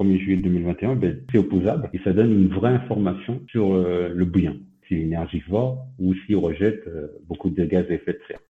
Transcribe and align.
1er 0.00 0.18
juillet 0.18 0.42
2021, 0.42 0.96
ben, 0.96 1.20
c'est 1.30 1.38
opposable 1.38 1.90
et 1.92 1.98
ça 2.04 2.12
donne 2.12 2.32
une 2.32 2.48
vraie 2.48 2.72
information 2.72 3.42
sur 3.48 3.74
euh, 3.74 4.10
le 4.14 4.24
bouillon, 4.24 4.56
est 4.94 5.02
énergivore 5.02 5.86
ou 5.98 6.14
s'il 6.14 6.36
rejette 6.36 6.82
euh, 6.86 7.08
beaucoup 7.28 7.50
de 7.50 7.64
gaz 7.64 7.86
à 7.90 7.94
effet 7.94 8.12
de 8.12 8.20
serre. 8.28 8.40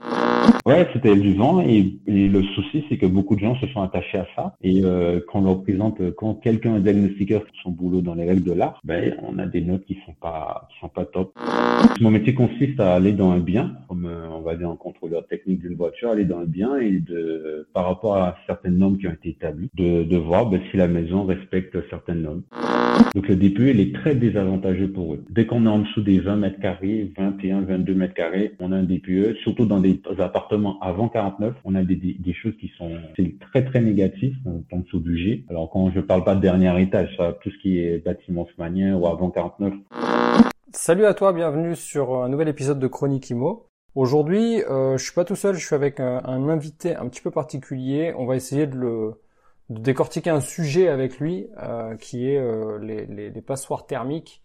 Ouais, 0.66 0.86
c'était 0.92 1.16
du 1.16 1.34
vent 1.34 1.60
et, 1.60 1.98
le 2.06 2.42
souci, 2.42 2.84
c'est 2.88 2.98
que 2.98 3.06
beaucoup 3.06 3.34
de 3.34 3.40
gens 3.40 3.56
se 3.56 3.66
sont 3.68 3.82
attachés 3.82 4.18
à 4.18 4.26
ça. 4.36 4.54
Et 4.62 4.82
euh, 4.84 5.20
quand 5.26 5.40
on 5.40 5.44
leur 5.44 5.62
présente, 5.62 6.00
quand 6.16 6.34
quelqu'un 6.34 6.76
est 6.76 6.80
diagnostiqueur 6.80 7.42
son 7.62 7.70
boulot 7.70 8.02
dans 8.02 8.14
les 8.14 8.24
règles 8.24 8.44
de 8.44 8.52
l'art, 8.52 8.80
ben 8.84 9.16
on 9.22 9.38
a 9.38 9.46
des 9.46 9.60
notes 9.60 9.84
qui 9.84 9.98
sont 10.06 10.14
pas 10.20 10.68
qui 10.70 10.78
sont 10.80 10.88
pas 10.88 11.04
top. 11.04 11.32
Mon 12.00 12.10
métier 12.10 12.34
consiste 12.34 12.80
à 12.80 12.94
aller 12.94 13.12
dans 13.12 13.30
un 13.30 13.38
bien, 13.38 13.76
comme 13.88 14.06
euh, 14.06 14.28
on 14.30 14.40
va 14.40 14.56
dire 14.56 14.68
un 14.70 14.76
contrôleur 14.76 15.26
technique 15.26 15.60
d'une 15.60 15.76
voiture, 15.76 16.10
aller 16.10 16.24
dans 16.24 16.40
le 16.40 16.46
bien 16.46 16.76
et 16.76 16.98
de 16.98 17.66
par 17.72 17.86
rapport 17.86 18.16
à 18.16 18.36
certaines 18.46 18.78
normes 18.78 18.98
qui 18.98 19.06
ont 19.06 19.12
été 19.12 19.30
établies, 19.30 19.70
de, 19.74 20.16
voir 20.16 20.48
ben, 20.48 20.60
si 20.70 20.76
la 20.76 20.88
maison 20.88 21.24
respecte 21.24 21.76
certaines 21.88 22.22
normes. 22.22 22.42
Donc 23.14 23.28
le 23.28 23.36
DPE, 23.36 23.60
il 23.60 23.80
est 23.80 23.94
très 23.94 24.14
désavantageux 24.14 24.90
pour 24.90 25.14
eux. 25.14 25.24
Dès 25.30 25.46
qu'on 25.46 25.66
est 25.66 25.70
en 25.70 25.80
dessous 25.80 26.02
des 26.02 26.20
20 26.20 26.29
mètres 26.36 26.60
carrés, 26.60 27.12
21, 27.16 27.62
22 27.62 27.94
mètres 27.94 28.14
carrés, 28.14 28.54
on 28.60 28.72
a 28.72 28.76
un 28.76 28.82
DPE, 28.82 29.36
surtout 29.42 29.66
dans 29.66 29.80
des 29.80 30.00
appartements 30.18 30.78
avant 30.80 31.08
49, 31.08 31.54
on 31.64 31.74
a 31.74 31.82
des, 31.82 32.16
choses 32.32 32.56
qui 32.60 32.70
sont 32.78 32.90
très 33.40 33.64
très 33.64 33.80
négatives 33.80 34.36
en 34.70 34.78
dessous 34.78 35.00
du 35.00 35.18
G. 35.18 35.44
Alors 35.48 35.70
quand 35.70 35.90
je 35.90 36.00
parle 36.00 36.24
pas 36.24 36.34
de 36.34 36.40
dernier 36.40 36.80
étage, 36.80 37.14
ça, 37.16 37.36
tout 37.42 37.50
ce 37.50 37.58
qui 37.58 37.78
est 37.78 38.04
bâtiment 38.04 38.46
manière 38.58 39.00
ou 39.00 39.06
avant 39.06 39.30
49. 39.30 39.74
Salut 40.72 41.04
à 41.04 41.14
toi, 41.14 41.32
bienvenue 41.32 41.74
sur 41.74 42.22
un 42.22 42.28
nouvel 42.28 42.48
épisode 42.48 42.78
de 42.78 42.86
Chronique 42.86 43.30
Imo. 43.30 43.66
Aujourd'hui, 43.96 44.62
euh, 44.62 44.96
je 44.96 45.02
suis 45.02 45.12
pas 45.12 45.24
tout 45.24 45.34
seul, 45.34 45.56
je 45.56 45.66
suis 45.66 45.74
avec 45.74 45.98
un, 45.98 46.22
invité 46.24 46.94
un 46.94 47.08
petit 47.08 47.20
peu 47.20 47.30
particulier. 47.30 48.14
On 48.16 48.24
va 48.24 48.36
essayer 48.36 48.66
de 48.66 48.76
le 48.76 49.14
décortiquer 49.68 50.30
un 50.30 50.40
sujet 50.40 50.88
avec 50.88 51.18
lui 51.18 51.48
euh, 51.62 51.96
qui 51.96 52.28
est 52.28 52.38
euh, 52.38 52.78
les, 52.78 53.30
passoires 53.40 53.86
thermiques, 53.86 54.42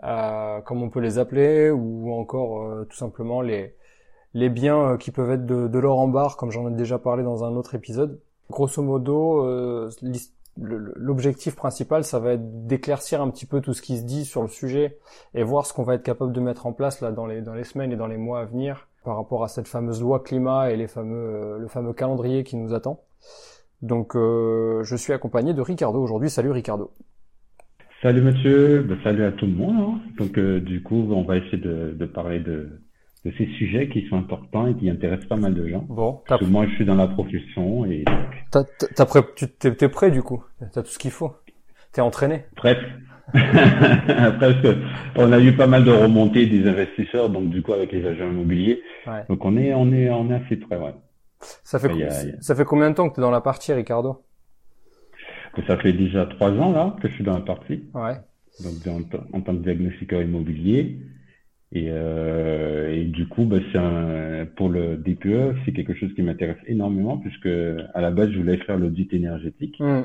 comme 0.00 0.82
on 0.82 0.90
peut 0.90 1.00
les 1.00 1.18
appeler, 1.18 1.70
ou 1.70 2.12
encore 2.12 2.62
euh, 2.62 2.84
tout 2.88 2.96
simplement 2.96 3.40
les 3.40 3.74
les 4.36 4.50
biens 4.50 4.92
euh, 4.92 4.96
qui 4.98 5.10
peuvent 5.10 5.30
être 5.30 5.46
de, 5.46 5.66
de 5.66 5.78
l'or 5.78 5.98
en 5.98 6.08
barre, 6.08 6.36
comme 6.36 6.50
j'en 6.50 6.68
ai 6.68 6.74
déjà 6.74 6.98
parlé 6.98 7.22
dans 7.22 7.42
un 7.42 7.56
autre 7.56 7.74
épisode. 7.74 8.20
Grosso 8.50 8.82
modo, 8.82 9.42
euh, 9.46 9.90
l'objectif 10.58 11.56
principal, 11.56 12.04
ça 12.04 12.18
va 12.18 12.32
être 12.32 12.66
d'éclaircir 12.66 13.22
un 13.22 13.30
petit 13.30 13.46
peu 13.46 13.62
tout 13.62 13.72
ce 13.72 13.80
qui 13.80 13.96
se 13.96 14.04
dit 14.04 14.26
sur 14.26 14.42
le 14.42 14.48
sujet 14.48 14.98
et 15.34 15.42
voir 15.42 15.64
ce 15.64 15.72
qu'on 15.72 15.84
va 15.84 15.94
être 15.94 16.02
capable 16.02 16.32
de 16.32 16.40
mettre 16.40 16.66
en 16.66 16.74
place 16.74 17.00
là 17.00 17.12
dans 17.12 17.26
les 17.26 17.40
dans 17.40 17.54
les 17.54 17.64
semaines 17.64 17.92
et 17.92 17.96
dans 17.96 18.06
les 18.06 18.18
mois 18.18 18.40
à 18.40 18.44
venir 18.44 18.88
par 19.04 19.16
rapport 19.16 19.42
à 19.42 19.48
cette 19.48 19.68
fameuse 19.68 20.02
loi 20.02 20.20
climat 20.20 20.70
et 20.70 20.76
les 20.76 20.86
fameux 20.86 21.16
euh, 21.16 21.58
le 21.58 21.68
fameux 21.68 21.94
calendrier 21.94 22.44
qui 22.44 22.56
nous 22.56 22.74
attend. 22.74 23.00
Donc 23.82 24.14
je 24.14 24.96
suis 24.96 25.12
accompagné 25.12 25.52
de 25.52 25.60
Ricardo 25.60 26.02
aujourd'hui. 26.02 26.30
Salut 26.30 26.50
Ricardo. 26.50 26.92
Salut 28.02 28.20
monsieur, 28.22 28.82
ben, 28.82 28.98
salut 29.02 29.24
à 29.24 29.32
tout 29.32 29.46
le 29.46 29.52
monde. 29.52 29.76
Hein. 29.78 30.00
Donc 30.18 30.38
du 30.38 30.82
coup, 30.82 31.08
on 31.10 31.22
va 31.22 31.36
essayer 31.38 31.58
de, 31.58 31.94
de 31.98 32.06
parler 32.06 32.40
de, 32.40 32.80
de 33.24 33.32
ces 33.38 33.46
sujets 33.58 33.88
qui 33.88 34.06
sont 34.08 34.16
importants 34.18 34.66
et 34.66 34.74
qui 34.74 34.90
intéressent 34.90 35.28
pas 35.28 35.36
mal 35.36 35.54
de 35.54 35.66
gens. 35.66 35.84
Bon, 35.88 36.20
Parce 36.28 36.40
que 36.40 36.46
moi, 36.46 36.66
je 36.66 36.74
suis 36.74 36.84
dans 36.84 36.94
la 36.94 37.08
profession 37.08 37.84
et 37.86 38.04
t'as, 38.50 38.64
t'as 38.94 39.06
prêt, 39.06 39.20
tu 39.34 39.48
t'es, 39.48 39.74
t'es 39.74 39.88
prêt 39.88 40.10
du 40.10 40.22
coup? 40.22 40.44
T'as 40.72 40.82
tout 40.82 40.90
ce 40.90 40.98
qu'il 40.98 41.10
faut? 41.10 41.32
T'es 41.92 42.00
entraîné? 42.02 42.44
Prêt. 42.56 42.76
Presque. 43.34 44.68
On 45.16 45.32
a 45.32 45.40
eu 45.40 45.52
pas 45.56 45.66
mal 45.66 45.84
de 45.84 45.90
remontées 45.90 46.46
des 46.46 46.68
investisseurs, 46.68 47.28
donc 47.28 47.50
du 47.50 47.60
coup 47.62 47.72
avec 47.72 47.90
les 47.90 48.06
agents 48.06 48.30
immobiliers. 48.30 48.80
Ouais. 49.06 49.24
Donc 49.28 49.44
on 49.44 49.56
est, 49.56 49.74
on 49.74 49.90
est, 49.92 50.10
on 50.10 50.30
est 50.30 50.34
assez 50.34 50.56
prêt, 50.56 50.76
ouais. 50.76 50.94
Ça 51.64 51.78
fait, 51.78 51.88
Il 51.92 51.98
y 51.98 52.02
a- 52.04 52.22
il 52.22 52.28
y 52.28 52.32
a- 52.32 52.40
ça 52.40 52.54
fait 52.54 52.64
combien 52.64 52.90
de 52.90 52.94
temps 52.94 53.08
que 53.08 53.16
t'es 53.16 53.20
dans 53.20 53.30
la 53.32 53.40
partie, 53.40 53.72
Ricardo? 53.72 54.22
Ça 55.66 55.76
fait 55.78 55.92
déjà 55.92 56.26
trois 56.26 56.50
ans 56.52 56.72
là 56.72 56.96
que 57.00 57.08
je 57.08 57.14
suis 57.14 57.24
dans 57.24 57.34
la 57.34 57.40
partie, 57.40 57.82
Ouais. 57.94 58.14
donc 58.62 58.86
en, 58.86 59.36
en 59.36 59.40
tant 59.40 59.56
que 59.56 59.62
diagnostiqueur 59.62 60.22
immobilier. 60.22 60.98
Et, 61.72 61.88
euh, 61.90 62.94
et 62.94 63.04
du 63.04 63.26
coup, 63.26 63.44
bah, 63.44 63.58
c'est 63.72 63.78
un, 63.78 64.46
pour 64.56 64.68
le 64.68 64.96
DPE, 64.96 65.56
c'est 65.64 65.72
quelque 65.72 65.94
chose 65.94 66.14
qui 66.14 66.22
m'intéresse 66.22 66.58
énormément 66.66 67.18
puisque 67.18 67.46
à 67.94 68.00
la 68.00 68.10
base, 68.10 68.30
je 68.30 68.38
voulais 68.38 68.56
faire 68.58 68.78
l'audit 68.78 69.12
énergétique. 69.12 69.76
Hmm. 69.80 70.02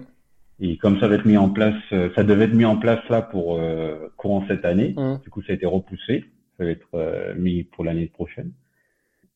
Et 0.60 0.78
comme 0.78 1.00
ça 1.00 1.08
va 1.08 1.16
être 1.16 1.26
mis 1.26 1.38
en 1.38 1.50
place, 1.50 1.76
euh, 1.92 2.10
ça 2.16 2.24
devait 2.24 2.46
être 2.46 2.54
mis 2.54 2.66
en 2.66 2.78
place 2.78 3.02
là 3.10 3.22
pour 3.22 3.58
euh, 3.60 4.12
courant 4.18 4.44
cette 4.48 4.66
année. 4.66 4.94
Hmm. 4.98 5.18
Du 5.24 5.30
coup, 5.30 5.42
ça 5.44 5.54
a 5.54 5.56
été 5.56 5.66
repoussé. 5.66 6.26
Ça 6.58 6.66
va 6.66 6.72
être 6.72 6.90
euh, 6.94 7.34
mis 7.36 7.64
pour 7.64 7.84
l'année 7.84 8.08
prochaine. 8.08 8.52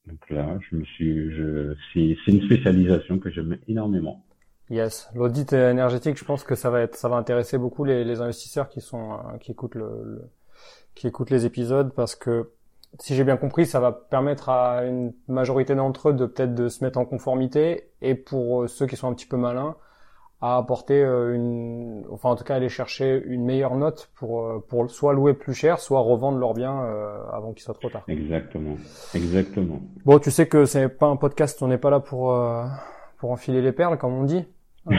Donc 0.08 0.30
là, 0.30 0.60
je 0.70 0.76
me 0.78 0.84
suis, 0.86 1.32
je, 1.32 1.74
c'est, 1.94 2.16
c'est 2.24 2.32
une 2.32 2.44
spécialisation 2.44 3.18
que 3.18 3.32
j'aime 3.32 3.58
énormément. 3.68 4.24
Yes. 4.70 5.10
L'audit 5.14 5.54
énergétique, 5.54 6.18
je 6.18 6.26
pense 6.26 6.44
que 6.44 6.56
ça 6.56 6.70
va 6.70 6.82
être, 6.82 6.96
ça 6.96 7.08
va 7.10 7.18
intéresser 7.18 7.58
beaucoup 7.58 7.84
les, 7.84 8.04
les 8.04 8.22
investisseurs 8.22 8.68
qui 8.70 8.82
sont, 8.82 9.14
euh, 9.14 9.38
qui 9.40 9.52
écoutent 9.52 9.76
le, 9.76 10.02
le- 10.04 10.30
qui 10.96 11.08
écoutent 11.08 11.30
les 11.30 11.46
épisodes 11.46 11.92
parce 11.94 12.16
que 12.16 12.50
si 13.00 13.14
j'ai 13.16 13.24
bien 13.26 13.36
compris, 13.38 13.66
ça 13.66 13.80
va 13.82 13.92
permettre 13.92 14.48
à 14.50 14.86
une 14.86 15.14
majorité 15.28 15.76
d'entre 15.76 16.10
eux 16.10 16.14
de 16.14 16.26
peut-être 16.26 16.56
de 16.56 16.70
se 16.70 16.84
mettre 16.84 16.98
en 16.98 17.04
conformité 17.06 17.90
et 18.02 18.16
pour 18.16 18.64
euh, 18.64 18.68
ceux 18.68 18.88
qui 18.88 18.96
sont 18.96 19.08
un 19.10 19.14
petit 19.14 19.28
peu 19.28 19.36
malins 19.38 19.76
à 20.42 20.58
apporter 20.58 21.02
euh, 21.04 21.34
une, 21.36 22.06
enfin 22.12 22.30
en 22.30 22.36
tout 22.36 22.44
cas 22.44 22.56
aller 22.56 22.70
chercher 22.70 23.22
une 23.26 23.46
meilleure 23.46 23.76
note 23.76 24.10
pour 24.16 24.64
pour 24.68 24.90
soit 24.90 25.14
louer 25.14 25.34
plus 25.34 25.54
cher, 25.54 25.80
soit 25.80 26.00
revendre 26.00 26.38
leurs 26.38 26.54
biens 26.54 26.84
euh, 26.84 27.18
avant 27.32 27.52
qu'il 27.54 27.64
soit 27.64 27.74
trop 27.74 27.90
tard. 27.90 28.04
Exactement. 28.08 28.76
Exactement. 29.14 29.80
Bon, 30.06 30.18
tu 30.20 30.32
sais 30.32 30.48
que 30.48 30.66
c'est 30.66 30.88
pas 30.90 31.08
un 31.08 31.16
podcast, 31.18 31.62
on 31.62 31.68
n'est 31.68 31.78
pas 31.78 31.90
là 31.90 32.00
pour 32.00 32.34
euh, 32.34 32.64
pour 33.18 33.32
enfiler 33.32 33.62
les 33.62 33.72
perles 33.72 33.98
comme 33.98 34.14
on 34.14 34.24
dit. 34.24 34.46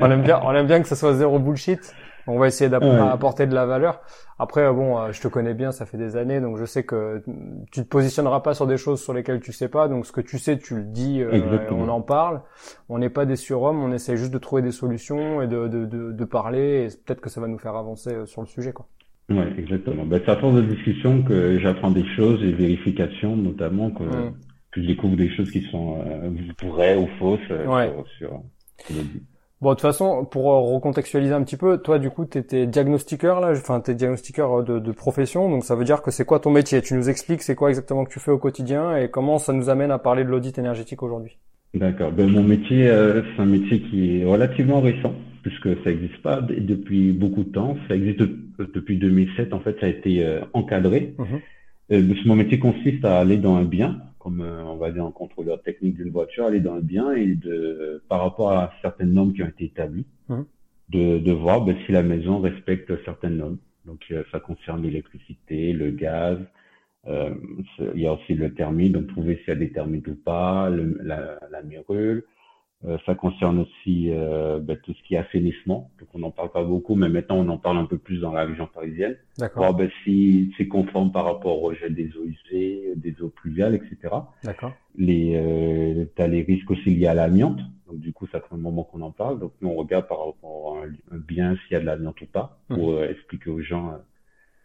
on 0.00 0.10
aime 0.10 0.22
bien, 0.22 0.40
on 0.44 0.52
aime 0.54 0.66
bien 0.66 0.80
que 0.80 0.88
ça 0.88 0.96
soit 0.96 1.14
zéro 1.14 1.38
bullshit. 1.38 1.94
On 2.28 2.38
va 2.38 2.46
essayer 2.46 2.70
d'apporter 2.70 3.42
Ouais. 3.42 3.48
de 3.48 3.54
la 3.54 3.66
valeur. 3.66 4.00
Après, 4.38 4.72
bon, 4.72 4.96
euh, 4.96 5.10
je 5.10 5.20
te 5.20 5.26
connais 5.26 5.54
bien, 5.54 5.72
ça 5.72 5.86
fait 5.86 5.96
des 5.98 6.16
années, 6.16 6.40
donc 6.40 6.56
je 6.56 6.64
sais 6.64 6.84
que 6.84 7.20
tu 7.72 7.82
te 7.82 7.88
positionneras 7.88 8.40
pas 8.40 8.54
sur 8.54 8.68
des 8.68 8.76
choses 8.76 9.02
sur 9.02 9.12
lesquelles 9.12 9.40
tu 9.40 9.52
sais 9.52 9.68
pas. 9.68 9.88
Donc 9.88 10.06
ce 10.06 10.12
que 10.12 10.20
tu 10.20 10.38
sais, 10.38 10.56
tu 10.56 10.76
le 10.76 10.84
dis, 10.84 11.20
euh, 11.20 11.58
on 11.72 11.88
en 11.88 12.00
parle. 12.00 12.42
On 12.88 12.98
n'est 12.98 13.10
pas 13.10 13.26
des 13.26 13.34
surhommes, 13.34 13.82
on 13.82 13.90
essaie 13.92 14.16
juste 14.16 14.32
de 14.32 14.38
trouver 14.38 14.62
des 14.62 14.70
solutions 14.70 15.42
et 15.42 15.48
de 15.48 15.66
de, 15.66 15.84
de, 15.84 16.12
de 16.12 16.24
parler. 16.24 16.84
Et 16.86 16.96
peut-être 17.04 17.20
que 17.20 17.28
ça 17.30 17.40
va 17.40 17.48
nous 17.48 17.58
faire 17.58 17.74
avancer 17.74 18.14
euh, 18.14 18.26
sur 18.26 18.40
le 18.40 18.46
sujet, 18.46 18.72
quoi. 18.72 18.86
Ouais, 19.28 19.48
exactement. 19.58 20.04
Ben, 20.04 20.20
c'est 20.24 20.30
à 20.30 20.36
force 20.36 20.54
de 20.54 20.62
discussion 20.62 21.22
que 21.24 21.58
j'apprends 21.58 21.90
des 21.90 22.04
choses 22.14 22.40
et 22.44 22.52
vérifications, 22.52 23.34
notamment 23.36 23.90
que, 23.90 24.04
Mm. 24.04 24.32
Que 24.72 24.82
je 24.82 24.86
découvre 24.86 25.16
des 25.16 25.30
choses 25.30 25.50
qui 25.50 25.62
sont 25.70 25.98
euh, 26.06 26.30
vraies 26.68 26.96
ou 26.96 27.06
fausses 27.18 27.38
euh, 27.50 27.66
Ouais. 27.66 27.92
sur, 28.18 28.28
sur, 28.88 28.94
l'audit. 28.96 29.22
Bon, 29.60 29.70
de 29.70 29.74
toute 29.74 29.82
façon, 29.82 30.24
pour 30.24 30.50
euh, 30.52 30.58
recontextualiser 30.74 31.32
un 31.34 31.42
petit 31.44 31.56
peu, 31.56 31.78
toi, 31.78 31.98
du 32.00 32.10
coup, 32.10 32.24
t'étais 32.24 32.66
diagnostiqueur 32.66 33.40
là, 33.40 33.50
enfin, 33.52 33.80
t'es 33.80 33.94
diagnostiqueur 33.94 34.64
de, 34.64 34.80
de 34.80 34.92
profession, 34.92 35.48
donc 35.48 35.64
ça 35.64 35.76
veut 35.76 35.84
dire 35.84 36.02
que 36.02 36.10
c'est 36.10 36.24
quoi 36.24 36.40
ton 36.40 36.50
métier? 36.50 36.82
Tu 36.82 36.94
nous 36.94 37.08
expliques 37.08 37.42
c'est 37.42 37.54
quoi 37.54 37.68
exactement 37.68 38.04
que 38.04 38.12
tu 38.12 38.18
fais 38.18 38.32
au 38.32 38.38
quotidien 38.38 38.96
et 38.96 39.08
comment 39.08 39.38
ça 39.38 39.52
nous 39.52 39.68
amène 39.70 39.92
à 39.92 39.98
parler 39.98 40.24
de 40.24 40.30
l'audit 40.30 40.58
énergétique 40.58 41.02
aujourd'hui? 41.02 41.38
D'accord. 41.74 42.10
Ben, 42.10 42.28
mon 42.28 42.42
métier, 42.42 42.88
euh, 42.88 43.22
c'est 43.36 43.42
un 43.42 43.46
métier 43.46 43.80
qui 43.82 44.20
est 44.20 44.24
relativement 44.24 44.80
récent, 44.80 45.14
puisque 45.42 45.68
ça 45.84 45.90
n'existe 45.90 46.20
pas 46.22 46.40
depuis 46.42 47.12
beaucoup 47.12 47.44
de 47.44 47.50
temps. 47.52 47.76
Ça 47.88 47.94
existe 47.94 48.18
de- 48.18 48.36
depuis 48.74 48.98
2007. 48.98 49.54
En 49.54 49.60
fait, 49.60 49.76
ça 49.80 49.86
a 49.86 49.88
été 49.88 50.24
euh, 50.26 50.40
encadré. 50.54 51.14
Mhm. 51.18 51.40
Euh, 51.92 52.14
mon 52.26 52.36
métier 52.36 52.58
consiste 52.58 53.04
à 53.04 53.18
aller 53.20 53.36
dans 53.38 53.54
un 53.56 53.64
bien, 53.64 54.00
comme 54.22 54.40
euh, 54.40 54.64
on 54.64 54.76
va 54.76 54.90
dire 54.92 55.04
un 55.04 55.12
contrôleur 55.12 55.62
technique 55.62 55.96
d'une 55.96 56.10
voiture, 56.10 56.46
aller 56.46 56.60
dans 56.60 56.74
un 56.76 56.80
bien 56.80 57.12
et 57.12 57.34
de, 57.34 58.02
par 58.08 58.20
rapport 58.22 58.52
à 58.52 58.72
certaines 58.82 59.12
normes 59.12 59.32
qui 59.34 59.42
ont 59.42 59.48
été 59.48 59.64
établies, 59.66 60.06
Mhm. 60.28 60.46
de, 60.90 61.18
de 61.18 61.32
voir 61.32 61.64
ben, 61.64 61.76
si 61.86 61.92
la 61.92 62.02
maison 62.02 62.40
respecte 62.40 62.92
certaines 63.04 63.36
normes. 63.38 63.58
Donc, 63.86 64.00
euh, 64.12 64.24
ça 64.32 64.40
concerne 64.40 64.82
l'électricité, 64.82 65.72
le 65.72 65.90
gaz. 65.90 66.38
euh, 67.08 67.34
il 67.94 68.00
y 68.00 68.06
a 68.06 68.12
aussi 68.14 68.34
le 68.34 68.54
thermique, 68.54 68.92
donc 68.92 69.08
trouver 69.08 69.36
s'il 69.38 69.48
y 69.48 69.52
a 69.52 69.56
des 69.56 69.72
thermiques 69.72 70.08
ou 70.08 70.14
pas, 70.16 70.70
le, 70.70 70.98
la, 71.02 71.38
la 71.50 71.62
mérule. 71.62 72.24
Euh, 72.84 72.98
ça 73.06 73.14
concerne 73.14 73.60
aussi 73.60 74.10
euh, 74.10 74.58
ben, 74.58 74.76
tout 74.76 74.92
ce 74.92 75.02
qui 75.06 75.14
est 75.14 75.18
assainissement. 75.18 75.90
Donc, 76.00 76.08
on 76.14 76.18
n'en 76.18 76.32
parle 76.32 76.50
pas 76.50 76.64
beaucoup, 76.64 76.96
mais 76.96 77.08
maintenant, 77.08 77.36
on 77.36 77.48
en 77.48 77.58
parle 77.58 77.78
un 77.78 77.84
peu 77.84 77.98
plus 77.98 78.18
dans 78.20 78.32
la 78.32 78.44
région 78.44 78.66
parisienne 78.66 79.16
D'accord, 79.38 79.62
voir 79.62 79.74
ben, 79.74 79.90
si 80.02 80.52
c'est 80.56 80.66
conforme 80.66 81.12
par 81.12 81.24
rapport 81.24 81.62
au 81.62 81.68
rejet 81.68 81.90
des 81.90 82.10
eaux 82.16 82.24
usées, 82.24 82.92
des 82.96 83.14
eaux 83.22 83.28
pluviales, 83.28 83.76
etc. 83.76 84.14
d'accord. 84.42 84.72
Les, 84.96 85.34
euh, 85.36 86.06
t'as 86.16 86.26
les 86.26 86.42
risques 86.42 86.70
aussi 86.72 86.90
liés 86.90 87.06
à 87.06 87.14
l'amiante. 87.14 87.60
Donc, 87.86 88.00
du 88.00 88.12
coup, 88.12 88.26
ça 88.32 88.40
fait 88.40 88.54
un 88.54 88.58
moment 88.58 88.82
qu'on 88.82 89.02
en 89.02 89.12
parle. 89.12 89.38
Donc 89.38 89.52
nous, 89.60 89.68
on 89.68 89.76
regarde 89.76 90.08
par 90.08 90.26
rapport 90.26 90.78
à 90.78 91.14
un, 91.14 91.18
bien 91.18 91.56
s'il 91.56 91.74
y 91.74 91.76
a 91.76 91.80
de 91.80 91.86
l'amiante 91.86 92.20
ou 92.20 92.26
pas, 92.26 92.58
pour 92.68 92.94
mmh. 92.94 93.04
expliquer 93.04 93.50
aux 93.50 93.60
gens 93.60 93.92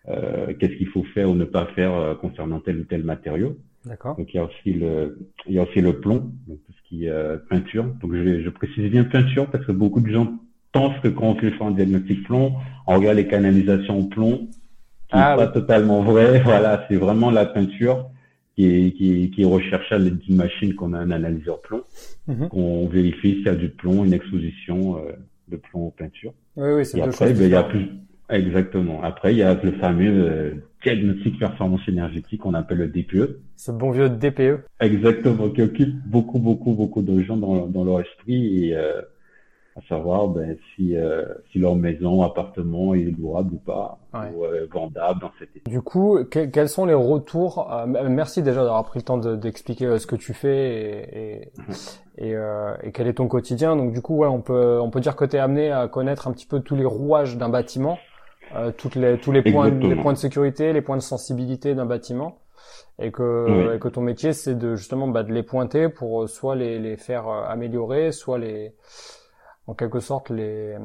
euh, 0.08 0.54
qu'est-ce 0.60 0.76
qu'il 0.76 0.88
faut 0.88 1.04
faire 1.04 1.30
ou 1.30 1.36
ne 1.36 1.46
pas 1.46 1.66
faire 1.68 2.18
concernant 2.20 2.62
tel 2.62 2.80
ou 2.80 2.84
tel 2.86 3.04
matériau. 3.04 3.58
D'accord. 3.86 4.18
Donc 4.18 4.34
il 4.34 4.38
y 4.38 4.40
a 4.40 4.44
aussi 4.44 4.74
le, 4.74 5.30
il 5.48 5.56
y 5.56 5.60
a 5.60 5.64
aussi 5.64 5.82
le 5.82 6.00
plomb, 6.00 6.32
donc 6.48 6.60
tout 6.66 6.74
ce 6.74 6.90
qui 6.90 7.06
est 7.06 7.48
peinture. 7.50 7.86
Donc 8.02 8.14
je, 8.14 8.42
je 8.42 8.50
précise 8.50 8.90
bien 8.92 9.04
peinture 9.04 9.48
parce 9.50 9.66
que 9.66 9.72
beaucoup 9.72 10.02
de 10.02 10.12
gens 10.12 10.34
pensent 10.72 11.00
que 11.02 11.08
quand 11.08 11.28
on 11.28 11.36
fait 11.36 11.54
un 11.62 11.72
diagnostic 11.72 12.24
plomb, 12.24 12.54
on 12.86 12.96
regarde 12.96 13.18
les 13.18 13.28
canalisations 13.28 14.00
au 14.00 14.04
plomb, 14.06 14.48
qui 15.10 15.14
ah, 15.14 15.36
pas 15.38 15.48
totalement 15.48 16.02
vrai. 16.02 16.40
Voilà, 16.44 16.86
c'est 16.88 16.96
vraiment 16.96 17.32
la 17.32 17.46
peinture 17.46 18.10
qui 18.56 18.66
est, 18.66 18.92
qui, 18.92 19.32
qui 19.32 19.42
est 19.44 19.46
recherchée 19.46 19.96
à 19.96 19.98
l'aide 19.98 20.18
d'une 20.18 20.36
machine 20.36 20.74
qu'on 20.76 20.94
a 20.94 21.00
un 21.00 21.12
analyseur 21.12 21.62
plomb, 21.62 21.84
mhm. 22.28 22.50
qu'on 22.50 22.88
vérifie 22.88 23.36
s'il 23.36 23.46
y 23.46 23.50
a 23.50 23.56
du 23.56 23.70
plomb, 23.70 24.04
une 24.04 24.14
exposition 24.14 24.98
euh, 24.98 25.12
de 25.48 25.58
plomb 25.58 25.88
aux 25.88 25.92
peintures. 25.92 26.34
Oui, 26.56 26.70
oui, 26.72 26.86
c'est 26.86 26.98
Et 26.98 27.02
après, 27.02 27.34
ben, 27.34 27.44
il 27.44 27.52
y 27.52 27.56
a 27.56 27.64
plus, 27.64 27.88
exactement. 28.30 29.04
Après, 29.04 29.34
il 29.34 29.38
y 29.38 29.44
a 29.44 29.54
le 29.54 29.72
fameux 29.74 30.30
euh, 30.30 30.52
diagnostic 30.88 31.40
performance 31.40 31.82
énergétique 31.88 32.42
qu'on 32.42 32.54
appelle 32.54 32.78
le 32.78 32.88
DPE. 32.88 33.40
Ce 33.56 33.72
bon 33.72 33.92
vieux 33.92 34.10
DPE. 34.10 34.64
Exactement, 34.80 35.50
qui 35.50 35.62
occupe 35.62 35.96
beaucoup, 36.06 36.40
beaucoup, 36.40 36.74
beaucoup 36.74 37.02
de 37.02 37.22
gens 37.22 37.38
dans, 37.38 37.68
dans 37.68 37.84
leur 37.84 38.02
esprit 38.02 38.68
et 38.68 38.76
euh, 38.76 39.02
à 39.78 39.82
savoir 39.88 40.28
ben, 40.30 40.58
si, 40.76 40.96
euh, 40.96 41.26
si 41.52 41.60
leur 41.60 41.76
maison, 41.76 42.24
appartement 42.24 42.96
est 42.96 43.14
louable 43.18 43.54
ou 43.54 43.58
pas, 43.58 44.00
ou 44.14 44.44
euh, 44.44 44.68
vendable 44.72 45.22
dans 45.22 45.32
cette 45.38 45.50
Du 45.68 45.82
coup, 45.82 46.20
quels 46.26 46.70
sont 46.70 46.86
les 46.86 46.96
retours 46.96 47.72
euh, 47.72 47.86
Merci 47.86 48.42
déjà 48.42 48.64
d'avoir 48.64 48.84
pris 48.86 49.00
le 49.00 49.04
temps 49.04 49.18
d'expliquer 49.18 50.00
ce 50.00 50.08
que 50.08 50.16
tu 50.16 50.34
fais 50.34 51.52
et, 52.18 52.28
et, 52.30 52.34
et, 52.84 52.92
quel 52.92 53.08
est 53.08 53.14
ton 53.14 53.28
quotidien. 53.28 53.76
Donc 53.76 53.94
du 53.94 54.02
coup, 54.02 54.16
ouais, 54.16 54.28
on 54.28 54.42
peut 54.42 54.80
on 54.82 54.90
peut 54.90 55.00
dire 55.00 55.16
que 55.16 55.26
tu 55.26 55.36
es 55.36 55.40
amené 55.40 55.72
à 55.72 55.88
connaître 55.88 56.28
un 56.28 56.32
petit 56.32 56.48
peu 56.48 56.60
tous 56.62 56.76
les 56.76 56.86
rouages 56.86 57.38
d'un 57.38 57.50
bâtiment, 57.50 58.00
toutes 58.78 58.96
les 58.96 59.18
tous 59.18 59.32
les 59.32 59.42
points 59.42 59.70
les 59.70 59.96
points 59.96 60.14
de 60.14 60.18
sécurité, 60.18 60.74
les 60.74 60.82
points 60.82 60.98
de 60.98 61.02
sensibilité 61.02 61.76
d'un 61.76 61.86
bâtiment. 61.86 62.40
Et 63.00 63.12
que, 63.12 63.76
et 63.76 63.80
que 63.80 63.88
ton 63.88 64.02
métier 64.02 64.34
c'est 64.34 64.56
de 64.56 64.76
justement 64.76 65.08
bah, 65.08 65.22
de 65.22 65.32
les 65.32 65.44
pointer 65.44 65.88
pour 65.88 66.28
soit 66.28 66.56
les, 66.56 66.80
les 66.80 66.98
faire 66.98 67.28
améliorer, 67.28 68.12
soit 68.12 68.40
les 68.40 68.74
en 69.68 69.74
quelque 69.74 70.00
sorte 70.00 70.30
les 70.30 70.76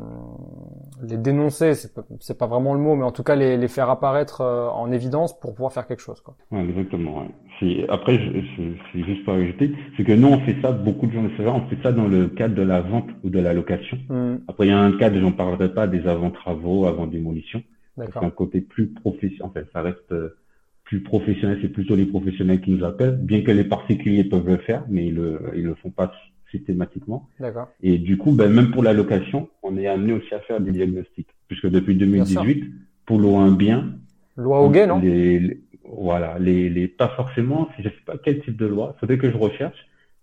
les 1.02 1.16
dénoncer 1.16 1.74
c'est 1.74 1.94
pas, 1.94 2.04
c'est 2.20 2.36
pas 2.36 2.46
vraiment 2.46 2.74
le 2.74 2.80
mot 2.80 2.96
mais 2.96 3.04
en 3.04 3.12
tout 3.12 3.22
cas 3.22 3.36
les, 3.36 3.56
les 3.56 3.68
faire 3.68 3.88
apparaître 3.88 4.40
euh, 4.40 4.68
en 4.68 4.90
évidence 4.90 5.38
pour 5.38 5.54
pouvoir 5.54 5.72
faire 5.72 5.86
quelque 5.86 6.02
chose 6.02 6.20
quoi. 6.20 6.36
Ouais, 6.50 6.64
exactement. 6.64 7.20
Ouais. 7.20 7.86
Après 7.88 8.18
je, 8.18 8.40
je, 8.40 9.04
juste 9.04 9.24
pour 9.24 9.34
ajouter 9.34 9.72
c'est 9.96 10.04
que 10.04 10.12
nous 10.12 10.28
on 10.28 10.40
fait 10.40 10.56
ça 10.60 10.72
beaucoup 10.72 11.06
de 11.06 11.12
gens 11.12 11.22
le 11.22 11.30
savent 11.36 11.54
on 11.54 11.68
fait 11.68 11.78
ça 11.82 11.92
dans 11.92 12.08
le 12.08 12.26
cadre 12.26 12.56
de 12.56 12.62
la 12.62 12.80
vente 12.80 13.08
ou 13.22 13.30
de 13.30 13.38
la 13.38 13.54
location. 13.54 13.98
Hmm. 14.08 14.38
Après 14.48 14.66
il 14.66 14.70
y 14.70 14.72
a 14.72 14.80
un 14.80 14.98
cadre 14.98 15.18
j'en 15.20 15.32
parlerai 15.32 15.72
pas 15.72 15.86
des 15.86 16.06
avant 16.08 16.30
travaux 16.30 16.86
avant 16.86 17.06
démolition. 17.06 17.62
C'est 17.96 18.16
un 18.16 18.30
côté 18.30 18.60
plus 18.60 18.88
professionnel 18.88 19.46
en 19.46 19.50
fait 19.50 19.66
ça 19.72 19.82
reste 19.82 20.10
euh, 20.10 20.36
plus 20.82 21.02
professionnel 21.02 21.58
c'est 21.62 21.68
plutôt 21.68 21.94
les 21.94 22.06
professionnels 22.06 22.60
qui 22.60 22.72
nous 22.72 22.84
appellent 22.84 23.16
bien 23.16 23.42
que 23.42 23.52
les 23.52 23.64
particuliers 23.64 24.24
peuvent 24.24 24.48
le 24.48 24.56
faire 24.56 24.84
mais 24.88 25.06
ils 25.06 25.14
le 25.14 25.40
ils 25.54 25.64
le 25.64 25.74
font 25.76 25.90
pas 25.90 26.10
systématiquement. 26.52 27.28
D'accord. 27.40 27.68
Et 27.82 27.98
du 27.98 28.16
coup, 28.16 28.32
ben, 28.32 28.48
même 28.52 28.70
pour 28.70 28.84
la 28.84 28.92
location, 28.92 29.48
on 29.64 29.76
est 29.76 29.88
amené 29.88 30.12
aussi 30.12 30.32
à 30.32 30.40
faire 30.40 30.60
des 30.60 30.70
diagnostics. 30.70 31.28
Puisque 31.48 31.66
depuis 31.66 31.96
2018, 31.96 32.64
pour 33.06 33.18
louer 33.18 33.36
un 33.36 33.50
bien. 33.50 33.94
Loi 34.36 34.62
au 34.62 34.70
non? 34.70 35.00
Les, 35.00 35.60
voilà, 35.84 36.38
les, 36.38 36.70
les, 36.70 36.88
pas 36.88 37.08
forcément, 37.08 37.68
je 37.78 37.88
sais 37.88 37.94
pas 38.06 38.14
quel 38.22 38.40
type 38.42 38.56
de 38.56 38.66
loi, 38.66 38.96
faudrait 39.00 39.18
que 39.18 39.30
je 39.30 39.36
recherche. 39.36 39.76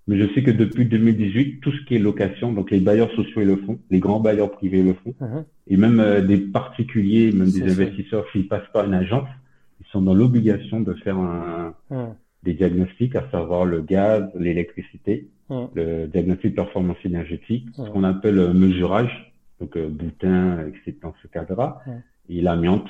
Mais 0.08 0.18
je 0.18 0.34
sais 0.34 0.42
que 0.42 0.50
depuis 0.50 0.86
2018, 0.86 1.60
tout 1.60 1.72
ce 1.72 1.86
qui 1.86 1.96
est 1.96 2.00
location, 2.00 2.52
donc 2.52 2.72
les 2.72 2.80
bailleurs 2.80 3.12
sociaux 3.12 3.44
le 3.44 3.58
font, 3.58 3.78
les 3.92 4.00
grands 4.00 4.20
bailleurs 4.20 4.50
privés 4.50 4.81
le 4.81 4.96
font, 4.96 5.14
mhm. 5.20 5.46
et 5.68 5.78
même 5.78 6.00
euh, 6.00 6.22
des 6.22 6.38
particuliers, 6.38 7.31
même 7.31 7.52
des 7.52 7.62
investisseurs, 7.72 8.26
s'ils 8.31 8.48
passent 8.48 8.72
par 8.74 8.86
une 8.86 8.96
agence, 8.96 9.30
ils 9.80 9.86
sont 9.92 10.02
dans 10.02 10.16
l'obligation 10.16 10.80
de 10.80 10.96
faire 10.96 11.20
un, 11.20 11.76
mhm. 11.92 12.16
des 12.42 12.54
diagnostics, 12.54 13.16
à 13.16 13.30
savoir 13.30 13.66
le 13.66 13.81
gaz, 13.81 14.24
l'électricité, 14.34 15.28
Le 15.50 16.07
diagnostic 16.07 16.51
de 16.51 16.56
performance 16.56 16.98
énergétique, 17.04 17.68
ce 17.75 17.90
qu'on 17.90 18.04
appelle 18.04 18.36
le 18.36 18.54
mesurage, 18.54 19.34
donc 19.60 19.75
euh, 19.75 19.90
boutin, 19.90 20.68
etc. 20.68 20.98
dans 21.01 21.13
ce 21.22 21.28
cadre-là, 21.28 21.80
mm. 21.86 21.92
et 22.30 22.42
l'amiante 22.42 22.88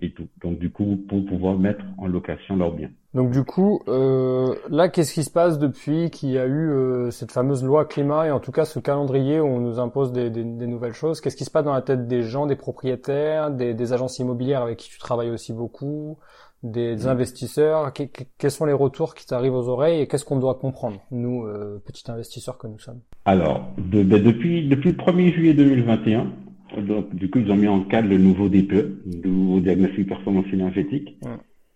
et 0.00 0.12
tout. 0.12 0.28
Donc 0.40 0.58
du 0.58 0.70
coup, 0.70 0.98
pour 1.08 1.24
pouvoir 1.26 1.58
mettre 1.58 1.84
en 1.98 2.06
location 2.06 2.56
leurs 2.56 2.72
biens. 2.72 2.90
Donc 3.14 3.30
du 3.30 3.42
coup, 3.42 3.82
euh, 3.88 4.54
là, 4.70 4.88
qu'est-ce 4.88 5.12
qui 5.12 5.24
se 5.24 5.30
passe 5.30 5.58
depuis 5.58 6.10
qu'il 6.10 6.30
y 6.30 6.38
a 6.38 6.46
eu 6.46 6.70
euh, 6.70 7.10
cette 7.10 7.32
fameuse 7.32 7.64
loi 7.64 7.84
climat 7.84 8.26
et 8.26 8.30
en 8.30 8.38
tout 8.38 8.52
cas 8.52 8.64
ce 8.64 8.78
calendrier 8.78 9.40
où 9.40 9.46
on 9.46 9.60
nous 9.60 9.80
impose 9.80 10.12
des, 10.12 10.30
des, 10.30 10.44
des 10.44 10.66
nouvelles 10.66 10.92
choses? 10.92 11.20
Qu'est-ce 11.20 11.36
qui 11.36 11.44
se 11.44 11.50
passe 11.50 11.64
dans 11.64 11.72
la 11.72 11.82
tête 11.82 12.06
des 12.06 12.22
gens, 12.22 12.46
des 12.46 12.56
propriétaires, 12.56 13.50
des, 13.50 13.74
des 13.74 13.92
agences 13.92 14.18
immobilières 14.18 14.62
avec 14.62 14.78
qui 14.78 14.90
tu 14.90 14.98
travailles 14.98 15.30
aussi 15.30 15.52
beaucoup? 15.52 16.18
Des, 16.62 16.96
mm. 16.96 17.08
investisseurs 17.08 17.92
Quels 17.92 18.50
sont 18.50 18.64
les 18.64 18.72
retours 18.72 19.14
qui 19.14 19.26
t'arrivent 19.26 19.54
aux 19.54 19.68
oreilles 19.68 20.00
et 20.00 20.06
qu'est-ce 20.06 20.24
qu'on 20.24 20.38
doit 20.38 20.54
comprendre, 20.56 21.00
nous, 21.10 21.44
euh, 21.44 21.82
petits 21.84 22.10
investisseurs 22.10 22.58
que 22.58 22.66
nous 22.66 22.78
sommes 22.78 23.00
Alors, 23.24 23.68
de, 23.78 24.02
ben, 24.02 24.22
depuis, 24.22 24.68
depuis 24.68 24.90
le 24.90 24.96
1er 24.96 25.32
juillet 25.32 25.54
2021, 25.54 26.32
donc, 26.76 27.14
du 27.14 27.30
coup, 27.30 27.38
ils 27.38 27.50
ont 27.50 27.56
mis 27.56 27.68
en 27.68 27.82
cadre 27.84 28.08
le 28.08 28.18
nouveau 28.18 28.48
DPE, 28.48 29.02
le 29.24 29.28
nouveau 29.28 29.60
diagnostic 29.60 30.08
performance 30.08 30.46
énergétique, 30.52 31.16
mm. 31.22 31.28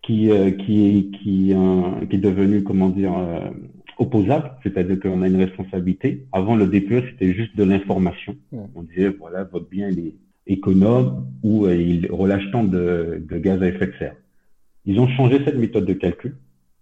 qui, 0.02 0.30
euh, 0.30 0.50
qui, 0.50 0.86
est, 0.86 1.18
qui, 1.18 1.54
euh, 1.54 2.06
qui 2.08 2.16
est 2.16 2.20
devenu, 2.20 2.62
comment 2.62 2.90
dire, 2.90 3.16
euh, 3.16 3.50
opposable, 3.98 4.52
c'est-à-dire 4.62 5.00
qu'on 5.00 5.22
a 5.22 5.28
une 5.28 5.36
responsabilité. 5.36 6.26
Avant, 6.32 6.56
le 6.56 6.66
DPE, 6.66 7.10
c'était 7.10 7.32
juste 7.32 7.56
de 7.56 7.64
l'information. 7.64 8.36
Mm. 8.52 8.58
On 8.74 8.82
disait, 8.82 9.08
voilà, 9.08 9.44
votre 9.44 9.68
bien, 9.68 9.88
il 9.88 9.98
est 9.98 10.14
économe 10.46 11.26
ou 11.44 11.68
il 11.68 12.10
relâche 12.10 12.50
tant 12.50 12.64
de, 12.64 13.24
de 13.26 13.38
gaz 13.38 13.62
à 13.62 13.68
effet 13.68 13.86
de 13.86 13.92
serre. 13.98 14.16
Ils 14.84 14.98
ont 14.98 15.08
changé 15.08 15.40
cette 15.44 15.56
méthode 15.56 15.86
de 15.86 15.92
calcul 15.92 16.36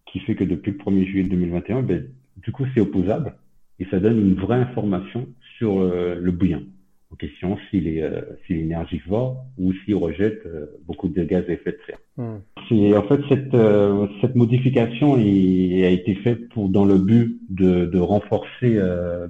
qui 0.06 0.20
fait 0.20 0.35
que 0.35 0.44
depuis 0.44 0.73
le 0.73 0.79
1er 0.79 1.05
juillet 1.06 1.29
2021, 1.29 1.82
ben, 1.82 2.06
du 2.37 2.52
coup, 2.52 2.64
c'est 2.75 2.81
opposable 2.81 3.35
et 3.79 3.87
ça 3.91 3.99
donne 3.99 4.19
une 4.19 4.35
vraie 4.35 4.58
information 4.58 5.26
sur 5.58 5.81
euh, 5.81 6.17
le 6.20 6.32
bouillon 6.32 6.62
en 7.12 7.17
question 7.17 7.58
s'il 7.69 7.88
est, 7.88 8.02
euh, 8.02 8.20
s'il 8.47 8.58
est 8.58 8.61
énergivore 8.61 9.44
ou 9.58 9.73
s'il 9.73 9.97
rejette 9.97 10.43
euh, 10.47 10.67
beaucoup 10.87 11.08
de 11.08 11.25
gaz 11.25 11.44
à 11.49 11.52
effet 11.52 11.73
de 11.73 11.79
serre. 11.85 11.99
C'est 12.69 12.97
en 12.97 13.02
fait 13.02 13.20
cette 13.29 13.56
cette 14.20 14.37
modification 14.37 15.17
est, 15.17 15.85
a 15.85 15.91
été 15.91 16.14
faite 16.17 16.49
pour 16.50 16.69
dans 16.69 16.85
le 16.85 16.99
but 16.99 17.41
de, 17.49 17.87
de 17.87 17.99
renforcer, 17.99 18.79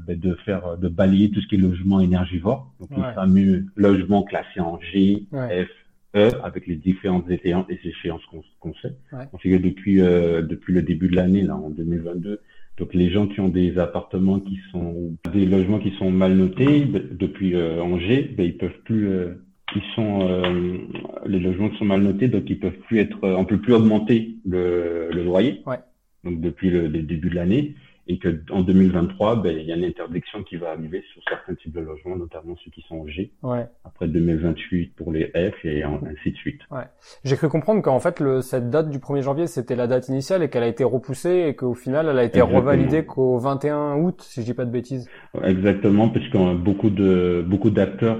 ben, 0.07 0.19
de 0.19 0.35
faire, 0.45 0.77
de 0.77 0.89
balayer 0.89 1.31
tout 1.31 1.41
ce 1.41 1.47
qui 1.47 1.55
est 1.55 1.59
logement 1.59 2.01
énergivore, 2.01 2.71
donc 2.81 2.91
ouais. 2.91 2.97
les 2.99 3.15
fameux 3.15 3.67
logements 3.77 4.25
classés 4.25 4.61
en 4.61 4.79
G, 4.81 5.25
F, 5.33 5.71
E 6.17 6.31
avec 6.43 6.67
les 6.67 6.75
différentes 6.75 7.31
échéances 7.31 8.23
qu'on 8.61 8.75
sait. 8.83 8.97
On 9.33 9.39
sait 9.39 9.51
que 9.51 9.63
depuis 9.63 10.01
euh, 10.01 10.43
depuis 10.43 10.73
le 10.73 10.83
début 10.83 11.09
de 11.09 11.15
l'année 11.15 11.43
là 11.43 11.55
en 11.55 11.71
2022, 11.71 12.41
donc 12.79 12.95
les 12.95 13.11
gens 13.11 13.29
qui 13.29 13.39
ont 13.39 13.49
des 13.49 13.79
appartements 13.79 14.41
qui 14.41 14.59
sont 14.73 15.17
des 15.33 15.47
logements 15.47 15.79
qui 15.79 15.93
sont 15.99 16.11
mal 16.11 16.35
notés 16.35 16.85
depuis 16.85 17.55
euh, 17.55 17.81
Angers, 17.81 18.35
ben 18.37 18.45
ils 18.45 18.57
peuvent 18.57 18.81
plus 18.85 19.09
euh, 19.09 19.35
ils 19.77 19.83
sont 19.95 20.29
euh, 20.29 20.79
les 21.27 21.39
logements 21.39 21.69
qui 21.69 21.79
sont 21.79 21.85
mal 21.85 22.03
notés 22.03 22.27
donc 22.27 22.43
ils 22.51 22.59
peuvent 22.59 22.79
plus 22.89 22.99
être 22.99 23.19
on 23.23 23.45
peut 23.45 23.59
plus 23.59 23.75
augmenter 23.75 24.35
le, 24.45 25.11
le 25.13 25.23
loyer. 25.23 25.63
Ouais. 25.65 25.79
Donc 26.25 26.41
depuis 26.41 26.71
le, 26.71 26.89
le 26.89 27.03
début 27.03 27.31
de 27.31 27.37
l'année 27.37 27.77
et 28.11 28.19
que 28.19 28.43
en 28.51 28.63
2023, 28.63 29.37
ben, 29.37 29.57
il 29.57 29.67
y 29.67 29.73
a 29.73 29.77
une 29.77 29.85
interdiction 29.85 30.43
qui 30.43 30.57
va 30.57 30.71
arriver 30.71 31.05
sur 31.13 31.23
certains 31.29 31.55
types 31.55 31.73
de 31.73 31.81
logements, 31.81 32.17
notamment 32.17 32.57
ceux 32.65 32.71
qui 32.73 32.83
sont 32.89 32.97
en 32.97 33.07
G. 33.07 33.31
Ouais. 33.45 33.69
Après 33.85 34.09
2028 34.09 34.97
pour 34.97 35.13
les 35.13 35.27
F 35.27 35.65
et 35.65 35.85
ainsi 35.85 36.33
de 36.33 36.37
suite. 36.37 36.61
Ouais. 36.73 36.83
J'ai 37.23 37.37
cru 37.37 37.49
comprendre 37.49 37.83
qu'en 37.83 38.01
fait, 38.01 38.19
le, 38.19 38.41
cette 38.41 38.69
date 38.69 38.91
du 38.91 38.99
1er 38.99 39.23
janvier, 39.23 39.47
c'était 39.47 39.77
la 39.77 39.87
date 39.87 40.09
initiale 40.09 40.43
et 40.43 40.51
qu'elle 40.51 40.65
a 40.65 40.69
été 40.69 40.83
repoussée 40.83 41.47
et 41.49 41.55
qu'au 41.55 41.75
final, 41.75 42.09
elle 42.09 42.19
a 42.19 42.25
été 42.25 42.41
revalidée 42.41 43.05
qu'au 43.07 43.39
21 43.39 43.99
août, 43.99 44.21
si 44.23 44.41
je 44.41 44.47
dis 44.47 44.55
pas 44.55 44.65
de 44.65 44.73
bêtises. 44.73 45.09
Exactement, 45.45 46.09
puisque 46.09 46.37
beaucoup 46.37 46.91
de 46.91 47.45
beaucoup 47.47 47.71
d'acteurs 47.71 48.19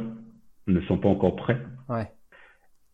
ne 0.69 0.81
sont 0.83 0.99
pas 0.99 1.09
encore 1.09 1.35
prêts. 1.35 1.59
Ouais. 1.89 2.07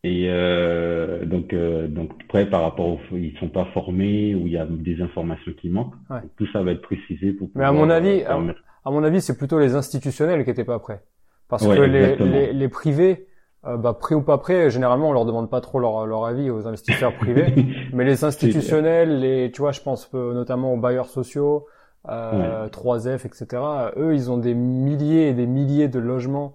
Et 0.03 0.27
euh, 0.29 1.25
donc, 1.25 1.53
euh, 1.53 1.87
donc 1.87 2.11
prêt 2.27 2.45
par 2.45 2.61
rapport 2.61 2.87
aux, 2.87 2.99
ils 3.13 3.35
sont 3.39 3.49
pas 3.49 3.65
formés 3.73 4.35
ou 4.35 4.45
il 4.45 4.53
y 4.53 4.57
a 4.57 4.65
des 4.65 5.01
informations 5.01 5.51
qui 5.59 5.69
manquent. 5.69 5.95
Ouais. 6.09 6.19
Tout 6.37 6.45
ça 6.53 6.61
va 6.61 6.71
être 6.71 6.81
précisé 6.81 7.33
pour. 7.33 7.49
Mais 7.55 7.65
à 7.65 7.71
mon 7.71 7.89
avis, 7.89 8.23
euh, 8.23 8.53
à, 8.85 8.91
mon 8.91 9.03
avis, 9.03 9.21
c'est 9.21 9.37
plutôt 9.37 9.59
les 9.59 9.75
institutionnels 9.75 10.43
qui 10.43 10.51
étaient 10.51 10.63
pas 10.63 10.79
prêts, 10.79 11.01
parce 11.49 11.65
que 11.65 11.81
les, 11.81 12.15
les, 12.15 12.53
les, 12.53 12.69
privés, 12.69 13.27
euh, 13.65 13.75
bah 13.75 13.97
prêts 13.99 14.13
ou 14.13 14.21
pas 14.21 14.37
prêts, 14.37 14.69
généralement 14.69 15.09
on 15.09 15.13
leur 15.13 15.25
demande 15.25 15.49
pas 15.49 15.61
trop 15.61 15.79
leur, 15.79 16.05
leur 16.05 16.25
avis 16.25 16.51
aux 16.51 16.67
investisseurs 16.67 17.15
privés, 17.15 17.53
mais 17.93 18.05
les 18.05 18.23
institutionnels, 18.23 19.19
les, 19.19 19.51
tu 19.51 19.61
vois, 19.61 19.71
je 19.71 19.81
pense 19.81 20.13
notamment 20.13 20.73
aux 20.73 20.77
bailleurs 20.77 21.07
sociaux, 21.07 21.65
euh, 22.07 22.69
3F, 22.69 23.25
etc. 23.25 23.61
Eux, 23.97 24.13
ils 24.13 24.29
ont 24.29 24.37
des 24.37 24.53
milliers 24.53 25.29
et 25.29 25.33
des 25.33 25.47
milliers 25.47 25.87
de 25.87 25.99
logements 25.99 26.53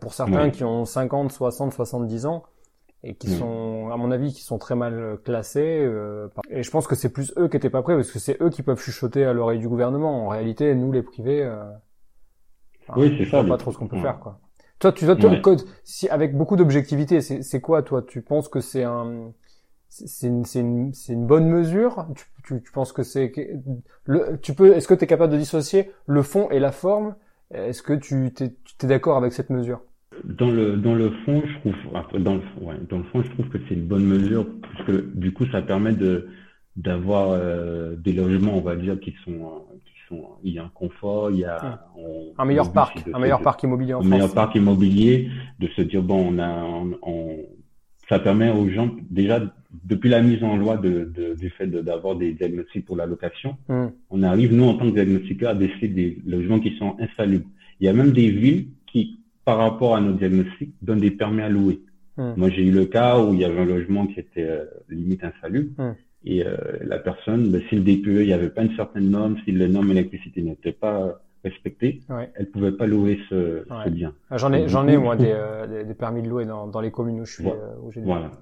pour 0.00 0.14
certains 0.14 0.50
qui 0.50 0.62
ont 0.62 0.84
50, 0.84 1.32
60, 1.32 1.72
70 1.72 2.26
ans 2.26 2.44
et 3.06 3.14
qui 3.14 3.28
mm. 3.28 3.38
sont, 3.38 3.90
à 3.92 3.96
mon 3.96 4.10
avis, 4.10 4.32
qui 4.32 4.42
sont 4.42 4.58
très 4.58 4.74
mal 4.74 5.18
classés. 5.24 5.80
Euh, 5.80 6.28
et 6.50 6.62
je 6.62 6.70
pense 6.70 6.86
que 6.86 6.96
c'est 6.96 7.08
plus 7.08 7.32
eux 7.38 7.48
qui 7.48 7.56
étaient 7.56 7.70
pas 7.70 7.82
prêts 7.82 7.94
parce 7.94 8.10
que 8.10 8.18
c'est 8.18 8.40
eux 8.42 8.50
qui 8.50 8.62
peuvent 8.62 8.80
chuchoter 8.80 9.24
à 9.24 9.32
l'oreille 9.32 9.60
du 9.60 9.68
gouvernement. 9.68 10.26
En 10.26 10.28
réalité, 10.28 10.74
nous, 10.74 10.90
les 10.90 11.02
privés, 11.02 11.42
euh, 11.42 11.64
oui, 12.96 13.14
c'est 13.18 13.30
ça. 13.30 13.44
pas 13.44 13.56
trop 13.56 13.72
ce 13.72 13.78
qu'on 13.78 13.88
peut 13.88 14.00
faire, 14.00 14.18
quoi. 14.18 14.40
Toi, 14.78 14.92
tu 14.92 15.06
dois, 15.06 15.16
code, 15.40 15.62
si, 15.84 16.06
avec 16.10 16.36
beaucoup 16.36 16.56
d'objectivité, 16.56 17.22
c'est 17.22 17.60
quoi, 17.62 17.82
toi? 17.82 18.02
Tu 18.02 18.20
penses 18.20 18.48
que 18.48 18.60
c'est 18.60 18.84
un, 18.84 19.32
c'est 19.88 20.26
une, 20.26 20.44
une, 20.54 20.92
une, 21.08 21.26
bonne 21.26 21.48
mesure? 21.48 22.06
Tu, 22.14 22.26
tu, 22.44 22.62
tu 22.62 22.72
penses 22.72 22.92
que 22.92 23.02
c'est, 23.02 23.32
le, 24.04 24.38
tu 24.42 24.52
peux, 24.52 24.74
est-ce 24.76 24.86
que 24.86 24.92
tu 24.92 25.04
es 25.04 25.06
capable 25.06 25.32
de 25.32 25.38
dissocier 25.38 25.92
le 26.06 26.22
fond 26.22 26.50
et 26.50 26.58
la 26.58 26.72
forme? 26.72 27.14
Est-ce 27.52 27.82
que 27.82 27.94
tu 27.94 28.34
t'es, 28.34 28.52
es, 28.82 28.86
d'accord 28.86 29.16
avec 29.16 29.32
cette 29.32 29.48
mesure? 29.48 29.80
Dans 30.24 30.50
le 30.50 30.76
dans 30.76 30.94
le 30.94 31.10
fond, 31.24 31.42
je 31.46 31.58
trouve 31.60 32.22
dans 32.22 32.34
le 32.34 32.40
ouais, 32.60 32.74
dans 32.88 32.98
le 32.98 33.04
fond, 33.04 33.22
je 33.22 33.30
trouve 33.30 33.48
que 33.48 33.58
c'est 33.68 33.74
une 33.74 33.86
bonne 33.86 34.04
mesure 34.04 34.46
parce 34.62 34.86
que 34.86 35.10
du 35.14 35.32
coup, 35.32 35.46
ça 35.46 35.62
permet 35.62 35.92
de 35.92 36.28
d'avoir 36.76 37.30
euh, 37.30 37.96
des 37.96 38.12
logements, 38.12 38.56
on 38.56 38.60
va 38.60 38.76
dire, 38.76 38.98
qui 39.00 39.14
sont 39.24 39.64
qui 39.84 39.92
sont 40.08 40.22
il 40.44 40.52
y 40.52 40.58
a 40.58 40.64
un 40.64 40.70
confort, 40.74 41.30
il 41.30 41.38
y 41.38 41.44
a 41.44 41.80
un 42.38 42.44
meilleur 42.44 42.72
parc, 42.72 43.04
un 43.12 43.18
meilleur 43.18 43.40
parc 43.40 43.62
immobilier 43.62 43.94
en 43.94 44.00
un 44.00 44.08
meilleur 44.08 44.32
parc 44.32 44.54
immobilier, 44.54 45.30
de 45.58 45.68
se 45.68 45.82
dire 45.82 46.02
bon, 46.02 46.34
on 46.34 46.38
a 46.38 46.64
on, 47.02 47.38
ça 48.08 48.18
permet 48.18 48.50
aux 48.50 48.68
gens 48.68 48.90
déjà 49.10 49.40
depuis 49.84 50.08
la 50.08 50.22
mise 50.22 50.42
en 50.42 50.56
loi 50.56 50.76
de, 50.76 51.10
de 51.14 51.34
du 51.34 51.50
fait 51.50 51.66
d'avoir 51.66 52.16
des 52.16 52.32
diagnostics 52.32 52.84
pour 52.84 52.96
la 52.96 53.06
location, 53.06 53.56
hmm. 53.68 53.86
on 54.10 54.22
arrive 54.22 54.54
nous 54.54 54.64
en 54.64 54.74
tant 54.74 54.86
que 54.86 54.94
diagnostiqueurs 54.94 55.50
à 55.50 55.54
décider 55.54 55.88
des 55.88 56.22
logements 56.26 56.60
qui 56.60 56.76
sont 56.78 56.96
insalubres. 57.00 57.48
Il 57.80 57.86
y 57.86 57.88
a 57.88 57.92
même 57.92 58.12
des 58.12 58.30
villes 58.30 58.68
par 59.46 59.58
rapport 59.58 59.94
à 59.94 60.00
nos 60.00 60.12
diagnostics, 60.12 60.74
donnent 60.82 61.00
des 61.00 61.12
permis 61.12 61.40
à 61.40 61.48
louer. 61.48 61.80
Hmm. 62.16 62.32
Moi, 62.36 62.50
j'ai 62.50 62.62
eu 62.62 62.72
le 62.72 62.84
cas 62.84 63.18
où 63.20 63.32
il 63.32 63.40
y 63.40 63.44
avait 63.44 63.60
un 63.60 63.64
logement 63.64 64.06
qui 64.08 64.18
était 64.18 64.42
euh, 64.42 64.64
limite 64.90 65.22
insalubre. 65.22 65.70
Hmm. 65.78 65.94
Et 66.24 66.44
euh, 66.44 66.56
la 66.82 66.98
personne, 66.98 67.52
ben, 67.52 67.62
si 67.68 67.76
le 67.76 67.82
DPE, 67.82 68.22
il 68.22 68.26
n'y 68.26 68.32
avait 68.32 68.50
pas 68.50 68.62
une 68.62 68.74
certaine 68.74 69.08
norme, 69.08 69.36
si 69.44 69.52
les 69.52 69.68
normes 69.68 69.92
électricité 69.92 70.42
n'étaient 70.42 70.72
pas 70.72 71.20
respectées, 71.44 72.00
ouais. 72.10 72.28
elle 72.34 72.50
pouvait 72.50 72.72
pas 72.72 72.88
louer 72.88 73.20
ce, 73.28 73.62
ce 73.84 73.90
bien. 73.90 74.12
Ah, 74.30 74.36
j'en 74.36 74.52
ai, 74.52 74.68
j'en 74.68 74.88
ai 74.88 74.96
moi 74.96 75.16
euh, 75.20 75.66
des, 75.68 75.84
des, 75.84 75.94
permis 75.94 76.22
de 76.22 76.28
louer 76.28 76.44
dans, 76.44 76.66
dans 76.66 76.80
les 76.80 76.90
communes 76.90 77.20
où 77.20 77.24
je 77.24 77.34
suis. 77.34 77.44
Voilà. 77.44 77.62
où 77.80 77.92
voilà. 78.02 78.32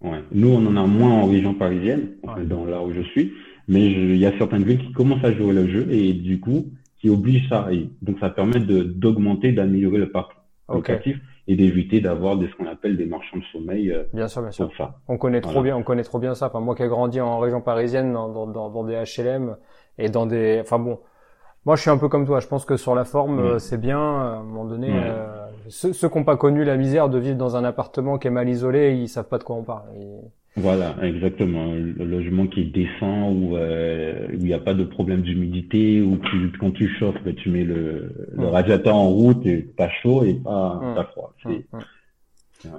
Ouais. 0.00 0.20
Nous, 0.32 0.48
on 0.48 0.66
en 0.66 0.76
a 0.76 0.84
moins 0.84 1.12
en 1.12 1.26
région 1.26 1.54
parisienne, 1.54 2.08
dans 2.48 2.64
là 2.64 2.82
où 2.82 2.92
je 2.92 3.02
suis, 3.02 3.32
mais 3.68 3.86
il 3.86 4.16
y 4.16 4.26
a 4.26 4.36
certaines 4.36 4.64
villes 4.64 4.80
qui 4.80 4.92
commencent 4.92 5.24
à 5.24 5.32
jouer 5.32 5.52
le 5.52 5.68
jeu 5.68 5.86
et 5.90 6.12
du 6.12 6.40
coup, 6.40 6.72
qui 7.04 7.10
oblige 7.10 7.46
ça. 7.50 7.66
Et 7.70 7.90
donc, 8.00 8.18
ça 8.18 8.30
permet 8.30 8.58
d'augmenter, 8.60 9.52
d'améliorer 9.52 9.98
le 9.98 10.10
parc 10.10 10.32
locatif 10.70 11.18
et 11.46 11.54
d'éviter 11.54 12.00
d'avoir 12.00 12.40
ce 12.40 12.56
qu'on 12.56 12.66
appelle 12.66 12.96
des 12.96 13.04
marchands 13.04 13.36
de 13.36 13.42
sommeil. 13.52 13.92
Euh, 13.92 14.04
bien 14.14 14.26
sûr, 14.26 14.40
bien 14.40 14.50
sûr. 14.50 14.70
Ça. 14.78 15.00
On 15.08 15.18
connaît 15.18 15.42
trop 15.42 15.60
bien, 15.60 15.76
on 15.76 15.82
connaît 15.82 16.02
trop 16.02 16.18
bien 16.18 16.34
ça. 16.34 16.46
Enfin, 16.46 16.60
moi 16.60 16.74
qui 16.74 16.82
ai 16.82 16.88
grandi 16.88 17.20
en 17.20 17.38
région 17.38 17.60
parisienne, 17.60 18.14
dans, 18.14 18.46
dans, 18.46 18.70
dans, 18.70 18.84
des 18.84 18.94
HLM 18.94 19.56
et 19.98 20.08
dans 20.08 20.24
des, 20.24 20.60
enfin 20.62 20.78
bon, 20.78 20.98
moi 21.66 21.76
je 21.76 21.82
suis 21.82 21.90
un 21.90 21.98
peu 21.98 22.08
comme 22.08 22.24
toi. 22.24 22.40
Je 22.40 22.46
pense 22.46 22.64
que 22.64 22.78
sur 22.78 22.94
la 22.94 23.04
forme, 23.04 23.38
euh, 23.38 23.58
c'est 23.58 23.78
bien. 23.78 23.98
À 23.98 24.38
un 24.38 24.42
moment 24.42 24.64
donné, 24.64 24.88
euh, 24.90 25.44
ceux, 25.68 25.92
ceux 25.92 26.08
qui 26.08 26.16
n'ont 26.16 26.24
pas 26.24 26.38
connu 26.38 26.64
la 26.64 26.78
misère 26.78 27.10
de 27.10 27.18
vivre 27.18 27.36
dans 27.36 27.56
un 27.56 27.64
appartement 27.64 28.16
qui 28.16 28.28
est 28.28 28.30
mal 28.30 28.48
isolé, 28.48 28.94
ils 28.94 29.08
savent 29.08 29.28
pas 29.28 29.36
de 29.36 29.44
quoi 29.44 29.56
on 29.56 29.62
parle. 29.62 29.82
Voilà, 30.56 30.94
exactement. 31.02 31.72
Le 31.72 32.04
logement 32.04 32.46
qui 32.46 32.60
est 32.60 32.64
décent, 32.64 33.32
où 33.32 33.56
euh, 33.56 34.28
il 34.32 34.38
n'y 34.38 34.52
a 34.52 34.60
pas 34.60 34.74
de 34.74 34.84
problème 34.84 35.22
d'humidité, 35.22 36.00
où 36.00 36.18
quand 36.60 36.70
tu 36.70 36.88
chauffes, 36.98 37.16
ben, 37.24 37.34
tu 37.34 37.50
mets 37.50 37.64
le, 37.64 38.30
le, 38.32 38.46
radiateur 38.46 38.94
en 38.94 39.08
route 39.08 39.44
et 39.46 39.58
pas 39.58 39.90
chaud 40.02 40.24
et 40.24 40.34
pas, 40.34 40.80
pas 40.94 41.04
froid. 41.04 41.34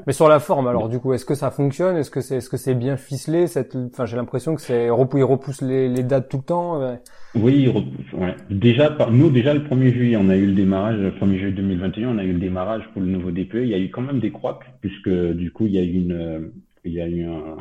Mais 0.08 0.14
sur 0.14 0.30
la 0.30 0.40
forme, 0.40 0.68
alors 0.68 0.90
du 0.90 1.00
coup, 1.00 1.14
est-ce 1.14 1.26
que 1.26 1.36
ça 1.36 1.52
fonctionne? 1.52 1.98
Est-ce 1.98 2.10
que 2.10 2.22
c'est 2.22 2.38
est-ce 2.38 2.50
que 2.50 2.58
c'est 2.58 2.74
bien 2.74 2.98
ficelé? 2.98 3.46
Cette 3.46 3.76
Enfin, 3.76 4.06
j'ai 4.06 4.16
l'impression 4.16 4.56
que 4.56 4.62
c'est 4.62 4.86
il 4.86 4.92
repousse 5.24 5.62
les, 5.62 5.90
les, 5.90 6.02
dates 6.02 6.30
tout 6.30 6.38
le 6.38 6.44
temps. 6.44 6.98
Oui, 7.36 7.72
ouais. 8.14 8.36
déjà 8.50 8.90
par 8.90 9.12
nous 9.12 9.30
déjà 9.30 9.54
le 9.54 9.60
1er 9.60 9.94
juillet, 9.94 10.18
on 10.18 10.30
a 10.30 10.38
eu 10.38 10.48
le 10.48 10.54
démarrage. 10.54 10.98
Le 10.98 11.12
1er 11.12 11.38
juillet 11.38 11.52
2021, 11.52 12.16
on 12.16 12.18
a 12.18 12.24
eu 12.24 12.34
le 12.34 12.40
démarrage 12.40 12.84
pour 12.94 13.02
le 13.02 13.08
nouveau 13.10 13.32
DPE. 13.32 13.56
Il 13.56 13.68
y 13.68 13.76
a 13.76 13.80
eu 13.80 13.92
quand 13.92 14.02
même 14.02 14.20
des 14.20 14.32
croix 14.32 14.60
puisque 14.82 15.10
du 15.10 15.52
coup 15.52 15.68
il 15.68 15.74
y 15.74 15.78
a 15.78 15.84
eu 15.84 15.94
une 15.94 16.52
il 16.86 16.94
y 16.94 17.02
a 17.02 17.08
eu 17.08 17.24
un, 17.24 17.58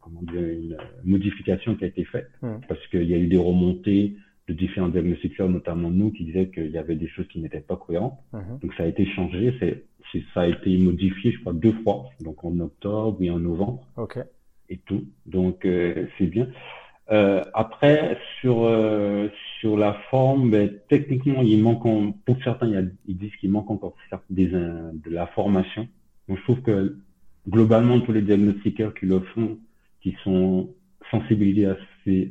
comment 0.00 0.22
dire, 0.22 0.42
une 0.42 0.76
modification 1.04 1.74
qui 1.76 1.84
a 1.84 1.86
été 1.86 2.04
faite 2.04 2.28
mmh. 2.42 2.48
parce 2.68 2.84
qu'il 2.88 3.04
y 3.04 3.14
a 3.14 3.18
eu 3.18 3.26
des 3.26 3.38
remontées 3.38 4.16
de 4.48 4.54
différents 4.54 4.88
diagnostiqueurs, 4.88 5.48
notamment 5.48 5.90
nous, 5.90 6.10
qui 6.12 6.24
disaient 6.24 6.48
qu'il 6.48 6.70
y 6.70 6.78
avait 6.78 6.94
des 6.96 7.08
choses 7.08 7.26
qui 7.28 7.40
n'étaient 7.40 7.60
pas 7.60 7.76
cohérentes. 7.76 8.18
Mmh. 8.32 8.38
Donc 8.62 8.74
ça 8.74 8.84
a 8.84 8.86
été 8.86 9.06
changé, 9.06 9.54
c'est, 9.58 9.84
ça 10.34 10.42
a 10.42 10.46
été 10.46 10.76
modifié, 10.78 11.32
je 11.32 11.40
crois, 11.40 11.52
deux 11.52 11.74
fois, 11.82 12.04
donc 12.20 12.44
en 12.44 12.58
octobre 12.60 13.18
et 13.20 13.30
en 13.30 13.38
novembre. 13.38 13.86
Okay. 13.96 14.22
Et 14.68 14.78
tout. 14.78 15.04
Donc 15.26 15.64
euh, 15.64 16.06
c'est 16.18 16.26
bien. 16.26 16.48
Euh, 17.10 17.44
après, 17.54 18.18
sur 18.40 18.64
euh, 18.64 19.28
sur 19.60 19.76
la 19.76 19.94
forme, 20.10 20.50
ben, 20.50 20.70
techniquement, 20.88 21.42
il 21.42 21.62
manque, 21.62 21.86
en, 21.86 22.12
pour 22.12 22.36
certains, 22.42 22.66
il 22.66 22.72
y 22.72 22.76
a, 22.76 22.82
ils 23.06 23.16
disent 23.16 23.36
qu'il 23.36 23.50
manque 23.50 23.70
encore 23.70 23.94
des, 24.28 24.46
de 24.46 25.10
la 25.10 25.26
formation. 25.28 25.86
Donc 26.28 26.38
je 26.38 26.42
trouve 26.42 26.62
que 26.62 26.98
globalement, 27.48 28.00
tous 28.00 28.12
les 28.12 28.22
diagnostiqueurs 28.22 28.94
qui 28.94 29.06
le 29.06 29.20
font, 29.20 29.58
qui 30.02 30.16
sont 30.22 30.70
sensibilisés 31.10 31.66
à, 31.66 31.76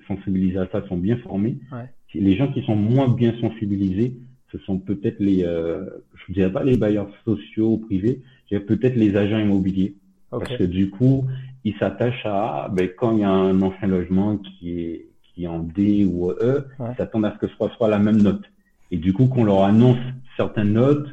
sensibilisés 0.08 0.58
à 0.58 0.68
ça, 0.72 0.88
sont 0.88 0.98
bien 0.98 1.18
formés. 1.18 1.58
Ouais. 1.72 1.90
Les 2.14 2.36
gens 2.36 2.52
qui 2.52 2.64
sont 2.64 2.76
moins 2.76 3.10
bien 3.10 3.34
sensibilisés, 3.42 4.16
ce 4.52 4.58
sont 4.60 4.80
peut-être 4.80 5.20
les, 5.20 5.44
euh, 5.44 5.86
je 6.16 6.34
dirais 6.34 6.52
pas 6.52 6.64
les 6.64 6.78
bailleurs 6.78 7.10
sociaux 7.26 7.74
ou 7.74 7.78
privés, 7.78 8.22
je 8.52 8.58
peut-être 8.58 8.96
les 8.96 9.16
agents 9.18 9.40
immobiliers. 9.40 9.96
Parce 10.30 10.58
que 10.58 10.64
du 10.64 10.90
coup, 10.90 11.26
ils 11.64 11.76
s'attachent 11.78 12.26
à, 12.26 12.70
ben, 12.72 12.90
quand 12.98 13.14
il 13.14 13.20
y 13.20 13.24
a 13.24 13.30
un 13.30 13.62
ancien 13.62 13.88
logement 13.88 14.38
qui 14.38 14.80
est, 14.80 15.08
qui 15.24 15.44
est 15.44 15.48
en 15.48 15.60
D 15.60 16.06
ou 16.06 16.32
E, 16.32 16.66
ils 16.80 16.96
s'attendent 16.98 17.26
à 17.26 17.34
ce 17.34 17.38
que 17.38 17.48
ce 17.48 17.56
soit, 17.56 17.72
soit 17.78 17.90
la 17.90 18.00
même 18.00 18.22
note. 18.22 18.44
Et 18.92 18.98
du 18.98 19.14
coup, 19.14 19.28
qu'on 19.28 19.44
leur 19.44 19.64
annonce 19.64 19.98
certaines 20.38 20.74
notes, 20.74 21.08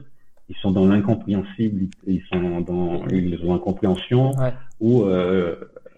ils 0.53 0.61
sont 0.61 0.71
dans 0.71 0.87
l'incompréhensible, 0.87 1.89
ils 2.07 2.23
sont 2.31 2.61
dans 2.61 3.07
ils 3.09 3.41
ont 3.45 3.55
incompréhension 3.55 4.33
ou 4.81 5.05
euh, 5.05 5.57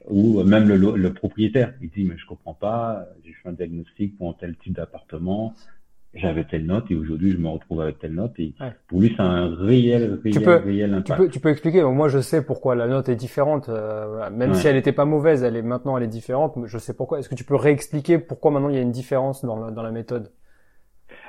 ou 0.09 0.43
même 0.45 0.69
le, 0.69 0.77
le, 0.77 1.13
propriétaire, 1.13 1.73
il 1.81 1.91
dit 1.91 2.05
mais 2.05 2.17
je 2.19 2.27
comprends 2.27 2.55
pas, 2.55 3.07
j'ai 3.25 3.33
fait 3.33 3.49
un 3.49 3.53
diagnostic 3.53 4.17
pour 4.17 4.31
un 4.31 4.35
tel 4.39 4.55
type 4.57 4.75
d'appartement, 4.75 5.55
j'avais 6.13 6.45
telle 6.45 6.67
note 6.67 6.85
et 6.91 6.95
aujourd'hui 6.95 7.33
je 7.33 7.39
me 7.39 7.49
retrouve 7.49 7.81
avec 7.81 7.99
telle 7.99 8.15
note 8.15 8.39
et 8.39 8.55
pour 8.87 9.01
lui 9.01 9.13
c'est 9.17 9.23
un 9.23 9.53
réel 9.57 10.21
réel 10.23 10.35
tu 10.35 10.41
peux, 10.41 10.57
réel 10.57 10.95
impact. 10.95 11.07
Tu 11.07 11.25
peux 11.25 11.29
tu 11.31 11.41
peux 11.41 11.49
expliquer 11.49 11.83
moi 11.83 12.09
je 12.09 12.21
sais 12.21 12.45
pourquoi 12.45 12.77
la 12.77 12.87
note 12.87 13.09
est 13.09 13.17
différente 13.17 13.69
euh, 13.69 14.31
même 14.31 14.55
si 14.55 14.69
elle 14.69 14.77
n'était 14.77 14.93
pas 14.93 15.07
mauvaise, 15.07 15.43
elle 15.43 15.57
est 15.57 15.63
maintenant 15.63 15.97
elle 15.97 16.05
est 16.05 16.07
différente, 16.07 16.55
mais 16.57 16.69
je 16.69 16.79
sais 16.79 16.95
pourquoi. 16.95 17.19
Est-ce 17.19 17.29
que 17.29 17.35
tu 17.35 17.45
peux 17.45 17.57
réexpliquer 17.57 18.19
pourquoi 18.19 18.53
maintenant 18.53 18.69
il 18.69 18.77
y 18.77 18.79
a 18.79 18.83
une 18.83 18.93
différence 18.93 19.45
dans 19.45 19.59
la, 19.59 19.73
dans 19.73 19.83
la 19.83 19.91
méthode? 19.91 20.31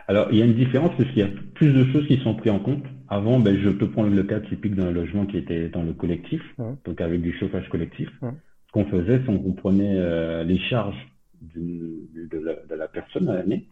Alors, 0.07 0.27
il 0.31 0.37
y 0.37 0.41
a 0.41 0.45
une 0.45 0.53
différence 0.53 0.91
parce 0.97 1.09
qu'il 1.09 1.19
y 1.19 1.23
a 1.23 1.29
plus 1.55 1.73
de 1.73 1.85
choses 1.91 2.07
qui 2.07 2.17
sont 2.17 2.35
prises 2.35 2.51
en 2.51 2.59
compte. 2.59 2.83
Avant, 3.07 3.39
ben, 3.39 3.57
je 3.57 3.69
te 3.69 3.85
prends 3.85 4.03
le 4.03 4.23
cas 4.23 4.39
typique 4.39 4.75
d'un 4.75 4.91
logement 4.91 5.25
qui 5.25 5.37
était 5.37 5.69
dans 5.69 5.83
le 5.83 5.93
collectif, 5.93 6.41
donc 6.85 7.01
avec 7.01 7.21
du 7.21 7.33
chauffage 7.33 7.67
collectif. 7.69 8.09
Ce 8.21 8.71
qu'on 8.71 8.85
faisait, 8.85 9.19
c'est 9.25 9.25
qu'on 9.25 9.53
prenait 9.53 9.95
euh, 9.95 10.43
les 10.43 10.59
charges 10.59 11.07
de, 11.55 12.39
la, 12.39 12.55
de, 12.67 12.75
la, 12.75 12.87
personne 12.87 13.29
à 13.29 13.35
l'année 13.35 13.67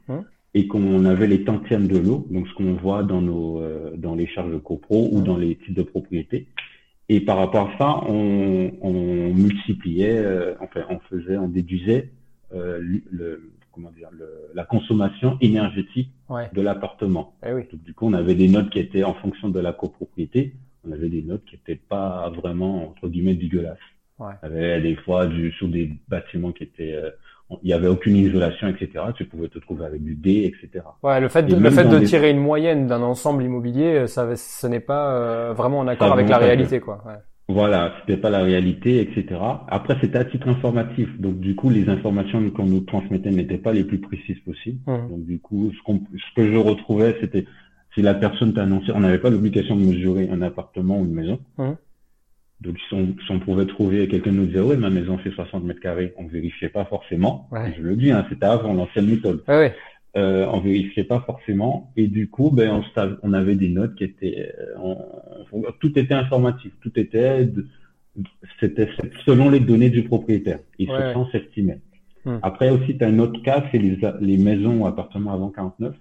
et 0.53 0.67
qu'on 0.67 1.05
avait 1.05 1.27
les 1.27 1.43
tantièmes 1.43 1.87
de 1.87 1.97
l'eau, 1.97 2.27
donc 2.29 2.47
ce 2.47 2.53
qu'on 2.53 2.73
voit 2.73 3.03
dans 3.03 3.21
nos 3.21 3.59
euh, 3.59 3.91
dans 3.97 4.13
les 4.13 4.27
charges 4.27 4.55
copro 4.61 5.09
ou 5.11 5.21
dans 5.21 5.37
les 5.37 5.55
types 5.55 5.73
de 5.73 5.83
propriété. 5.83 6.47
Et 7.09 7.21
par 7.21 7.37
rapport 7.37 7.71
à 7.71 7.77
ça, 7.77 8.03
on, 8.07 8.71
on 8.81 9.33
multipliait, 9.33 10.17
euh, 10.17 10.53
enfin, 10.61 10.81
on 10.89 10.99
faisait, 10.99 11.37
on 11.37 11.47
déduisait 11.47 12.11
le, 12.51 13.51
comment 13.73 13.91
dire, 13.91 14.09
le, 14.11 14.49
la 14.53 14.63
consommation 14.63 15.37
énergétique 15.41 16.11
de 16.53 16.61
l'appartement. 16.61 17.35
Eh 17.45 17.53
oui. 17.53 17.63
du 17.73 17.93
coup, 17.93 18.07
on 18.07 18.13
avait 18.13 18.35
des 18.35 18.47
notes 18.47 18.69
qui 18.69 18.79
étaient 18.79 19.03
en 19.03 19.13
fonction 19.15 19.49
de 19.49 19.59
la 19.59 19.73
copropriété, 19.73 20.53
on 20.87 20.91
avait 20.91 21.09
des 21.09 21.21
notes 21.21 21.43
qui 21.45 21.55
étaient 21.55 21.75
pas 21.75 22.29
vraiment 22.29 22.89
entre 22.89 23.07
guillemets 23.07 23.35
dégueulasses. 23.35 23.77
Ouais. 24.19 24.33
Il 24.43 24.49
y 24.49 24.51
avait 24.51 24.81
des 24.81 24.95
fois 24.95 25.25
du, 25.25 25.51
sur 25.53 25.67
des 25.67 25.91
bâtiments 26.07 26.51
qui 26.51 26.63
étaient, 26.63 26.93
euh, 26.93 27.09
il 27.63 27.69
y 27.69 27.73
avait 27.73 27.87
aucune 27.87 28.15
isolation, 28.15 28.67
etc. 28.67 29.05
Tu 29.15 29.25
pouvais 29.25 29.47
te 29.47 29.59
trouver 29.59 29.85
avec 29.85 30.03
du 30.03 30.15
D, 30.15 30.43
etc. 30.45 30.85
Ouais, 31.01 31.19
le 31.19 31.29
fait 31.29 31.43
de, 31.43 31.55
le 31.55 31.69
fait 31.69 31.85
de 31.85 31.99
tirer 31.99 32.29
une 32.29 32.39
moyenne 32.39 32.87
d'un 32.87 33.01
ensemble 33.01 33.43
immobilier, 33.43 34.07
ça, 34.07 34.35
ce 34.35 34.67
n'est 34.67 34.79
pas 34.79 35.15
euh, 35.15 35.53
vraiment 35.53 35.79
en 35.79 35.87
accord 35.87 36.13
avec 36.13 36.29
la 36.29 36.37
réalité, 36.37 36.79
quoi. 36.79 37.03
Ouais. 37.05 37.13
Voilà, 37.49 37.93
c'était 37.99 38.19
pas 38.19 38.29
la 38.29 38.41
réalité, 38.41 39.01
etc. 39.01 39.39
Après, 39.67 39.97
c'était 39.99 40.17
à 40.17 40.25
titre 40.25 40.47
informatif. 40.47 41.09
Donc, 41.19 41.39
du 41.39 41.55
coup, 41.55 41.69
les 41.69 41.89
informations 41.89 42.49
qu'on 42.51 42.65
nous 42.65 42.81
transmettait 42.81 43.31
n'étaient 43.31 43.57
pas 43.57 43.73
les 43.73 43.83
plus 43.83 43.99
précises 43.99 44.39
possibles. 44.39 44.79
Mmh. 44.87 45.09
Donc, 45.09 45.25
du 45.25 45.39
coup, 45.39 45.71
ce, 45.71 45.93
ce 45.93 46.35
que 46.35 46.51
je 46.51 46.57
retrouvais, 46.57 47.17
c'était 47.19 47.45
si 47.93 48.01
la 48.01 48.13
personne 48.13 48.53
t'a 48.53 48.63
annoncé, 48.63 48.91
on 48.95 49.01
n'avait 49.01 49.19
pas 49.19 49.29
l'obligation 49.29 49.75
de 49.75 49.83
mesurer 49.83 50.29
un 50.31 50.41
appartement 50.41 50.99
ou 50.99 51.05
une 51.05 51.13
maison. 51.13 51.39
Mmh. 51.57 51.71
Donc, 52.61 52.77
si 52.87 52.93
on, 52.93 53.13
si 53.25 53.31
on, 53.31 53.39
pouvait 53.39 53.65
trouver, 53.65 54.07
quelqu'un 54.07 54.31
nous 54.31 54.45
disait, 54.45 54.61
oui, 54.61 54.77
ma 54.77 54.89
maison 54.89 55.17
fait 55.17 55.31
60 55.31 55.65
mètres 55.65 55.81
carrés, 55.81 56.13
on 56.17 56.27
vérifiait 56.27 56.69
pas 56.69 56.85
forcément. 56.85 57.49
Je 57.75 57.81
le 57.81 57.97
dis, 57.97 58.09
hein, 58.09 58.25
c'était 58.29 58.45
avant 58.45 58.73
l'ancienne 58.73 59.07
méthode. 59.07 59.43
Ouais, 59.49 59.75
euh, 60.15 60.45
on 60.51 60.59
vérifiait 60.59 61.03
pas 61.03 61.21
forcément 61.21 61.91
et 61.97 62.07
du 62.07 62.29
coup 62.29 62.51
ben 62.51 62.83
on, 62.95 63.17
on 63.23 63.33
avait 63.33 63.55
des 63.55 63.69
notes 63.69 63.95
qui 63.95 64.03
étaient 64.03 64.53
euh, 64.77 65.71
tout 65.79 65.97
était 65.97 66.13
informatif 66.13 66.71
tout 66.81 66.91
était 66.99 67.49
c'était 68.59 68.89
selon 69.25 69.49
les 69.49 69.59
données 69.59 69.89
du 69.89 70.03
propriétaire 70.03 70.59
et 70.77 70.85
ce 70.85 71.13
sens 71.13 71.31
s'estimait 71.31 71.79
hmm. 72.25 72.37
après 72.43 72.69
aussi 72.69 72.97
tu 72.97 73.03
as 73.03 73.07
un 73.07 73.17
autre 73.19 73.41
cas 73.41 73.63
c'est 73.71 73.79
les, 73.79 73.97
les 74.21 74.37
maisons 74.37 74.81
ou 74.81 74.87
appartements 74.87 75.33
avant 75.33 75.49
49 75.49 75.95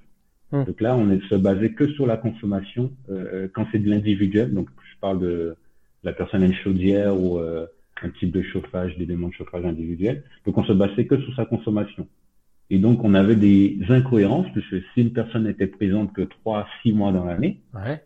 Hmm. 0.53 0.65
Donc 0.65 0.81
là, 0.83 0.95
on 0.95 1.05
ne 1.05 1.19
se 1.21 1.35
basait 1.35 1.73
que 1.73 1.89
sur 1.95 2.07
la 2.07 2.19
consommation 2.19 2.93
euh, 3.11 3.49
quand 3.53 3.67
c'est 3.73 3.79
de 3.79 3.89
l'individuel. 3.89 4.53
Donc 4.53 4.69
je 4.93 4.99
parle 5.01 5.19
de 5.19 5.57
la 6.05 6.13
personne 6.13 6.43
à 6.43 6.47
une 6.47 6.55
chaudière 6.55 7.19
ou 7.19 7.39
euh, 7.39 7.67
un 8.03 8.11
type 8.11 8.31
de 8.31 8.43
chauffage, 8.43 8.97
d'éléments 8.99 9.29
de 9.29 9.33
chauffage 9.33 9.65
individuel. 9.65 10.25
Donc 10.45 10.59
on 10.59 10.65
se 10.65 10.73
basait 10.73 11.07
que 11.07 11.19
sur 11.19 11.35
sa 11.35 11.47
consommation. 11.47 12.07
Et 12.71 12.79
donc 12.79 13.05
on 13.05 13.15
avait 13.15 13.37
des 13.37 13.79
incohérences 13.89 14.47
puisque 14.53 14.83
si 14.95 15.03
une 15.03 15.13
personne 15.13 15.45
n'était 15.45 15.67
présente 15.67 16.13
que 16.13 16.23
trois 16.23 16.61
à 16.61 16.67
six 16.83 16.93
mois 16.93 17.13
dans 17.13 17.25
l'année 17.25 17.61
ouais. 17.75 18.03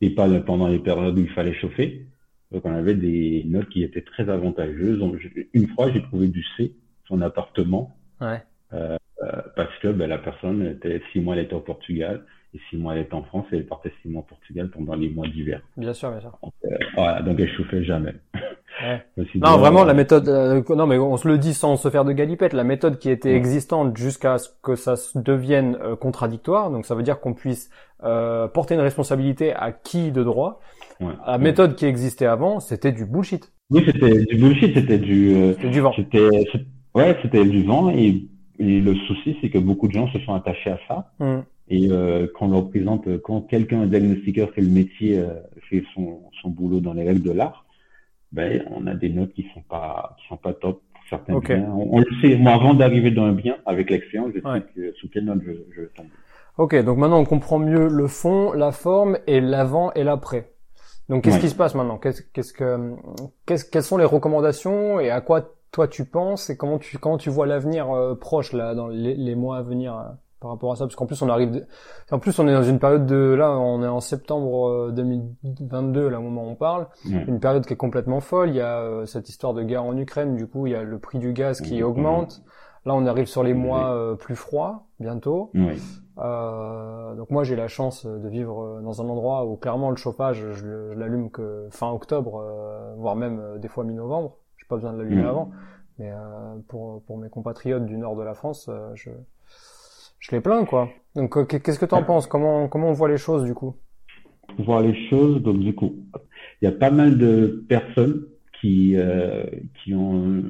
et 0.00 0.10
pas 0.10 0.28
pendant 0.40 0.68
les 0.68 0.78
périodes 0.78 1.18
où 1.18 1.22
il 1.22 1.30
fallait 1.30 1.54
chauffer, 1.54 2.06
donc 2.52 2.66
on 2.66 2.74
avait 2.74 2.94
des 2.94 3.44
notes 3.46 3.68
qui 3.70 3.82
étaient 3.82 4.02
très 4.02 4.28
avantageuses. 4.28 4.98
Donc, 4.98 5.16
une 5.54 5.68
fois, 5.68 5.90
j'ai 5.90 6.02
trouvé 6.02 6.28
du 6.28 6.44
C, 6.56 6.74
son 7.08 7.22
appartement, 7.22 7.96
ouais. 8.20 8.42
euh, 8.74 8.96
parce 9.56 9.76
que 9.78 9.88
ben, 9.88 10.08
la 10.08 10.18
personne 10.18 10.66
était 10.66 11.00
six 11.12 11.20
mois, 11.20 11.34
elle 11.34 11.44
était 11.44 11.54
au 11.54 11.60
Portugal, 11.60 12.24
et 12.54 12.60
six 12.68 12.76
mois, 12.76 12.94
elle 12.94 13.02
était 13.02 13.14
en 13.14 13.22
France, 13.22 13.46
et 13.52 13.56
elle 13.56 13.66
partait 13.66 13.92
six 14.02 14.08
mois 14.08 14.20
au 14.20 14.26
Portugal 14.26 14.68
pendant 14.68 14.94
les 14.94 15.08
mois 15.08 15.26
d'hiver. 15.26 15.62
Bien 15.78 15.94
sûr, 15.94 16.10
bien 16.10 16.20
sûr. 16.20 16.38
Donc, 16.42 16.52
euh, 16.64 16.76
voilà, 16.94 17.22
donc 17.22 17.40
elle 17.40 17.50
chauffait 17.50 17.84
jamais. 17.84 18.14
Ouais. 18.82 19.02
non, 19.36 19.58
vraiment, 19.58 19.84
la 19.84 19.94
méthode, 19.94 20.28
euh, 20.28 20.62
non, 20.70 20.86
mais 20.86 20.98
on 20.98 21.16
se 21.16 21.28
le 21.28 21.38
dit 21.38 21.54
sans 21.54 21.76
se 21.76 21.88
faire 21.90 22.04
de 22.04 22.12
galipette, 22.12 22.52
la 22.52 22.64
méthode 22.64 22.98
qui 22.98 23.10
était 23.10 23.34
existante 23.34 23.96
jusqu'à 23.96 24.38
ce 24.38 24.48
que 24.62 24.76
ça 24.76 24.94
devienne 25.14 25.76
euh, 25.82 25.96
contradictoire, 25.96 26.70
donc 26.70 26.86
ça 26.86 26.94
veut 26.94 27.02
dire 27.02 27.20
qu'on 27.20 27.34
puisse 27.34 27.70
euh, 28.02 28.48
porter 28.48 28.74
une 28.74 28.80
responsabilité 28.80 29.52
à 29.52 29.72
qui 29.72 30.10
de 30.10 30.22
droit. 30.22 30.60
Ouais. 31.00 31.12
La 31.26 31.38
méthode 31.38 31.74
qui 31.74 31.86
existait 31.86 32.26
avant, 32.26 32.60
c'était 32.60 32.92
du 32.92 33.04
bullshit. 33.04 33.52
Oui, 33.70 33.82
c'était 33.84 34.24
du 34.24 34.36
bullshit, 34.36 34.74
c'était 34.74 34.98
du, 34.98 35.34
euh, 35.34 35.52
C'était 35.54 35.70
du 35.70 35.80
vent. 35.80 35.92
c'était, 35.94 36.28
ouais, 36.94 37.16
c'était 37.22 37.44
du 37.44 37.64
vent, 37.64 37.90
et, 37.90 38.26
et 38.58 38.80
le 38.80 38.94
souci, 38.94 39.36
c'est 39.40 39.50
que 39.50 39.58
beaucoup 39.58 39.88
de 39.88 39.92
gens 39.92 40.08
se 40.12 40.18
sont 40.20 40.34
attachés 40.34 40.70
à 40.70 40.78
ça. 40.88 41.12
Hmm. 41.18 41.40
Et 41.68 41.88
euh, 41.90 42.26
quand 42.34 42.46
on 42.46 42.50
leur 42.50 42.68
présente, 42.68 43.08
quand 43.22 43.40
quelqu'un, 43.42 43.82
un 43.82 43.86
diagnostiqueur, 43.86 44.50
fait 44.50 44.60
le 44.60 44.68
métier, 44.68 45.18
euh, 45.18 45.34
fait 45.70 45.84
son, 45.94 46.20
son 46.42 46.50
boulot 46.50 46.80
dans 46.80 46.92
les 46.92 47.04
règles 47.04 47.22
de 47.22 47.30
l'art, 47.30 47.64
ben 48.32 48.64
on 48.70 48.86
a 48.86 48.94
des 48.94 49.10
notes 49.10 49.32
qui 49.34 49.46
sont 49.54 49.62
pas 49.62 50.16
qui 50.18 50.26
sont 50.28 50.36
pas 50.36 50.54
top 50.54 50.82
pour 50.94 51.02
certains 51.10 51.34
Ok. 51.34 51.48
biens. 51.52 51.70
On, 51.76 51.96
on 51.96 51.98
le 52.00 52.06
sait. 52.20 52.36
Moi, 52.36 52.52
avant 52.52 52.74
d'arriver 52.74 53.10
dans 53.10 53.24
un 53.24 53.32
bien, 53.32 53.56
avec 53.66 53.90
l'expérience, 53.90 54.32
je 54.34 54.40
Ouais. 54.44 54.60
sais 54.60 54.66
que 54.74 54.92
sous 54.94 55.08
quelle 55.10 55.24
note 55.26 55.42
je, 55.44 55.52
je 55.76 55.82
tombe. 55.94 56.08
Ok, 56.58 56.74
donc 56.84 56.98
maintenant 56.98 57.18
on 57.20 57.24
comprend 57.24 57.58
mieux 57.58 57.88
le 57.88 58.06
fond, 58.08 58.52
la 58.52 58.72
forme 58.72 59.18
et 59.26 59.40
l'avant 59.40 59.92
et 59.94 60.04
l'après. 60.04 60.52
Donc 61.08 61.24
qu'est-ce 61.24 61.36
Ouais. 61.36 61.40
qui 61.40 61.48
se 61.48 61.54
passe 61.54 61.74
maintenant? 61.74 61.98
Qu'est-ce 61.98 62.22
qu'est-ce 62.22 62.52
que 62.52 62.94
qu'est-ce 63.46 63.64
quelles 63.64 63.82
sont 63.82 63.96
les 63.98 64.04
recommandations 64.04 65.00
et 65.00 65.10
à 65.10 65.20
quoi 65.20 65.54
toi 65.72 65.88
tu 65.88 66.04
penses 66.04 66.50
et 66.50 66.56
comment 66.56 66.78
tu 66.78 66.98
comment 66.98 67.18
tu 67.18 67.30
vois 67.30 67.46
l'avenir 67.46 67.90
euh, 67.90 68.14
proche 68.14 68.52
là 68.52 68.74
dans 68.74 68.88
les, 68.88 69.14
les 69.14 69.34
mois 69.34 69.58
à 69.58 69.62
venir 69.62 69.96
euh, 69.98 70.04
par 70.42 70.50
rapport 70.50 70.72
à 70.72 70.76
ça 70.76 70.84
parce 70.84 70.96
qu'en 70.96 71.06
plus 71.06 71.22
on 71.22 71.28
arrive 71.30 71.52
de- 71.52 71.64
en 72.10 72.18
plus 72.18 72.38
on 72.38 72.46
est 72.48 72.52
dans 72.52 72.62
une 72.64 72.78
période 72.80 73.06
de 73.06 73.16
là 73.34 73.52
on 73.52 73.82
est 73.82 73.86
en 73.88 74.00
septembre 74.00 74.68
euh, 74.68 74.90
2022 74.90 76.08
là 76.08 76.18
au 76.18 76.22
moment 76.22 76.42
où 76.44 76.50
on 76.50 76.54
parle. 76.56 76.88
Une 77.28 77.40
période 77.40 77.64
qui 77.64 77.72
est 77.72 77.76
complètement 77.76 78.20
folle. 78.20 78.50
Il 78.50 78.56
y 78.56 78.60
a 78.60 78.80
euh, 78.80 79.06
cette 79.06 79.28
histoire 79.28 79.54
de 79.54 79.62
guerre 79.62 79.84
en 79.84 79.96
Ukraine. 79.96 80.36
Du 80.36 80.46
coup 80.46 80.66
il 80.66 80.72
y 80.72 80.76
a 80.76 80.82
le 80.82 80.98
prix 80.98 81.18
du 81.18 81.32
gaz 81.32 81.60
qui 81.60 81.82
augmente. 81.82 82.42
Là 82.84 82.94
on 82.94 83.06
arrive 83.06 83.26
sur 83.26 83.44
les 83.44 83.54
mois 83.54 83.94
euh, 83.94 84.16
plus 84.16 84.34
froids 84.36 84.86
bientôt. 84.98 85.50
Euh, 86.18 87.14
donc 87.14 87.30
moi 87.30 87.42
j'ai 87.44 87.56
la 87.56 87.68
chance 87.68 88.04
de 88.06 88.28
vivre 88.28 88.62
euh, 88.62 88.80
dans 88.82 89.00
un 89.00 89.08
endroit 89.08 89.46
où 89.46 89.56
clairement 89.56 89.90
le 89.90 89.96
chauffage 89.96 90.36
je, 90.36 90.52
je 90.52 90.92
l'allume 90.94 91.30
que 91.30 91.68
fin 91.70 91.90
octobre, 91.90 92.40
euh, 92.44 92.94
voire 92.98 93.16
même 93.16 93.38
euh, 93.40 93.58
des 93.58 93.68
fois 93.68 93.84
mi-novembre. 93.84 94.36
J'ai 94.58 94.66
pas 94.68 94.76
besoin 94.76 94.92
de 94.92 94.98
l'allumer 94.98 95.22
avant. 95.28 95.50
Mais 95.98 96.10
euh, 96.10 96.16
pour 96.68 97.02
pour 97.04 97.18
mes 97.18 97.28
compatriotes 97.28 97.86
du 97.86 97.96
nord 97.98 98.16
de 98.16 98.22
la 98.22 98.34
France, 98.34 98.66
euh, 98.68 98.90
je 98.94 99.10
je 100.22 100.34
les 100.34 100.40
plains 100.40 100.64
quoi. 100.64 100.88
Donc 101.14 101.36
euh, 101.36 101.44
qu'est-ce 101.44 101.78
que 101.78 101.84
t'en 101.84 102.02
penses? 102.04 102.26
Comment 102.26 102.68
comment 102.68 102.88
on 102.88 102.92
voit 102.94 103.08
les 103.10 103.18
choses 103.18 103.44
du 103.44 103.54
coup? 103.54 103.76
Voir 104.58 104.80
les 104.80 104.94
choses, 105.08 105.42
donc 105.42 105.60
du 105.60 105.74
coup, 105.74 105.94
il 106.60 106.64
y 106.64 106.68
a 106.68 106.72
pas 106.72 106.90
mal 106.90 107.18
de 107.18 107.64
personnes 107.68 108.24
qui 108.60 108.96
euh, 108.96 109.44
qui 109.82 109.94
ont 109.94 110.42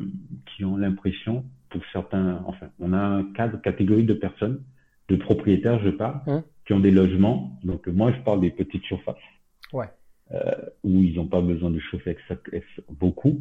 qui 0.47 0.65
ont 0.65 0.76
l'impression, 0.76 1.45
pour 1.71 1.82
certains, 1.93 2.43
enfin, 2.47 2.67
on 2.78 2.93
a 2.93 2.99
un 2.99 3.25
cadre 3.32 3.61
catégorie 3.61 4.04
de 4.04 4.15
personnes, 4.15 4.61
de 5.08 5.17
propriétaires, 5.17 5.80
je 5.82 5.91
parle, 5.91 6.21
Mhm. 6.26 6.43
qui 6.67 6.73
ont 6.75 6.80
des 6.80 6.91
logements. 6.91 7.58
Donc 7.65 7.87
moi, 7.87 8.13
je 8.13 8.21
parle 8.23 8.41
des 8.41 8.50
petites 8.50 8.85
surfaces. 8.85 9.17
Ouais. 9.73 9.87
Euh, 10.32 10.54
où 10.85 11.02
ils 11.02 11.17
n'ont 11.17 11.26
pas 11.26 11.41
besoin 11.43 11.71
de 11.71 11.78
chauffer 11.78 12.17
beaucoup. 12.91 13.41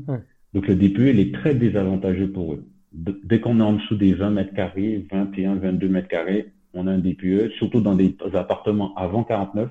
Donc 0.54 0.68
le 0.68 0.76
DPE, 0.76 1.10
il 1.14 1.20
est 1.20 1.34
très 1.34 1.56
désavantageux 1.56 2.30
pour 2.32 2.54
eux. 2.54 2.66
Dès 2.94 3.40
qu'on 3.40 3.60
est 3.60 3.64
en 3.64 3.74
dessous 3.74 3.96
des 3.96 4.14
20 4.14 4.30
mètres 4.32 4.54
carrés, 4.54 5.06
21, 5.12 5.56
22 5.56 5.88
mètres 5.88 6.10
carrés, 6.10 6.52
on 6.74 6.88
a 6.88 6.92
un 6.92 6.98
DPE, 7.00 7.52
surtout 7.58 7.80
dans 7.82 7.96
des 7.96 8.16
appartements 8.34 8.94
avant 8.96 9.24
49, 9.24 9.70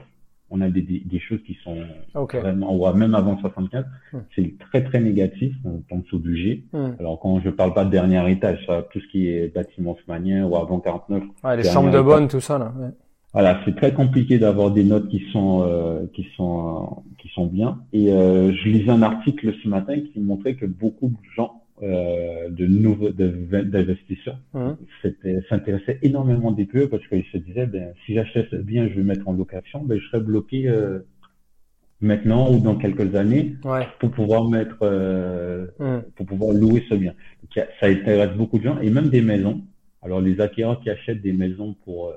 on 0.52 0.61
a 0.62 0.68
des, 0.68 0.80
des, 0.83 1.00
des 1.04 1.20
choses 1.20 1.40
qui 1.46 1.56
sont 1.62 1.76
Ok. 2.14 2.35
vraiment, 2.37 2.74
ou 2.74 2.92
même 2.96 3.14
avant 3.14 3.38
75, 3.38 3.85
Hmm. 4.12 4.18
c'est 4.35 4.59
très 4.59 4.83
très 4.83 5.00
négatif, 5.00 5.54
on 5.64 5.74
est 5.88 5.94
en 5.94 5.98
dessous 5.98 6.18
du 6.18 6.37
G. 6.37 6.64
Alors 6.98 7.20
quand 7.20 7.40
je 7.40 7.50
parle 7.50 7.72
pas 7.74 7.85
de 7.85 7.90
dernier 7.90 8.28
étage, 8.33 8.59
ça, 8.66 8.83
tout 8.92 8.98
ce 9.00 9.06
qui 9.09 9.28
est 9.28 9.54
bâtiment 9.54 9.92
haussmannien 9.92 10.44
ou 10.46 10.56
avant 10.56 10.80
49, 10.80 11.22
Ouais, 11.44 11.56
les 11.59 11.62
chambres 11.64 11.90
de 11.92 12.00
bonne, 12.00 12.26
tout 12.26 12.40
ça 12.40 12.59
là. 12.59 12.72
ouais. 12.80 12.88
voilà, 13.33 13.61
c'est 13.64 13.76
très 13.76 13.92
compliqué 13.94 14.38
d'avoir 14.40 14.72
des 14.72 14.83
notes 14.83 15.09
qui 15.09 15.22
sont 15.33 15.62
euh, 15.64 16.06
qui 16.14 16.26
sont 16.37 17.04
qui 17.18 17.28
sont 17.28 17.46
bien. 17.46 17.78
Et 17.92 18.11
euh, 18.12 18.52
je 18.52 18.68
lisais 18.68 18.90
un 18.90 19.02
article 19.02 19.54
ce 19.62 19.68
matin 19.68 19.94
qui 20.12 20.18
montrait 20.20 20.54
que 20.56 20.66
beaucoup 20.66 21.09
de 21.09 21.16
gens, 21.37 21.60
de 21.83 22.66
nouveaux 22.66 23.11
d'investisseurs, 23.11 24.38
s'étaient- 25.03 25.40
s'intéressaient 25.49 25.99
énormément 26.03 26.49
au 26.49 26.53
DPE 26.55 26.87
parce 26.90 27.07
qu'ils 27.09 27.25
se 27.33 27.38
disaient, 27.38 27.66
ben 27.66 27.93
si 28.05 28.14
j'achète 28.14 28.55
bien, 28.55 28.88
je 28.88 28.95
vais 28.95 29.03
mettre 29.03 29.27
en 29.29 29.33
location, 29.33 29.83
ben 29.83 29.99
je 29.99 30.07
serai 30.09 30.21
bloqué 30.21 30.69
euh, 30.69 30.99
maintenant 32.01 32.51
ou 32.53 32.61
dans 32.61 32.77
quelques 32.77 33.14
années 33.14 33.57
Ouais. 33.64 33.87
pour 33.99 34.11
pouvoir 34.11 34.49
mettre 34.49 34.79
euh, 34.83 35.66
Hmm. 35.79 36.01
pour 36.16 36.27
pouvoir 36.27 36.53
louer 36.55 36.83
ce 36.88 36.95
bien. 36.95 37.14
Donc, 37.43 37.66
ça 37.81 37.87
intéresse 37.87 38.37
beaucoup 38.37 38.59
de 38.59 38.64
gens 38.64 38.79
et 38.81 38.90
même 38.90 39.09
des 39.09 39.23
maisons. 39.23 39.62
Alors 40.03 40.21
les 40.21 40.40
acquéreurs 40.40 40.81
qui 40.81 40.88
achètent 40.90 41.21
des 41.23 41.33
maisons 41.35 41.75
pour 41.85 42.09
euh, 42.09 42.12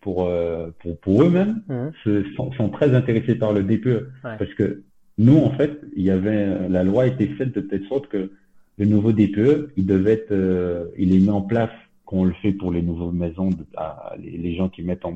pour 0.00 0.26
euh, 0.26 0.70
pour, 0.80 0.98
pour 1.00 1.22
eux-mêmes 1.22 1.62
se- 2.04 2.24
sont, 2.34 2.52
sont 2.52 2.68
très 2.70 2.94
intéressés 2.94 3.34
par 3.34 3.52
le 3.52 3.62
DPE 3.62 3.86
Ouais. 4.24 4.36
parce 4.38 4.52
que 4.54 4.82
nous 5.18 5.36
en 5.36 5.50
fait 5.52 5.72
il 5.96 6.02
y 6.04 6.10
avait 6.10 6.68
la 6.68 6.82
loi 6.84 7.06
été 7.06 7.26
faite 7.28 7.54
de 7.54 7.60
telle 7.60 7.84
sorte 7.86 8.06
que 8.08 8.32
le 8.80 8.86
nouveau 8.86 9.12
DPE 9.12 9.72
il 9.76 9.84
devait 9.86 10.12
être 10.14 10.32
euh, 10.32 10.86
il 10.98 11.14
est 11.14 11.18
mis 11.20 11.30
en 11.30 11.42
place 11.42 11.70
qu'on 12.06 12.24
le 12.24 12.32
fait 12.42 12.52
pour 12.52 12.72
les 12.72 12.82
nouvelles 12.82 13.12
maisons 13.26 13.50
de- 13.50 13.66
à- 13.76 14.14
les, 14.22 14.36
les 14.44 14.54
gens 14.56 14.68
qui 14.68 14.82
mettent 14.82 15.04
en 15.04 15.14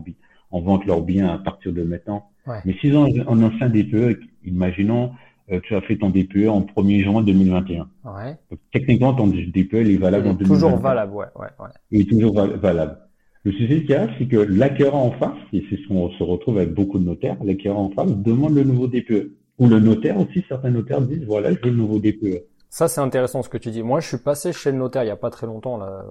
en 0.51 0.61
vente 0.61 0.85
leurs 0.87 1.03
biens 1.03 1.29
à 1.35 1.39
partir 1.39 1.73
de 1.73 1.83
maintenant. 1.83 2.21
Ouais. 2.47 2.59
Mais 2.65 2.75
s'ils 2.81 2.97
ont 2.97 3.07
un 3.07 3.43
ancien 3.43 3.69
DPE, 3.69 4.21
imaginons 4.45 5.11
euh, 5.51 5.59
tu 5.65 5.75
as 5.75 5.81
fait 5.81 5.97
ton 5.97 6.11
DPE 6.11 6.47
en 6.49 6.61
1er 6.61 7.03
juin 7.03 7.23
2021. 7.23 7.89
Ouais. 8.05 8.37
Donc, 8.51 8.61
techniquement, 8.73 9.13
ton 9.15 9.27
DPE, 9.27 9.75
il 9.75 9.91
est 9.91 9.97
valable 9.97 10.29
en 10.29 10.37
Il 10.39 10.43
est 10.43 10.45
toujours 10.47 10.71
2021. 10.71 10.77
valable, 10.83 11.13
ouais, 11.15 11.27
ouais, 11.41 11.47
ouais. 11.59 11.71
Il 11.91 12.01
est 12.03 12.09
toujours 12.11 12.35
val- 12.35 12.57
valable. 12.57 12.99
Le 13.43 13.53
souci 13.53 13.81
qu'il 13.81 13.91
y 13.91 13.95
a, 13.95 14.09
c'est 14.19 14.27
que 14.27 14.37
l'acquéreur 14.37 14.95
en 14.95 15.11
face, 15.13 15.37
et 15.53 15.65
c'est 15.69 15.77
ce 15.77 15.89
qu'on 15.89 16.09
se 16.13 16.23
retrouve 16.23 16.59
avec 16.59 16.73
beaucoup 16.73 16.99
de 16.99 17.05
notaires, 17.05 17.37
l'acquéreur 17.45 17.79
en 17.81 17.91
face 17.91 18.11
demande 18.17 18.55
le 18.55 18.63
nouveau 18.65 18.87
DPE. 18.87 19.33
Ou 19.59 19.67
le 19.69 19.81
notaire 19.81 20.19
aussi, 20.19 20.45
certains 20.49 20.71
notaires 20.71 21.01
disent, 21.03 21.25
voilà, 21.27 21.53
je 21.53 21.59
veux 21.65 21.71
le 21.71 21.77
nouveau 21.77 21.99
DPE. 21.99 22.45
Ça, 22.75 22.89
c'est 22.89 23.01
intéressant 23.01 23.41
ce 23.45 23.49
que 23.49 23.57
tu 23.57 23.71
dis. 23.71 23.85
Moi, 23.85 24.01
je 24.01 24.09
suis 24.09 24.17
passé 24.19 24.53
chez 24.53 24.73
le 24.73 24.79
notaire 24.79 25.05
il 25.05 25.07
y 25.07 25.11
a 25.11 25.17
pas 25.17 25.31
très 25.31 25.47
longtemps 25.47 25.77
là 25.77 26.03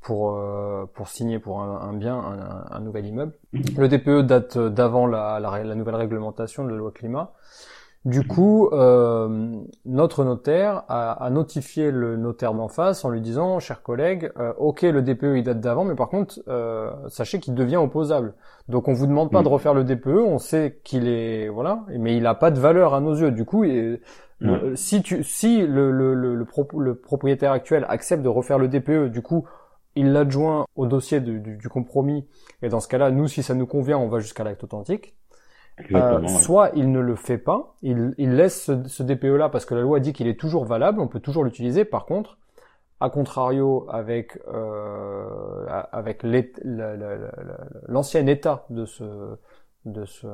pour 0.00 0.32
euh, 0.34 0.86
pour 0.92 1.06
signer 1.06 1.38
pour 1.38 1.60
un, 1.60 1.82
un 1.88 1.92
bien, 1.92 2.16
un, 2.68 2.80
nouvel 2.80 3.06
immeuble. 3.06 3.32
Le 3.52 3.86
DPE 3.86 4.26
date 4.26 4.58
d'avant 4.58 5.06
la, 5.06 5.38
la, 5.38 5.50
ré- 5.50 5.62
la 5.62 5.76
nouvelle 5.76 5.94
réglementation 5.94 6.64
de 6.64 6.70
la 6.70 6.74
loi 6.74 6.90
climat. 6.90 7.30
Du 8.04 8.22
coup, 8.26 8.68
euh, 8.72 9.62
notre 9.86 10.24
notaire 10.24 10.84
a, 10.88 11.12
a 11.12 11.30
notifié 11.30 11.90
le 11.90 12.18
notaire 12.18 12.52
d'en 12.52 12.68
face 12.68 13.02
en 13.06 13.08
lui 13.08 13.22
disant, 13.22 13.60
cher 13.60 13.82
collègue, 13.82 14.30
euh, 14.38 14.52
ok, 14.58 14.82
le 14.82 15.00
DPE 15.00 15.36
il 15.38 15.42
date 15.42 15.60
d'avant, 15.60 15.84
mais 15.84 15.94
par 15.94 16.10
contre, 16.10 16.38
euh, 16.48 16.90
sachez 17.08 17.40
qu'il 17.40 17.54
devient 17.54 17.78
opposable. 17.78 18.34
Donc 18.68 18.88
on 18.88 18.92
vous 18.92 19.06
demande 19.06 19.30
pas 19.32 19.42
de 19.42 19.48
refaire 19.48 19.72
le 19.72 19.84
DPE, 19.84 20.08
on 20.18 20.38
sait 20.38 20.80
qu'il 20.84 21.08
est 21.08 21.48
voilà, 21.48 21.84
mais 21.98 22.14
il 22.14 22.26
a 22.26 22.34
pas 22.34 22.50
de 22.50 22.60
valeur 22.60 22.92
à 22.92 23.00
nos 23.00 23.14
yeux. 23.14 23.30
Du 23.30 23.46
coup, 23.46 23.64
et- 23.64 24.00
si 24.74 25.02
tu, 25.02 25.24
si 25.24 25.66
le, 25.66 25.90
le, 25.90 26.12
le, 26.14 26.34
le 26.34 26.44
pro- 26.44 26.68
le 26.78 26.94
propriétaire 26.96 27.52
actuel 27.52 27.86
accepte 27.88 28.22
de 28.22 28.28
refaire 28.28 28.58
le 28.58 28.68
DPE, 28.68 29.08
du 29.08 29.22
coup, 29.22 29.46
il 29.96 30.12
l'adjoint 30.12 30.66
au 30.76 30.86
dossier 30.86 31.20
du, 31.20 31.40
du, 31.40 31.56
du 31.56 31.68
compromis. 31.70 32.26
Et 32.60 32.68
dans 32.68 32.80
ce 32.80 32.88
cas-là, 32.88 33.10
nous, 33.10 33.28
si 33.28 33.42
ça 33.42 33.54
nous 33.54 33.66
convient, 33.66 33.96
on 33.96 34.08
va 34.08 34.18
jusqu'à 34.18 34.44
l'acte 34.44 34.62
authentique. 34.64 35.14
Euh, 35.92 36.20
ouais. 36.20 36.28
soit 36.28 36.70
il 36.76 36.92
ne 36.92 37.00
le 37.00 37.16
fait 37.16 37.38
pas, 37.38 37.74
il, 37.82 38.14
il 38.16 38.36
laisse 38.36 38.64
ce, 38.64 38.86
ce 38.86 39.02
DPE-là 39.02 39.48
parce 39.48 39.64
que 39.64 39.74
la 39.74 39.80
loi 39.80 39.98
dit 39.98 40.12
qu'il 40.12 40.28
est 40.28 40.38
toujours 40.38 40.64
valable, 40.64 41.00
on 41.00 41.08
peut 41.08 41.20
toujours 41.20 41.42
l'utiliser. 41.42 41.84
Par 41.84 42.06
contre, 42.06 42.38
à 43.00 43.10
contrario 43.10 43.86
avec 43.90 44.38
euh, 44.52 45.66
avec 45.92 46.22
l'ancien 47.88 48.26
état 48.26 48.66
de 48.70 48.84
ce 48.84 49.36
de 49.84 50.04
ce 50.04 50.26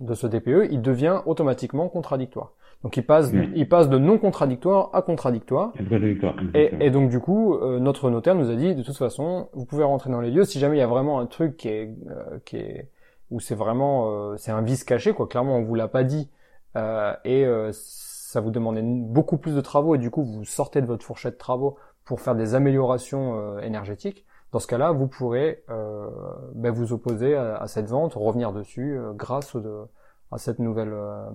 de 0.00 0.14
ce 0.14 0.26
DPE, 0.26 0.68
il 0.70 0.80
devient 0.82 1.20
automatiquement 1.26 1.88
contradictoire. 1.88 2.52
Donc 2.82 2.96
il 2.96 3.04
passe 3.04 3.32
il 3.54 3.68
passe 3.68 3.88
de 3.88 3.98
non 3.98 4.18
contradictoire 4.18 4.90
à 4.92 5.02
contradictoire. 5.02 5.72
Et, 6.54 6.86
et, 6.86 6.90
donc 6.90 7.10
du 7.10 7.18
coup, 7.20 7.54
euh, 7.54 7.78
notre 7.80 8.10
notaire 8.10 8.34
nous 8.34 8.50
a 8.50 8.54
dit 8.54 8.74
de 8.74 8.82
toute 8.82 8.96
façon, 8.96 9.48
vous 9.52 9.64
pouvez 9.66 9.84
rentrer 9.84 10.10
dans 10.10 10.20
les 10.20 10.30
lieux 10.30 10.44
si 10.44 10.58
jamais 10.58 10.76
il 10.76 10.80
y 10.80 10.82
a 10.82 10.86
vraiment 10.86 11.18
un 11.18 11.26
truc 11.26 11.56
qui 11.56 11.68
est 11.68 11.90
euh, 12.08 12.38
qui 12.44 12.56
est 12.56 12.90
où 13.30 13.40
c'est 13.40 13.54
vraiment 13.54 14.10
euh, 14.10 14.36
c'est 14.36 14.52
un 14.52 14.62
vice 14.62 14.84
caché 14.84 15.12
quoi. 15.12 15.26
Clairement, 15.26 15.56
on 15.56 15.62
vous 15.64 15.74
l'a 15.74 15.88
pas 15.88 16.04
dit 16.04 16.30
et 17.24 17.46
ça 17.70 18.40
vous 18.40 18.50
demandait 18.50 18.82
beaucoup 18.82 19.38
plus 19.38 19.54
de 19.54 19.60
travaux 19.60 19.94
et 19.94 19.98
du 19.98 20.10
coup 20.10 20.24
vous 20.24 20.44
sortez 20.44 20.80
de 20.80 20.86
votre 20.86 21.04
fourchette 21.04 21.34
de 21.34 21.38
travaux 21.38 21.76
pour 22.04 22.20
faire 22.20 22.34
des 22.34 22.56
améliorations 22.56 23.60
énergétiques 23.60 24.26
dans 24.54 24.60
ce 24.60 24.68
cas-là, 24.68 24.92
vous 24.92 25.08
pourrez 25.08 25.64
euh, 25.68 26.06
ben 26.54 26.72
vous 26.72 26.92
opposer 26.92 27.34
à, 27.34 27.66
cette 27.66 27.88
vente, 27.88 28.14
revenir 28.14 28.52
dessus 28.52 28.96
euh, 28.96 29.12
grâce 29.12 29.56
à 30.30 30.38
cette 30.38 30.60
nouvelle 30.60 30.92
euh, 30.92 31.28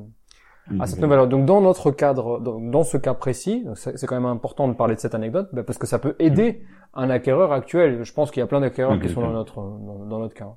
à 0.79 0.87
cette 0.87 1.01
nouvelle. 1.01 1.27
Donc 1.27 1.45
dans 1.45 1.59
notre 1.59 1.91
cadre, 1.91 2.39
dans, 2.39 2.83
ce 2.83 2.95
cas 2.95 3.13
précis, 3.13 3.67
c'est 3.75 4.07
quand 4.07 4.15
même 4.15 4.25
important 4.25 4.69
de 4.69 4.73
parler 4.73 4.95
de 4.95 5.01
cette 5.01 5.15
anecdote 5.15 5.49
ben 5.51 5.63
parce 5.65 5.77
que 5.77 5.85
ça 5.85 5.99
peut 5.99 6.15
aider 6.17 6.63
un 6.93 7.09
acquéreur 7.09 7.51
actuel. 7.51 8.03
Je 8.03 8.13
pense 8.13 8.31
qu'il 8.31 8.39
y 8.39 8.43
a 8.43 8.47
plein 8.47 8.61
d'acquéreurs 8.61 8.97
qui 9.01 9.09
sont 9.09 9.19
dans 9.19 9.33
notre 9.33 9.55
dans, 9.57 10.19
notre 10.19 10.33
cas. 10.33 10.55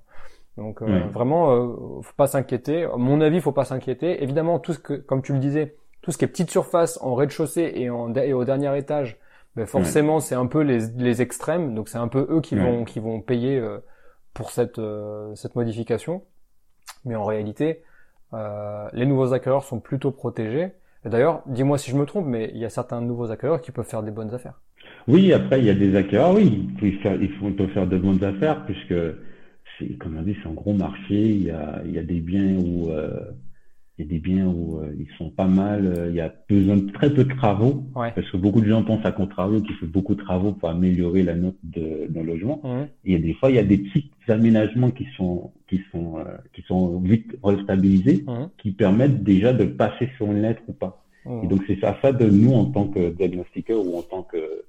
Donc 0.58 0.82
vraiment, 0.82 2.02
faut 2.02 2.14
pas 2.16 2.26
s'inquiéter. 2.26 2.84
À 2.84 2.96
mon 2.96 3.20
avis, 3.20 3.40
faut 3.40 3.52
pas 3.52 3.64
s'inquiéter. 3.64 4.22
Évidemment, 4.22 4.58
tout 4.58 4.74
ce 4.74 4.78
que, 4.78 4.94
comme 4.94 5.22
tu 5.22 5.32
le 5.32 5.38
disais, 5.38 5.76
tout 6.02 6.10
ce 6.10 6.18
qui 6.18 6.24
est 6.24 6.28
petite 6.28 6.50
surface 6.50 6.98
en 7.00 7.14
rez-de-chaussée 7.14 7.72
et, 7.76 7.88
en, 7.88 8.12
et 8.14 8.32
au 8.32 8.44
dernier 8.44 8.76
étage, 8.76 9.18
ben 9.56 9.66
forcément 9.66 10.20
c'est 10.20 10.34
un 10.34 10.46
peu 10.46 10.62
les, 10.62 10.88
les 10.96 11.22
extrêmes, 11.22 11.74
donc 11.74 11.88
c'est 11.88 11.98
un 11.98 12.08
peu 12.08 12.26
eux 12.30 12.40
qui 12.40 12.56
vont 12.56 12.84
qui 12.84 13.00
vont 13.00 13.20
payer 13.20 13.58
euh, 13.58 13.78
pour 14.34 14.50
cette 14.50 14.78
euh, 14.78 15.34
cette 15.34 15.54
modification. 15.56 16.22
Mais 17.04 17.14
en 17.14 17.24
réalité, 17.24 17.82
euh, 18.32 18.88
les 18.92 19.06
nouveaux 19.06 19.32
acquéreurs 19.32 19.64
sont 19.64 19.80
plutôt 19.80 20.10
protégés. 20.10 20.72
D'ailleurs, 21.04 21.42
dis-moi 21.46 21.78
si 21.78 21.90
je 21.90 21.96
me 21.96 22.06
trompe, 22.06 22.26
mais 22.26 22.50
il 22.54 22.58
y 22.60 22.64
a 22.64 22.70
certains 22.70 23.00
nouveaux 23.00 23.30
acquéreurs 23.30 23.60
qui 23.60 23.72
peuvent 23.72 23.88
faire 23.88 24.02
des 24.02 24.10
bonnes 24.10 24.34
affaires. 24.34 24.60
Oui, 25.08 25.32
après 25.32 25.58
il 25.60 25.66
y 25.66 25.70
a 25.70 25.74
des 25.74 25.96
acquéreurs, 25.96 26.34
oui, 26.34 26.68
ils 26.80 27.56
peuvent 27.56 27.68
faire 27.68 27.86
de 27.86 27.98
bonnes 27.98 28.24
affaires 28.24 28.64
puisque 28.64 28.94
c'est 29.78 29.96
comme 29.98 30.16
on 30.16 30.22
dit, 30.22 30.36
c'est 30.42 30.48
un 30.48 30.54
gros 30.54 30.74
marché. 30.74 31.30
Il 31.30 31.44
y 31.44 31.50
a 31.50 31.82
il 31.84 31.92
y 31.92 31.98
a 31.98 32.02
des 32.02 32.20
biens 32.20 32.56
où 32.56 32.90
il 33.98 34.04
y 34.04 34.08
a 34.08 34.10
des 34.10 34.18
biens 34.18 34.46
où 34.46 34.78
euh, 34.78 34.90
ils 34.98 35.08
sont 35.18 35.30
pas 35.30 35.46
mal, 35.46 35.86
euh, 35.86 36.08
il 36.08 36.14
y 36.14 36.20
a 36.20 36.32
besoin 36.48 36.76
de 36.76 36.90
très 36.92 37.12
peu 37.12 37.24
de 37.24 37.34
travaux, 37.34 37.84
parce 37.94 38.30
que 38.30 38.36
beaucoup 38.38 38.62
de 38.62 38.66
gens 38.66 38.82
pensent 38.82 39.04
à 39.04 39.12
Contrario 39.12 39.60
qui 39.60 39.74
fait 39.74 39.86
beaucoup 39.86 40.14
de 40.14 40.22
travaux 40.22 40.52
pour 40.52 40.70
améliorer 40.70 41.22
la 41.22 41.34
note 41.34 41.58
de, 41.62 42.06
d'un 42.08 42.22
logement. 42.22 42.62
Et 43.04 43.18
des 43.18 43.34
fois, 43.34 43.50
il 43.50 43.56
y 43.56 43.58
a 43.58 43.64
des 43.64 43.78
petits 43.78 44.10
aménagements 44.28 44.90
qui 44.90 45.06
sont 45.16 45.52
qui 45.68 45.82
sont 45.90 46.18
euh, 46.18 46.24
qui 46.54 46.62
sont 46.62 46.98
vite 47.00 47.36
restabilisés, 47.42 48.24
qui 48.58 48.72
permettent 48.72 49.22
déjà 49.22 49.52
de 49.52 49.64
passer 49.64 50.08
sur 50.16 50.26
une 50.26 50.40
lettre 50.40 50.62
ou 50.68 50.72
pas. 50.72 51.04
Et 51.44 51.46
donc 51.46 51.62
c'est 51.68 51.78
ça, 51.78 51.96
ça 52.02 52.12
de 52.12 52.28
nous 52.28 52.52
en 52.52 52.64
tant 52.64 52.88
que 52.88 53.10
diagnostiqueur 53.10 53.86
ou 53.86 53.96
en 53.96 54.02
tant 54.02 54.22
que 54.22 54.64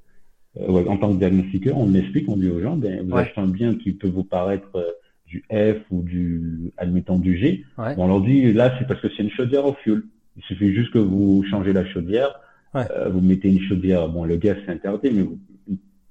ouais, 0.56 0.88
en 0.88 0.98
tant 0.98 1.14
que 1.14 1.20
diagnostiqueur, 1.20 1.78
on 1.78 1.94
explique, 1.94 2.30
on 2.30 2.38
dit 2.38 2.50
aux 2.50 2.62
gens, 2.62 2.76
ben 2.76 3.06
vous 3.08 3.18
achetez 3.18 3.42
un 3.42 3.48
bien 3.48 3.76
qui 3.76 3.92
peut 3.92 4.08
vous 4.08 4.24
paraître 4.24 4.98
du 5.26 5.44
F 5.52 5.78
ou 5.90 6.04
du, 6.04 6.72
admettons, 6.78 7.18
du 7.18 7.38
G. 7.38 7.66
on 7.78 8.08
leur 8.08 8.22
dit, 8.22 8.54
là, 8.54 8.74
c'est 8.78 8.88
parce 8.88 9.02
que 9.02 9.08
c'est 9.16 9.24
une 9.24 9.32
chaudière 9.32 9.66
au 9.66 9.74
fioul. 9.74 10.06
Il 10.38 10.44
suffit 10.44 10.74
juste 10.74 10.92
que 10.92 11.00
vous 11.00 11.44
changez 11.50 11.74
la 11.74 11.86
chaudière, 11.86 12.40
euh, 12.76 13.10
vous 13.10 13.22
mettez 13.22 13.50
une 13.50 13.62
chaudière, 13.62 14.10
bon, 14.10 14.26
le 14.26 14.38
gaz 14.38 14.58
c'est 14.66 14.72
interdit, 14.72 15.10
mais 15.12 15.22
vous, 15.22 15.40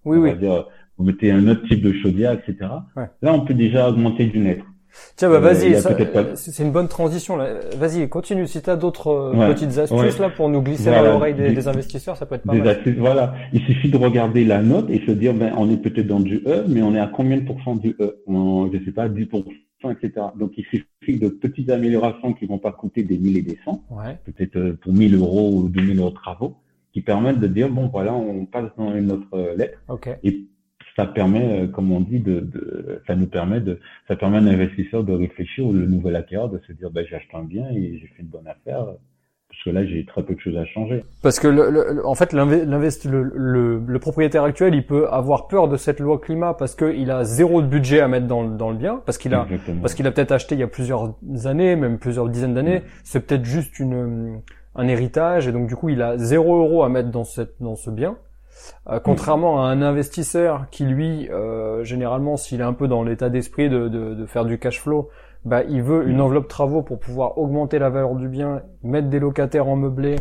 oui, 0.04 0.18
oui. 0.18 0.36
dire, 0.36 0.66
vous 0.96 1.04
mettez 1.04 1.30
un 1.30 1.46
autre 1.48 1.66
type 1.68 1.82
de 1.82 1.92
chaudière, 1.92 2.32
etc. 2.32 2.56
Là, 2.96 3.32
on 3.32 3.40
peut 3.40 3.54
déjà 3.54 3.88
augmenter 3.88 4.26
du 4.26 4.38
net. 4.38 4.60
Tiens, 5.16 5.30
bah 5.30 5.40
vas-y, 5.40 5.74
euh, 5.74 6.34
c'est 6.34 6.62
une 6.62 6.72
bonne 6.72 6.88
transition. 6.88 7.38
Vas-y, 7.76 8.08
continue. 8.08 8.46
Si 8.46 8.62
tu 8.62 8.70
as 8.70 8.76
d'autres 8.76 9.08
euh, 9.08 9.48
petites 9.52 9.78
astuces 9.78 10.18
là 10.18 10.30
pour 10.30 10.48
nous 10.48 10.62
glisser 10.62 10.88
à 10.88 11.02
l'oreille 11.02 11.34
des, 11.34 11.68
investisseurs, 11.68 12.16
ça 12.16 12.26
peut 12.26 12.34
être 12.34 12.44
pas 12.44 12.54
mal. 12.54 12.68
Astuces, 12.68 12.96
voilà, 12.98 13.34
il 13.52 13.60
suffit 13.62 13.90
de 13.90 13.96
regarder 13.96 14.44
la 14.44 14.62
note 14.62 14.90
et 14.90 15.04
se 15.06 15.12
dire, 15.12 15.34
ben, 15.34 15.52
on 15.56 15.70
est 15.70 15.76
peut-être 15.76 16.06
dans 16.06 16.20
du 16.20 16.42
E, 16.46 16.64
mais 16.68 16.82
on 16.82 16.94
est 16.94 17.00
à 17.00 17.06
combien 17.06 17.36
de 17.36 17.44
pourcents 17.44 17.76
du 17.76 17.96
E? 18.00 18.22
On, 18.26 18.70
Je 18.72 18.84
sais 18.84 18.92
pas, 18.92 19.08
10%, 19.08 19.44
etc. 19.90 20.26
Donc 20.38 20.52
il 20.56 20.64
suffit 20.64 21.18
de 21.18 21.28
petites 21.28 21.70
améliorations 21.70 22.32
qui 22.32 22.46
vont 22.46 22.58
pas 22.58 22.72
coûter 22.72 23.02
des 23.02 23.18
mille 23.18 23.36
et 23.36 23.42
des 23.42 23.58
cents, 23.64 23.84
peut-être 24.24 24.56
euh, 24.56 24.78
pour 24.80 24.92
1000 24.92 25.14
euros 25.16 25.52
ou 25.54 25.68
2000 25.68 25.98
euros 25.98 26.10
de 26.10 26.14
travaux, 26.14 26.56
qui 26.92 27.00
permettent 27.00 27.40
de 27.40 27.46
dire, 27.46 27.70
bon 27.70 27.88
voilà, 27.88 28.12
on 28.12 28.44
passe 28.44 28.70
dans 28.76 28.94
une 28.94 29.10
autre 29.12 29.54
lettre. 29.56 29.78
Okay. 29.88 30.14
Et 30.24 30.46
ça 30.96 31.06
permet, 31.06 31.62
euh, 31.62 31.66
comme 31.66 31.90
on 31.92 32.00
dit, 32.00 32.20
de, 32.20 32.40
de, 32.40 33.02
ça 33.06 33.14
nous 33.16 33.26
permet 33.26 33.60
de, 33.60 33.78
ça 34.08 34.16
permet 34.16 34.38
à 34.38 34.40
l'investisseur 34.40 35.04
de 35.04 35.12
réfléchir 35.12 35.66
ou 35.66 35.72
le 35.72 35.86
nouvel 35.86 36.16
acquéreur 36.16 36.48
de 36.48 36.58
se 36.66 36.72
dire, 36.72 36.90
ben, 36.90 37.04
j'ai 37.08 37.16
acheté 37.16 37.34
un 37.36 37.44
bien 37.44 37.68
et 37.70 37.98
j'ai 37.98 38.06
fait 38.08 38.22
une 38.22 38.28
bonne 38.28 38.46
affaire. 38.46 38.86
Parce 39.48 39.64
que 39.64 39.70
là, 39.70 39.84
j'ai 39.84 40.06
très 40.06 40.22
peu 40.22 40.34
de 40.34 40.40
choses 40.40 40.56
à 40.56 40.64
changer. 40.64 41.04
Parce 41.22 41.38
que, 41.38 41.46
le, 41.46 42.06
en 42.06 42.14
fait, 42.14 42.32
l'investi, 42.32 43.06
le, 43.06 43.22
le, 43.86 43.98
propriétaire 43.98 44.44
actuel, 44.44 44.74
il 44.74 44.86
peut 44.86 45.06
avoir 45.10 45.46
peur 45.46 45.68
de 45.68 45.76
cette 45.76 46.00
loi 46.00 46.18
climat 46.18 46.54
parce 46.54 46.74
qu'il 46.74 47.10
a 47.10 47.24
zéro 47.24 47.60
de 47.60 47.66
budget 47.66 48.00
à 48.00 48.08
mettre 48.08 48.26
dans, 48.26 48.44
dans 48.44 48.70
le 48.70 48.78
bien, 48.78 49.02
parce 49.04 49.18
qu'il 49.18 49.34
a, 49.34 49.46
parce 49.82 49.92
qu'il 49.92 50.06
a 50.06 50.10
peut-être 50.10 50.32
acheté 50.32 50.54
il 50.54 50.58
y 50.58 50.64
a 50.64 50.68
plusieurs 50.68 51.14
années, 51.44 51.76
même 51.76 51.98
plusieurs 51.98 52.30
dizaines 52.30 52.54
d'années. 52.54 52.78
Mm. 52.78 52.84
C'est 53.04 53.26
peut-être 53.26 53.44
juste 53.44 53.78
une, 53.78 54.40
un 54.74 54.88
héritage, 54.88 55.48
et 55.48 55.52
donc 55.52 55.68
du 55.68 55.76
coup, 55.76 55.90
il 55.90 56.00
a 56.00 56.16
zéro 56.16 56.56
euro 56.56 56.82
à 56.82 56.88
mettre 56.88 57.10
dans 57.10 57.24
cette, 57.24 57.56
dans 57.60 57.76
ce 57.76 57.90
bien. 57.90 58.16
Euh, 58.88 59.00
contrairement 59.00 59.64
à 59.64 59.68
un 59.68 59.82
investisseur 59.82 60.66
qui 60.70 60.84
lui, 60.84 61.28
euh, 61.30 61.84
généralement, 61.84 62.36
s'il 62.36 62.60
est 62.60 62.64
un 62.64 62.72
peu 62.72 62.88
dans 62.88 63.02
l'état 63.02 63.30
d'esprit 63.30 63.68
de, 63.68 63.88
de, 63.88 64.14
de, 64.14 64.26
faire 64.26 64.44
du 64.44 64.58
cash 64.58 64.80
flow, 64.80 65.08
bah, 65.44 65.62
il 65.64 65.82
veut 65.82 66.08
une 66.08 66.20
enveloppe 66.20 66.48
travaux 66.48 66.82
pour 66.82 66.98
pouvoir 66.98 67.38
augmenter 67.38 67.78
la 67.78 67.90
valeur 67.90 68.14
du 68.14 68.28
bien, 68.28 68.62
mettre 68.82 69.08
des 69.08 69.18
locataires 69.18 69.68
en 69.68 69.76
meublé 69.76 70.16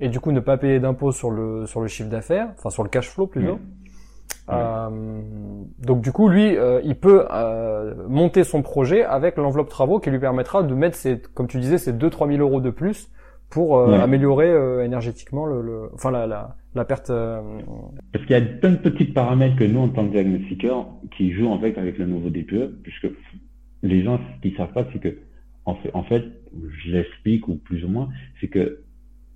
et 0.00 0.08
du 0.08 0.20
coup 0.20 0.32
ne 0.32 0.40
pas 0.40 0.56
payer 0.56 0.80
d'impôts 0.80 1.12
sur 1.12 1.30
le 1.30 1.66
sur 1.66 1.80
le 1.80 1.86
chiffre 1.86 2.08
d'affaires, 2.08 2.48
enfin 2.58 2.70
sur 2.70 2.82
le 2.82 2.88
cash 2.88 3.08
flow 3.08 3.26
plutôt. 3.26 3.58
Euh, 4.50 4.88
donc 5.78 6.02
du 6.02 6.12
coup, 6.12 6.28
lui, 6.28 6.56
euh, 6.56 6.80
il 6.84 6.96
peut 6.96 7.26
euh, 7.30 7.94
monter 8.08 8.44
son 8.44 8.62
projet 8.62 9.04
avec 9.04 9.36
l'enveloppe 9.36 9.68
travaux 9.68 10.00
qui 10.00 10.10
lui 10.10 10.18
permettra 10.18 10.62
de 10.62 10.74
mettre, 10.74 10.96
ses, 10.96 11.20
comme 11.34 11.46
tu 11.46 11.58
disais, 11.58 11.78
ces 11.78 11.92
2-3 11.92 12.28
000 12.36 12.40
euros 12.40 12.60
de 12.60 12.70
plus 12.70 13.10
pour 13.52 13.78
améliorer 13.80 14.84
énergétiquement 14.84 15.46
le, 15.46 15.62
le, 15.62 15.90
enfin 15.94 16.10
la, 16.10 16.26
la, 16.26 16.56
la 16.74 16.84
perte. 16.84 17.10
Euh, 17.10 17.40
Parce 18.12 18.24
qu'il 18.24 18.36
y 18.36 18.38
a 18.38 18.42
plein 18.42 18.70
de 18.70 18.76
petits 18.76 19.04
paramètres 19.04 19.56
que 19.56 19.64
nous, 19.64 19.80
en 19.80 19.88
tant 19.88 20.06
que 20.06 20.12
diagnostiqueurs, 20.12 20.86
qui 21.16 21.32
jouent 21.32 21.48
en 21.48 21.58
fait 21.58 21.76
avec 21.78 21.98
le 21.98 22.06
nouveau 22.06 22.30
DPE, 22.30 22.82
puisque 22.82 23.08
les 23.82 24.02
gens 24.02 24.18
ce 24.18 24.40
qu'ils 24.42 24.56
savent 24.56 24.72
pas, 24.72 24.86
c'est 24.92 24.98
que 24.98 25.18
en 25.64 25.74
fait, 25.76 25.90
en 25.94 26.02
fait, 26.02 26.24
je 26.84 26.92
l'explique 26.92 27.46
ou 27.48 27.56
plus 27.56 27.84
ou 27.84 27.88
moins, 27.88 28.08
c'est 28.40 28.48
que 28.48 28.80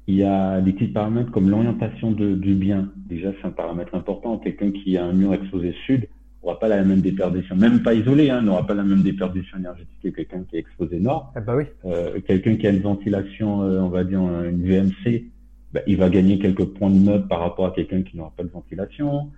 il 0.08 0.14
y 0.14 0.22
a 0.22 0.60
des 0.60 0.72
petits 0.72 0.86
paramètres 0.86 1.32
comme 1.32 1.50
l'orientation 1.50 2.12
du 2.12 2.54
bien. 2.54 2.90
Déjà, 3.08 3.32
c'est 3.40 3.46
un 3.48 3.50
paramètre 3.50 3.94
important. 3.96 4.38
Quelqu'un 4.38 4.70
qui 4.70 4.96
a 4.96 5.04
un 5.04 5.12
mur 5.12 5.34
exposé 5.34 5.74
sud 5.84 6.06
n'aura 6.46 6.58
pas 6.60 6.68
la 6.68 6.84
même 6.84 7.00
déperdition, 7.00 7.56
même 7.56 7.82
pas 7.82 7.94
isolé, 7.94 8.30
hein, 8.30 8.40
n'aura 8.40 8.66
pas 8.66 8.74
la 8.74 8.84
même 8.84 9.02
déperdition 9.02 9.58
énergétique 9.58 9.98
que 10.02 10.08
quelqu'un 10.08 10.44
qui 10.48 10.56
est 10.56 10.60
exposé 10.60 11.00
nord. 11.00 11.32
Eh 11.36 11.40
ben 11.40 11.56
oui. 11.56 11.64
Euh, 11.84 12.20
quelqu'un 12.20 12.56
qui 12.56 12.66
a 12.66 12.70
une 12.70 12.80
ventilation, 12.80 13.62
euh, 13.62 13.80
on 13.80 13.88
va 13.88 14.04
dire 14.04 14.20
une 14.20 14.62
VMC, 14.62 15.24
bah, 15.72 15.80
il 15.86 15.96
va 15.96 16.08
gagner 16.08 16.38
quelques 16.38 16.64
points 16.64 16.90
de 16.90 16.98
note 16.98 17.28
par 17.28 17.40
rapport 17.40 17.66
à 17.66 17.70
quelqu'un 17.72 18.02
qui 18.02 18.16
n'aura 18.16 18.32
pas 18.36 18.44
de 18.44 18.48
ventilation. 18.48 19.30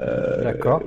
Euh, 0.00 0.42
D'accord. 0.42 0.82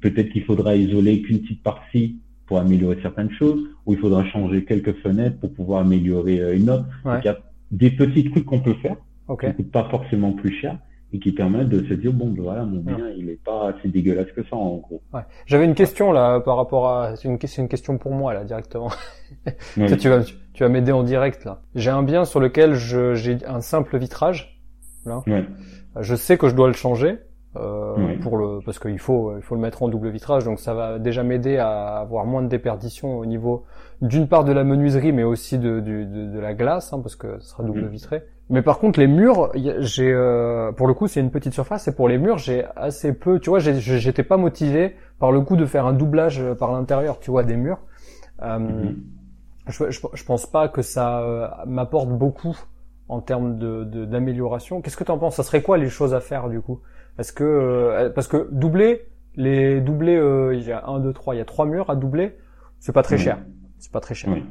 Peut-être 0.00 0.30
qu'il 0.30 0.44
faudra 0.44 0.74
isoler 0.74 1.22
qu'une 1.22 1.40
petite 1.40 1.62
partie 1.62 2.16
pour 2.46 2.58
améliorer 2.58 2.98
certaines 3.02 3.30
choses, 3.30 3.62
ou 3.86 3.92
il 3.92 3.98
faudra 3.98 4.24
changer 4.24 4.64
quelques 4.64 4.94
fenêtres 5.02 5.38
pour 5.38 5.52
pouvoir 5.52 5.82
améliorer 5.82 6.40
euh, 6.40 6.56
une 6.56 6.70
autre. 6.70 6.84
il 7.04 7.24
y 7.24 7.28
a 7.28 7.38
des 7.70 7.90
petits 7.90 8.28
trucs 8.30 8.44
qu'on 8.44 8.60
peut 8.60 8.74
faire, 8.82 8.96
okay. 9.28 9.48
qui 9.48 9.52
ne 9.52 9.56
coûtent 9.58 9.72
pas 9.72 9.88
forcément 9.90 10.32
plus 10.32 10.52
cher 10.52 10.76
et 11.12 11.18
qui 11.18 11.32
permettent 11.32 11.68
de 11.68 11.82
se 11.84 11.94
dire 11.94 12.12
bon 12.12 12.28
ben 12.28 12.42
voilà 12.42 12.64
mon 12.64 12.80
bien 12.80 13.08
il 13.16 13.28
est 13.30 13.42
pas 13.42 13.70
assez 13.70 13.88
dégueulasse 13.88 14.30
que 14.32 14.42
ça 14.44 14.56
en 14.56 14.76
gros. 14.76 15.02
Ouais. 15.12 15.22
J'avais 15.46 15.64
une 15.64 15.74
question 15.74 16.12
là 16.12 16.40
par 16.40 16.56
rapport 16.56 16.88
à 16.88 17.16
c'est 17.16 17.28
une, 17.28 17.38
une 17.58 17.68
question 17.68 17.98
pour 17.98 18.12
moi 18.12 18.32
là 18.34 18.44
directement. 18.44 18.90
tu 19.74 20.08
vas 20.08 20.22
tu 20.52 20.62
vas 20.62 20.68
m'aider 20.68 20.92
en 20.92 21.02
direct 21.02 21.44
là. 21.44 21.62
J'ai 21.74 21.90
un 21.90 22.02
bien 22.02 22.24
sur 22.24 22.40
lequel 22.40 22.74
j'ai 22.74 23.38
un 23.46 23.60
simple 23.60 23.98
vitrage. 23.98 24.60
Là. 25.06 25.22
Je 25.98 26.14
sais 26.14 26.36
que 26.36 26.48
je 26.48 26.54
dois 26.54 26.68
le 26.68 26.74
changer 26.74 27.18
euh, 27.56 28.16
pour 28.20 28.36
le 28.36 28.60
parce 28.64 28.78
qu'il 28.78 28.98
faut 29.00 29.36
il 29.36 29.42
faut 29.42 29.56
le 29.56 29.60
mettre 29.60 29.82
en 29.82 29.88
double 29.88 30.10
vitrage 30.10 30.44
donc 30.44 30.60
ça 30.60 30.72
va 30.72 31.00
déjà 31.00 31.24
m'aider 31.24 31.56
à 31.56 31.96
avoir 31.96 32.24
moins 32.24 32.42
de 32.42 32.48
déperdition 32.48 33.18
au 33.18 33.26
niveau 33.26 33.64
d'une 34.02 34.28
part 34.28 34.44
de 34.44 34.52
la 34.52 34.62
menuiserie 34.62 35.10
mais 35.10 35.24
aussi 35.24 35.58
de 35.58 35.80
de, 35.80 36.04
de, 36.04 36.38
la 36.38 36.54
glace 36.54 36.92
hein, 36.92 37.00
parce 37.00 37.16
que 37.16 37.40
ce 37.40 37.50
sera 37.50 37.64
double 37.64 37.88
vitré. 37.88 38.22
Mais 38.50 38.62
par 38.62 38.78
contre 38.78 38.98
les 38.98 39.06
murs 39.06 39.50
j'ai 39.54 40.12
euh, 40.12 40.72
pour 40.72 40.88
le 40.88 40.94
coup 40.94 41.06
c'est 41.06 41.20
une 41.20 41.30
petite 41.30 41.54
surface 41.54 41.86
et 41.88 41.94
pour 41.94 42.08
les 42.08 42.18
murs 42.18 42.36
j'ai 42.38 42.64
assez 42.76 43.12
peu 43.12 43.38
tu 43.38 43.48
vois 43.48 43.60
j'étais 43.60 44.24
pas 44.24 44.36
motivé 44.36 44.96
par 45.18 45.30
le 45.30 45.40
coup 45.40 45.56
de 45.56 45.66
faire 45.66 45.86
un 45.86 45.92
doublage 45.92 46.42
par 46.58 46.72
l'intérieur 46.72 47.20
tu 47.20 47.30
vois 47.30 47.44
des 47.44 47.56
murs. 47.56 47.78
Euh, 48.42 48.58
mm-hmm 48.58 48.94
je, 49.70 49.90
je, 49.90 50.00
je, 50.14 50.24
pense 50.24 50.46
pas 50.46 50.68
que 50.68 50.82
ça 50.82 51.20
euh, 51.20 51.48
m'apporte 51.66 52.08
beaucoup 52.08 52.56
en 53.08 53.20
termes 53.20 53.58
de 53.58 53.84
d'amélioration. 54.04 54.80
Qu'est-ce 54.80 54.96
que 54.96 55.04
tu 55.04 55.10
en 55.10 55.18
penses? 55.18 55.36
Ça 55.36 55.42
serait 55.42 55.62
quoi 55.62 55.78
les 55.78 55.88
choses 55.88 56.14
à 56.14 56.20
faire 56.20 56.48
du 56.48 56.60
coup? 56.60 56.80
Est-ce 57.18 57.32
que 57.32 57.44
euh, 57.44 58.10
parce 58.10 58.28
que 58.28 58.48
doubler 58.52 59.06
les 59.36 59.80
doubler, 59.80 60.16
euh, 60.16 60.54
il 60.54 60.66
y 60.66 60.72
a 60.72 60.86
un, 60.86 61.00
deux, 61.00 61.12
trois, 61.12 61.34
il 61.34 61.38
y 61.38 61.40
a 61.40 61.44
trois 61.44 61.66
murs 61.66 61.88
à 61.88 61.96
doubler, 61.96 62.36
c'est 62.78 62.92
pas 62.92 63.02
très 63.02 63.18
cher. 63.18 63.38
C'est 63.78 63.92
pas 63.92 64.00
très 64.00 64.14
cher. 64.14 64.32
Oui. 64.32 64.44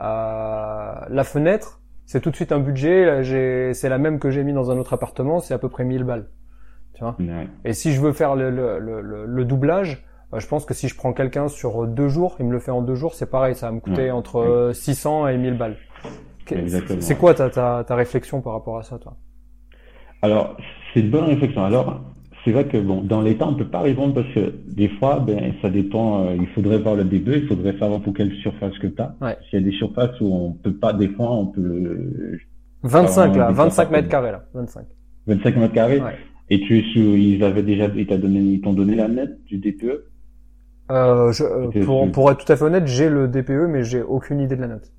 Euh, 0.00 0.94
la 1.08 1.24
fenêtre, 1.24 1.80
c'est 2.06 2.20
tout 2.20 2.30
de 2.30 2.36
suite 2.36 2.52
un 2.52 2.60
budget. 2.60 3.22
C'est 3.74 3.88
la 3.88 3.98
même 3.98 4.18
que 4.18 4.30
j'ai 4.30 4.42
mis 4.44 4.52
dans 4.52 4.70
un 4.70 4.78
autre 4.78 4.94
appartement. 4.94 5.40
C'est 5.40 5.52
à 5.54 5.58
peu 5.58 5.68
près 5.68 5.84
1000 5.84 6.04
balles. 6.04 6.28
Tu 6.94 7.04
vois? 7.04 7.14
Ouais. 7.20 7.48
Et 7.66 7.74
si 7.74 7.92
je 7.92 8.00
veux 8.00 8.12
faire 8.14 8.36
le, 8.36 8.48
le, 8.50 8.78
le, 8.78 9.26
le- 9.26 9.44
doublage, 9.44 10.06
euh, 10.32 10.40
je 10.40 10.46
pense 10.46 10.64
que 10.64 10.72
si 10.72 10.88
je 10.88 10.96
prends 10.96 11.12
quelqu'un 11.12 11.48
sur 11.48 11.86
deux 11.86 12.08
jours, 12.08 12.36
il 12.40 12.46
me 12.46 12.52
le 12.52 12.58
fait 12.58 12.70
en 12.70 12.80
deux 12.80 12.94
jours, 12.94 13.14
c'est 13.14 13.30
pareil. 13.30 13.54
Ça 13.54 13.66
va 13.66 13.72
me 13.72 13.80
coûter 13.80 14.04
Ouais. 14.04 14.10
entre 14.10 14.36
euh, 14.38 14.72
600 14.72 15.28
et 15.28 15.36
1000 15.36 15.58
balles. 15.58 15.76
C'est 17.00 17.18
quoi 17.18 17.34
ta, 17.34 17.50
ta, 17.50 17.84
ta 17.86 17.94
réflexion 17.96 18.40
par 18.40 18.52
rapport 18.54 18.78
à 18.78 18.82
ça, 18.82 18.98
toi? 18.98 19.16
Alors, 20.22 20.56
c'est 20.94 21.00
une 21.00 21.10
bonne 21.10 21.24
réflexion. 21.24 21.64
Alors, 21.64 22.00
c'est 22.46 22.52
vrai 22.52 22.64
que 22.66 22.78
bon, 22.78 23.02
dans 23.02 23.20
les 23.20 23.36
temps, 23.36 23.50
on 23.50 23.54
peut 23.56 23.66
pas 23.68 23.80
répondre 23.80 24.14
parce 24.14 24.32
que 24.32 24.54
des 24.68 24.88
fois, 24.88 25.18
ben, 25.26 25.52
ça 25.60 25.68
dépend. 25.68 26.24
euh, 26.24 26.36
il 26.40 26.46
faudrait 26.54 26.78
voir 26.78 26.94
le 26.94 27.04
D2, 27.04 27.42
il 27.42 27.46
faudrait 27.48 27.76
savoir 27.78 28.00
pour 28.00 28.14
quelle 28.14 28.32
surface 28.36 28.78
que 28.78 28.86
tu 28.86 29.02
as. 29.02 29.14
Ouais. 29.20 29.36
S'il 29.50 29.60
y 29.60 29.62
a 29.62 29.64
des 29.66 29.76
surfaces 29.76 30.18
où 30.20 30.32
on 30.32 30.52
peut 30.52 30.72
pas, 30.72 30.92
des 30.94 31.08
fois, 31.08 31.30
on 31.32 31.46
peut 31.46 31.60
euh, 31.60 32.38
25 32.84 33.32
Ah, 33.34 33.36
là, 33.36 33.48
des 33.48 33.54
25 33.54 33.82
appartements. 33.82 33.90
mètres 33.98 34.08
carrés 34.08 34.30
là, 34.32 34.44
25. 34.54 34.86
25 35.26 35.56
mètres 35.56 35.74
carrés. 35.74 36.00
Ouais. 36.00 36.16
Et 36.48 36.60
tu 36.60 36.78
es 36.78 36.82
sur, 36.92 37.02
ils 37.02 37.42
avaient 37.42 37.64
déjà, 37.64 37.86
ils 37.86 38.06
t'ont 38.06 38.18
donné, 38.18 38.38
ils 38.40 38.60
t'ont 38.60 38.72
donné 38.72 38.94
la 38.94 39.08
nette 39.08 39.42
du 39.46 39.58
DPE. 39.58 40.04
Euh, 40.92 41.32
je, 41.32 41.42
euh, 41.42 42.06
pour, 42.12 42.30
être 42.30 42.44
tout 42.44 42.52
à 42.52 42.56
fait 42.56 42.64
honnête, 42.64 42.86
j'ai 42.86 43.10
le 43.10 43.26
DPE, 43.26 43.66
mais 43.68 43.82
j'ai 43.82 44.02
aucune 44.02 44.40
idée 44.40 44.54
de 44.54 44.60
la 44.60 44.68
note. 44.68 44.92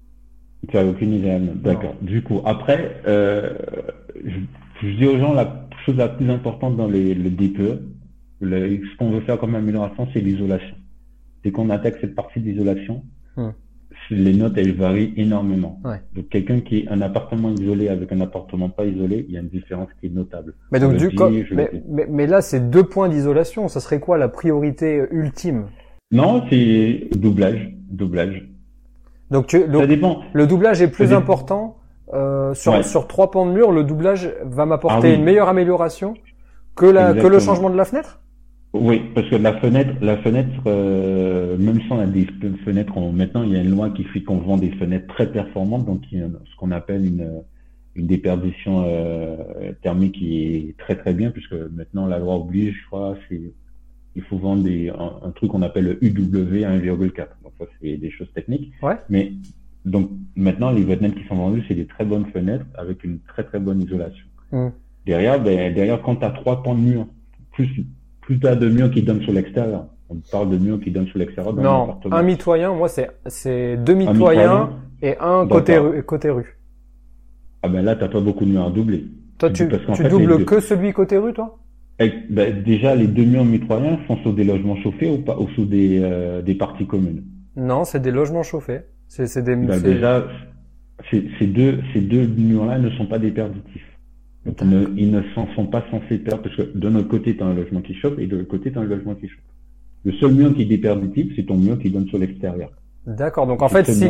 Tu 0.67 0.77
as 0.77 0.85
aucune 0.85 1.13
idée. 1.13 1.29
Anne. 1.29 1.51
D'accord. 1.63 1.95
Du 2.01 2.21
coup, 2.21 2.41
après, 2.43 2.97
euh, 3.07 3.53
je, 4.25 4.39
je 4.81 4.97
dis 4.97 5.05
aux 5.07 5.17
gens 5.17 5.33
la 5.33 5.45
chose 5.87 5.97
la 5.97 6.09
plus 6.09 6.29
importante 6.29 6.75
dans 6.77 6.87
les, 6.87 7.13
le 7.15 7.29
DPE, 7.29 7.81
le- 8.41 8.77
ce 8.85 8.97
qu'on 8.97 9.09
veut 9.11 9.21
faire 9.21 9.39
comme 9.39 9.55
amélioration, 9.55 10.07
c'est 10.13 10.19
l'isolation. 10.19 10.75
Dès 11.43 11.51
qu'on 11.51 11.69
attaque 11.69 11.95
cette 12.01 12.13
partie 12.15 12.39
d'isolation, 12.39 13.03
Hmm. 13.35 13.49
les 14.09 14.33
notes 14.33 14.57
elles 14.57 14.73
varient 14.73 15.13
énormément. 15.17 15.79
Ouais. 15.85 16.01
Donc 16.15 16.29
quelqu'un 16.29 16.59
qui 16.59 16.79
est 16.79 16.87
un 16.89 17.01
appartement 17.01 17.51
isolé 17.51 17.87
avec 17.87 18.11
un 18.11 18.19
appartement 18.21 18.69
pas 18.69 18.85
isolé, 18.85 19.25
il 19.27 19.33
y 19.35 19.37
a 19.37 19.41
une 19.41 19.47
différence 19.49 19.89
qui 19.99 20.07
est 20.07 20.09
notable. 20.09 20.53
Mais 20.71 20.79
donc 20.79 20.95
du 20.97 21.09
coup, 21.13 21.25
mais, 21.29 21.69
dis. 21.71 21.81
mais, 21.87 22.07
mais 22.09 22.25
là 22.27 22.41
c'est 22.41 22.69
deux 22.69 22.83
points 22.83 23.09
d'isolation. 23.09 23.67
Ça 23.67 23.79
serait 23.79 23.99
quoi 23.99 24.17
la 24.17 24.27
priorité 24.27 25.03
ultime? 25.11 25.67
Non, 26.11 26.43
c'est 26.49 27.09
doublage, 27.15 27.75
doublage. 27.89 28.49
Donc 29.29 29.47
tu, 29.47 29.59
Ça 29.61 29.67
donc, 29.67 29.87
dépend. 29.87 30.21
le 30.33 30.47
doublage 30.47 30.81
est 30.81 30.87
plus 30.89 31.13
important 31.13 31.77
euh, 32.13 32.53
sur 32.53 32.73
Ouais. 32.73 32.83
sur 32.83 33.07
trois 33.07 33.31
pans 33.31 33.45
de 33.45 33.51
mur. 33.51 33.71
Le 33.71 33.83
doublage 33.83 34.29
va 34.43 34.65
m'apporter 34.65 35.07
Ah 35.07 35.11
oui. 35.11 35.15
une 35.15 35.23
meilleure 35.23 35.49
amélioration 35.49 36.13
que 36.75 36.85
la 36.85 37.13
que 37.13 37.27
le 37.27 37.39
changement 37.39 37.69
de 37.69 37.75
la 37.77 37.85
fenêtre? 37.85 38.19
Oui, 38.73 39.01
parce 39.15 39.27
que 39.29 39.35
la 39.35 39.53
fenêtre, 39.59 39.91
la 40.01 40.17
fenêtre, 40.17 40.49
euh, 40.67 41.57
même 41.57 41.79
si 41.81 41.87
on 41.91 41.99
a 41.99 42.05
des 42.05 42.27
fenêtres, 42.65 42.95
on- 42.97 43.11
maintenant 43.11 43.43
il 43.43 43.53
y 43.53 43.55
a 43.55 43.61
une 43.61 43.71
loi 43.71 43.89
qui 43.89 44.03
fait 44.03 44.21
qu'on 44.21 44.37
vend 44.37 44.57
des 44.57 44.71
fenêtres 44.71 45.07
très 45.07 45.31
performantes, 45.31 45.85
donc 45.85 46.01
il 46.11 46.19
y 46.19 46.21
a 46.21 46.27
ce 46.27 46.55
qu'on 46.57 46.71
appelle 46.71 47.05
une, 47.05 47.41
une 47.95 48.07
déperdition 48.07 48.83
euh, 48.85 49.37
thermique 49.81 50.13
qui 50.15 50.45
est 50.69 50.75
très 50.77 50.95
très 50.95 51.13
bien, 51.13 51.31
puisque 51.31 51.53
maintenant 51.53 52.05
la 52.07 52.19
loi 52.19 52.35
oblige, 52.35 52.75
je 52.83 52.87
crois, 52.87 53.15
c'est 53.29 53.41
il 54.15 54.21
faut 54.23 54.37
vendre 54.37 54.63
des, 54.63 54.89
un, 54.89 55.27
un 55.27 55.31
truc 55.31 55.51
qu'on 55.51 55.61
appelle 55.61 55.85
le 55.85 56.03
UW 56.03 56.63
à 56.65 56.71
1,4. 56.71 57.27
Donc 57.43 57.53
ça 57.59 57.65
c'est 57.81 57.97
des 57.97 58.11
choses 58.11 58.31
techniques. 58.33 58.71
Ouais. 58.83 58.95
Mais 59.09 59.31
donc 59.87 60.09
maintenant 60.35 60.71
les 60.71 60.83
fenêtres 60.83 61.15
qui 61.15 61.27
sont 61.27 61.35
vendues, 61.35 61.63
c'est 61.67 61.73
des 61.73 61.87
très 61.87 62.05
bonnes 62.05 62.25
fenêtres 62.27 62.65
avec 62.75 63.03
une 63.03 63.19
très 63.19 63.43
très 63.43 63.59
bonne 63.59 63.81
isolation. 63.81 64.25
Hmm. 64.51 64.69
Derrière, 65.05 65.41
ben, 65.41 65.73
derrière, 65.73 66.01
quand 66.01 66.17
tu 66.17 66.25
as 66.25 66.31
trois 66.31 66.61
pans 66.61 66.75
de 66.75 66.81
mur, 66.81 67.07
plus, 67.53 67.69
plus 68.21 68.39
tu 68.39 68.47
as 68.47 68.55
de 68.55 68.67
murs 68.67 68.91
qui 68.91 69.01
donnent 69.01 69.21
sur 69.21 69.31
l'extérieur. 69.31 69.85
On 70.09 70.15
parle 70.31 70.49
de 70.49 70.57
murs 70.57 70.79
qui 70.79 70.91
donnent 70.91 71.07
sur 71.07 71.19
l'extérieur 71.19 71.53
Non, 71.53 71.99
un 72.11 72.23
mitoyen. 72.23 72.73
Moi 72.73 72.87
c'est 72.87 73.09
c'est 73.25 73.77
deux 73.77 73.95
mitoyens 73.95 74.69
et 75.01 75.17
un 75.19 75.47
côté 75.47 75.77
rue, 75.77 76.03
côté 76.03 76.29
rue. 76.29 76.57
Ah 77.63 77.69
ben 77.69 77.83
là, 77.83 77.95
t'as 77.95 78.07
pas 78.07 78.21
beaucoup 78.21 78.45
de 78.45 78.51
murs 78.51 78.65
à 78.65 78.69
doubler. 78.69 79.05
Toi 79.37 79.49
tu 79.51 79.67
tu 79.67 79.95
fait, 79.95 80.09
doubles 80.09 80.45
que 80.45 80.59
celui 80.59 80.93
côté 80.93 81.17
rue, 81.17 81.33
toi? 81.33 81.57
Eh, 81.99 82.11
ben, 82.29 82.63
déjà, 82.63 82.95
les 82.95 83.07
deux 83.07 83.25
murs 83.25 83.43
mitoyens 83.43 83.97
sont 84.07 84.17
sur 84.17 84.33
des 84.33 84.43
logements 84.43 84.75
chauffés 84.77 85.09
ou 85.09 85.17
pas, 85.23 85.35
ou 85.39 85.47
sous 85.49 85.65
des, 85.65 85.99
euh, 86.03 86.43
des 86.43 86.53
parties 86.53 86.85
communes? 86.85 87.23
Non, 87.55 87.85
c'est 87.85 87.99
des 87.99 88.11
logements 88.11 88.43
chauffés. 88.43 88.81
C'est 89.07 89.23
des 89.23 89.55
c'est- 89.55 89.81
déjà, 89.83 90.25
ces, 91.09 91.27
ces 91.39 91.47
deux, 91.47 91.79
ces 91.93 92.01
deux 92.01 92.27
murs-là 92.27 92.77
ne 92.79 92.89
sont 92.91 93.05
pas 93.05 93.19
déperditifs. 93.19 93.83
Donc, 94.45 94.57
ils 94.61 94.69
ne, 94.69 94.85
ils 94.95 95.11
ne 95.11 95.21
s'en 95.35 95.47
sont 95.55 95.67
pas 95.67 95.83
censés 95.91 96.17
perdre 96.19 96.43
parce 96.43 96.55
que 96.55 96.77
de 96.77 96.89
notre 96.89 97.07
côté, 97.09 97.35
tu 97.35 97.43
as 97.43 97.45
un 97.47 97.53
logement 97.53 97.81
qui 97.81 97.93
chauffe 97.95 98.17
et 98.19 98.27
de 98.27 98.37
l'autre 98.37 98.47
côté, 98.49 98.71
tu 98.71 98.77
as 98.77 98.81
un 98.81 98.85
logement 98.85 99.15
qui 99.15 99.27
chauffe. 99.27 99.43
Le 100.05 100.11
seul 100.13 100.33
mur 100.33 100.53
qui 100.55 100.61
est 100.61 100.65
déperditif, 100.65 101.33
c'est 101.35 101.45
ton 101.45 101.57
mur 101.57 101.77
qui 101.79 101.89
donne 101.89 102.07
sur 102.07 102.17
l'extérieur. 102.17 102.69
D'accord. 103.05 103.47
Donc 103.47 103.61
en 103.61 103.69
fait, 103.69 103.85
si 103.85 104.01
tu- 104.01 104.07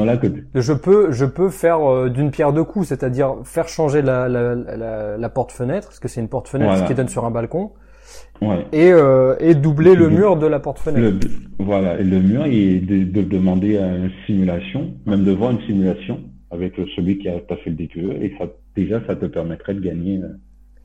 je 0.56 0.74
peux, 0.74 1.12
je 1.12 1.26
peux 1.26 1.50
faire 1.50 1.82
euh, 1.88 2.10
d'une 2.10 2.32
pierre 2.32 2.52
deux 2.54 2.64
coups, 2.64 2.88
c'est-à-dire 2.88 3.36
faire 3.44 3.68
changer 3.68 4.02
la, 4.02 4.28
la, 4.28 4.56
la, 4.56 5.18
la 5.18 5.30
porte-fenêtre, 5.30 5.88
parce 5.88 6.00
que 6.00 6.08
c'est 6.08 6.20
une 6.22 6.30
porte-fenêtre 6.30 6.72
Voilà. 6.72 6.88
qui 6.88 6.96
donne 6.96 7.08
sur 7.08 7.24
un 7.26 7.32
balcon, 7.32 7.72
Ouais. 8.42 8.66
et, 8.72 8.92
euh, 8.92 9.36
et 9.40 9.56
doubler 9.56 9.96
le 9.96 10.10
mur 10.10 10.36
de 10.38 10.46
la 10.48 10.60
porte-fenêtre. 10.60 11.28
Voilà, 11.60 12.00
et 12.00 12.04
le 12.04 12.20
mur, 12.20 12.46
et 12.46 12.80
de, 12.80 13.04
de 13.04 13.22
demander 13.24 13.78
à 13.78 13.88
une 13.96 14.12
simulation, 14.28 14.94
même 15.06 15.24
de 15.24 15.32
voir 15.32 15.52
une 15.52 15.62
simulation 15.62 16.20
avec 16.52 16.76
celui 16.96 17.18
qui 17.18 17.28
a 17.30 17.40
passé 17.40 17.62
le 17.68 17.74
DQE, 17.74 18.22
et 18.24 18.34
ça, 18.38 18.46
déjà, 18.76 19.02
ça 19.08 19.16
te 19.16 19.26
permettrait 19.26 19.74
de 19.74 19.80
gagner. 19.82 20.20
euh, 20.20 20.28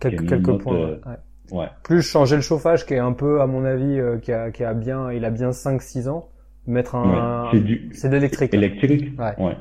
Quelques, 0.00 0.32
note, 0.32 0.62
points. 0.62 0.76
euh, 0.76 0.96
ouais. 1.06 1.58
Ouais. 1.58 1.66
Plus 1.84 2.02
changer 2.02 2.36
le 2.36 2.42
chauffage, 2.42 2.86
qui 2.86 2.94
est 2.94 2.98
un 2.98 3.12
peu, 3.12 3.40
à 3.42 3.46
mon 3.46 3.64
avis, 3.64 4.00
euh, 4.00 4.16
qui, 4.18 4.32
a, 4.32 4.50
qui 4.50 4.64
a 4.64 4.72
bien, 4.74 5.12
il 5.12 5.24
a 5.24 5.30
bien 5.30 5.50
5-6 5.50 6.08
ans. 6.08 6.28
Mettre 6.66 6.94
un, 6.94 7.50
ouais. 7.52 7.80
C'est 7.92 8.08
l'électrique. 8.10 8.52
là. 8.52 8.58
électrique. 8.58 9.12
Ouais. 9.38 9.56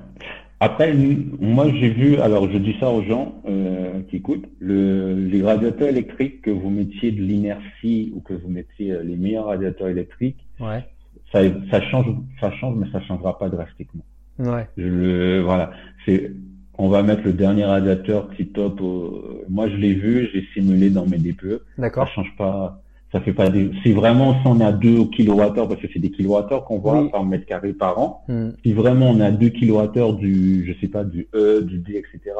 Après, 0.63 0.93
moi, 1.39 1.65
j'ai 1.73 1.89
vu, 1.89 2.17
alors 2.17 2.47
je 2.51 2.59
dis 2.59 2.75
ça 2.79 2.91
aux 2.91 3.01
gens 3.01 3.41
euh, 3.47 4.01
qui 4.07 4.17
écoutent, 4.17 4.45
le, 4.59 5.15
les 5.15 5.41
radiateurs 5.41 5.87
électriques, 5.87 6.43
que 6.43 6.51
vous 6.51 6.69
mettiez 6.69 7.11
de 7.11 7.19
l'inertie 7.19 8.13
ou 8.15 8.19
que 8.21 8.35
vous 8.35 8.47
mettiez 8.47 8.91
euh, 8.91 9.01
les 9.01 9.15
meilleurs 9.15 9.45
radiateurs 9.47 9.87
électriques, 9.87 10.37
Ouais. 10.59 10.85
ça, 11.31 11.39
ça 11.71 11.81
change, 11.89 12.05
ça 12.39 12.51
change, 12.51 12.75
mais 12.77 12.85
ça 12.91 13.01
changera 13.01 13.39
pas 13.39 13.49
drastiquement. 13.49 14.03
Ouais. 14.37 14.67
Je 14.77 14.83
le, 14.85 15.41
voilà, 15.41 15.71
c'est, 16.05 16.31
on 16.77 16.89
va 16.89 17.01
mettre 17.01 17.23
le 17.23 17.33
dernier 17.33 17.65
radiateur 17.65 18.29
tip 18.37 18.53
top. 18.53 18.81
au- 18.81 19.41
moi, 19.49 19.67
je 19.67 19.75
l'ai 19.77 19.95
vu, 19.95 20.29
j'ai 20.31 20.45
simulé 20.53 20.91
dans 20.91 21.07
mes 21.07 21.17
DPE. 21.17 21.63
Ça 21.75 21.81
D'accord. 21.81 22.07
change 22.09 22.31
pas, 22.37 22.80
ça 23.11 23.19
fait 23.21 23.33
pas 23.33 23.49
des, 23.49 23.71
c'est 23.83 23.91
vraiment 23.91 24.33
si 24.41 24.47
on 24.47 24.59
à 24.61 24.71
2 24.71 25.05
kWh, 25.05 25.67
parce 25.67 25.81
que 25.81 25.87
c'est 25.91 25.99
des 25.99 26.11
kilowattheures 26.11 26.63
qu'on 26.65 26.79
voit 26.79 27.01
Oui. 27.01 27.09
par 27.11 27.25
mètre 27.25 27.45
carré 27.45 27.73
par 27.73 27.99
an. 27.99 28.23
Hmm. 28.27 28.51
Si 28.63 28.71
vraiment 28.73 29.09
on 29.09 29.19
à 29.19 29.31
2 29.31 29.49
kWh 29.49 30.15
du, 30.17 30.65
je 30.65 30.79
sais 30.79 30.87
pas, 30.87 31.03
du 31.03 31.27
E, 31.33 31.61
du 31.61 31.79
D, 31.79 31.93
etc., 31.97 32.35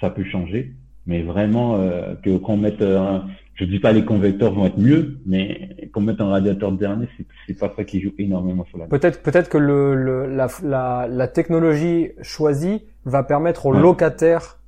ça 0.00 0.10
peut 0.10 0.24
changer. 0.24 0.72
Mais 1.06 1.22
vraiment, 1.22 1.76
euh, 1.76 2.14
que 2.22 2.36
qu'on 2.38 2.56
mette, 2.56 2.80
euh, 2.80 2.98
un, 2.98 3.24
je 3.56 3.64
dis 3.64 3.78
pas 3.78 3.92
les 3.92 4.04
convecteurs 4.06 4.54
vont 4.54 4.64
être 4.66 4.78
mieux, 4.78 5.18
mais 5.26 5.88
qu'on 5.92 6.00
mette 6.00 6.20
un 6.20 6.28
radiateur 6.28 6.72
dernier, 6.72 7.06
c'est, 7.18 7.26
c'est 7.46 7.58
pas 7.58 7.70
ça 7.76 7.84
qui 7.84 8.00
joue 8.00 8.12
énormément 8.18 8.64
sur 8.70 8.78
la 8.78 8.86
Peut-être, 8.86 9.22
peut-être 9.22 9.50
que 9.50 9.58
le, 9.58 9.94
le, 9.94 10.26
la, 10.26 10.46
la, 10.62 11.06
la 11.10 11.28
technologie 11.28 12.12
choisie 12.22 12.82
va 13.04 13.22
permettre 13.22 13.66
aux 13.66 13.74
Ouais. 13.74 13.80
locataires 13.82 14.58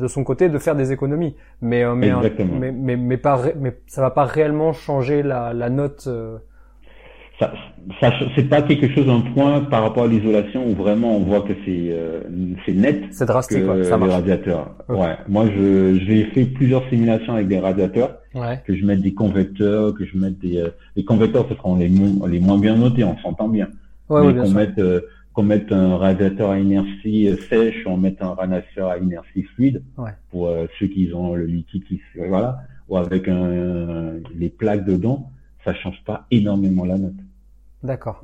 de 0.00 0.08
son 0.08 0.24
côté 0.24 0.48
de 0.48 0.58
faire 0.58 0.74
des 0.76 0.92
économies, 0.92 1.34
mais 1.60 1.84
euh, 1.84 1.94
mais, 1.94 2.10
mais 2.60 2.72
mais 2.72 2.96
mais 2.96 3.16
pas 3.16 3.42
mais 3.60 3.76
ça 3.86 4.00
va 4.02 4.10
pas 4.10 4.24
réellement 4.24 4.72
changer 4.72 5.22
la, 5.22 5.52
la 5.52 5.68
note. 5.70 6.04
euh, 6.06 6.38
ça, 7.38 7.52
ça 8.00 8.10
c'est 8.34 8.48
pas 8.48 8.62
quelque 8.62 8.88
chose 8.94 9.08
un 9.10 9.20
point 9.34 9.60
par 9.60 9.82
rapport 9.82 10.04
à 10.04 10.06
l'isolation 10.06 10.66
où 10.66 10.74
vraiment 10.74 11.16
on 11.18 11.20
voit 11.20 11.42
que 11.42 11.52
c'est 11.66 11.88
euh, 11.90 12.22
c'est 12.64 12.72
net 12.72 13.02
C'est 13.10 13.24
que 13.24 13.24
drastique, 13.26 13.58
ouais, 13.68 13.84
ça 13.84 13.96
les 13.96 14.00
marche. 14.00 14.12
radiateurs. 14.12 14.70
Ok. 14.88 14.96
Ouais, 14.98 15.16
moi 15.28 15.44
je 15.54 15.98
j'ai 16.06 16.24
fait 16.26 16.46
plusieurs 16.46 16.88
simulations 16.88 17.34
avec 17.34 17.48
des 17.48 17.58
radiateurs, 17.58 18.18
Ouais. 18.34 18.60
que 18.66 18.74
je 18.74 18.84
mette 18.86 19.02
des 19.02 19.12
convecteurs, 19.12 19.92
que 19.94 20.04
je 20.06 20.16
mette 20.16 20.38
des 20.38 20.56
euh, 20.58 20.70
les 20.96 21.04
convecteurs 21.04 21.46
ce 21.50 21.54
seront 21.54 21.76
les 21.76 21.90
mo- 21.90 22.26
les 22.26 22.40
moins 22.40 22.58
bien 22.58 22.76
notés, 22.76 23.04
on 23.04 23.18
s'entend 23.18 23.48
bien. 23.48 23.68
Ouais, 24.08 24.22
Mais 24.32 24.40
qu'on 24.40 24.50
mette 24.52 24.78
euh, 24.78 25.00
qu'on 25.36 25.42
mette 25.42 25.70
un 25.70 25.98
radiateur 25.98 26.48
à 26.50 26.58
inertie 26.58 27.28
euh, 27.28 27.36
sèche, 27.50 27.82
on 27.86 27.98
mette 27.98 28.22
un 28.22 28.30
radiateur 28.30 28.88
à 28.88 28.96
inertie 28.96 29.42
fluide 29.42 29.82
Ouais. 29.98 30.10
pour 30.30 30.48
euh, 30.48 30.66
ceux 30.78 30.86
qui 30.86 31.12
ont 31.12 31.34
le 31.34 31.44
liquide 31.44 31.84
qui 31.84 32.00
voilà 32.16 32.60
ou 32.88 32.96
avec 32.96 33.28
un 33.28 34.14
les 34.34 34.48
plaques 34.48 34.86
dedans, 34.86 35.30
ça 35.62 35.74
change 35.74 36.02
pas 36.06 36.26
énormément 36.30 36.86
la 36.86 36.96
note. 36.96 37.20
D'accord. 37.82 38.22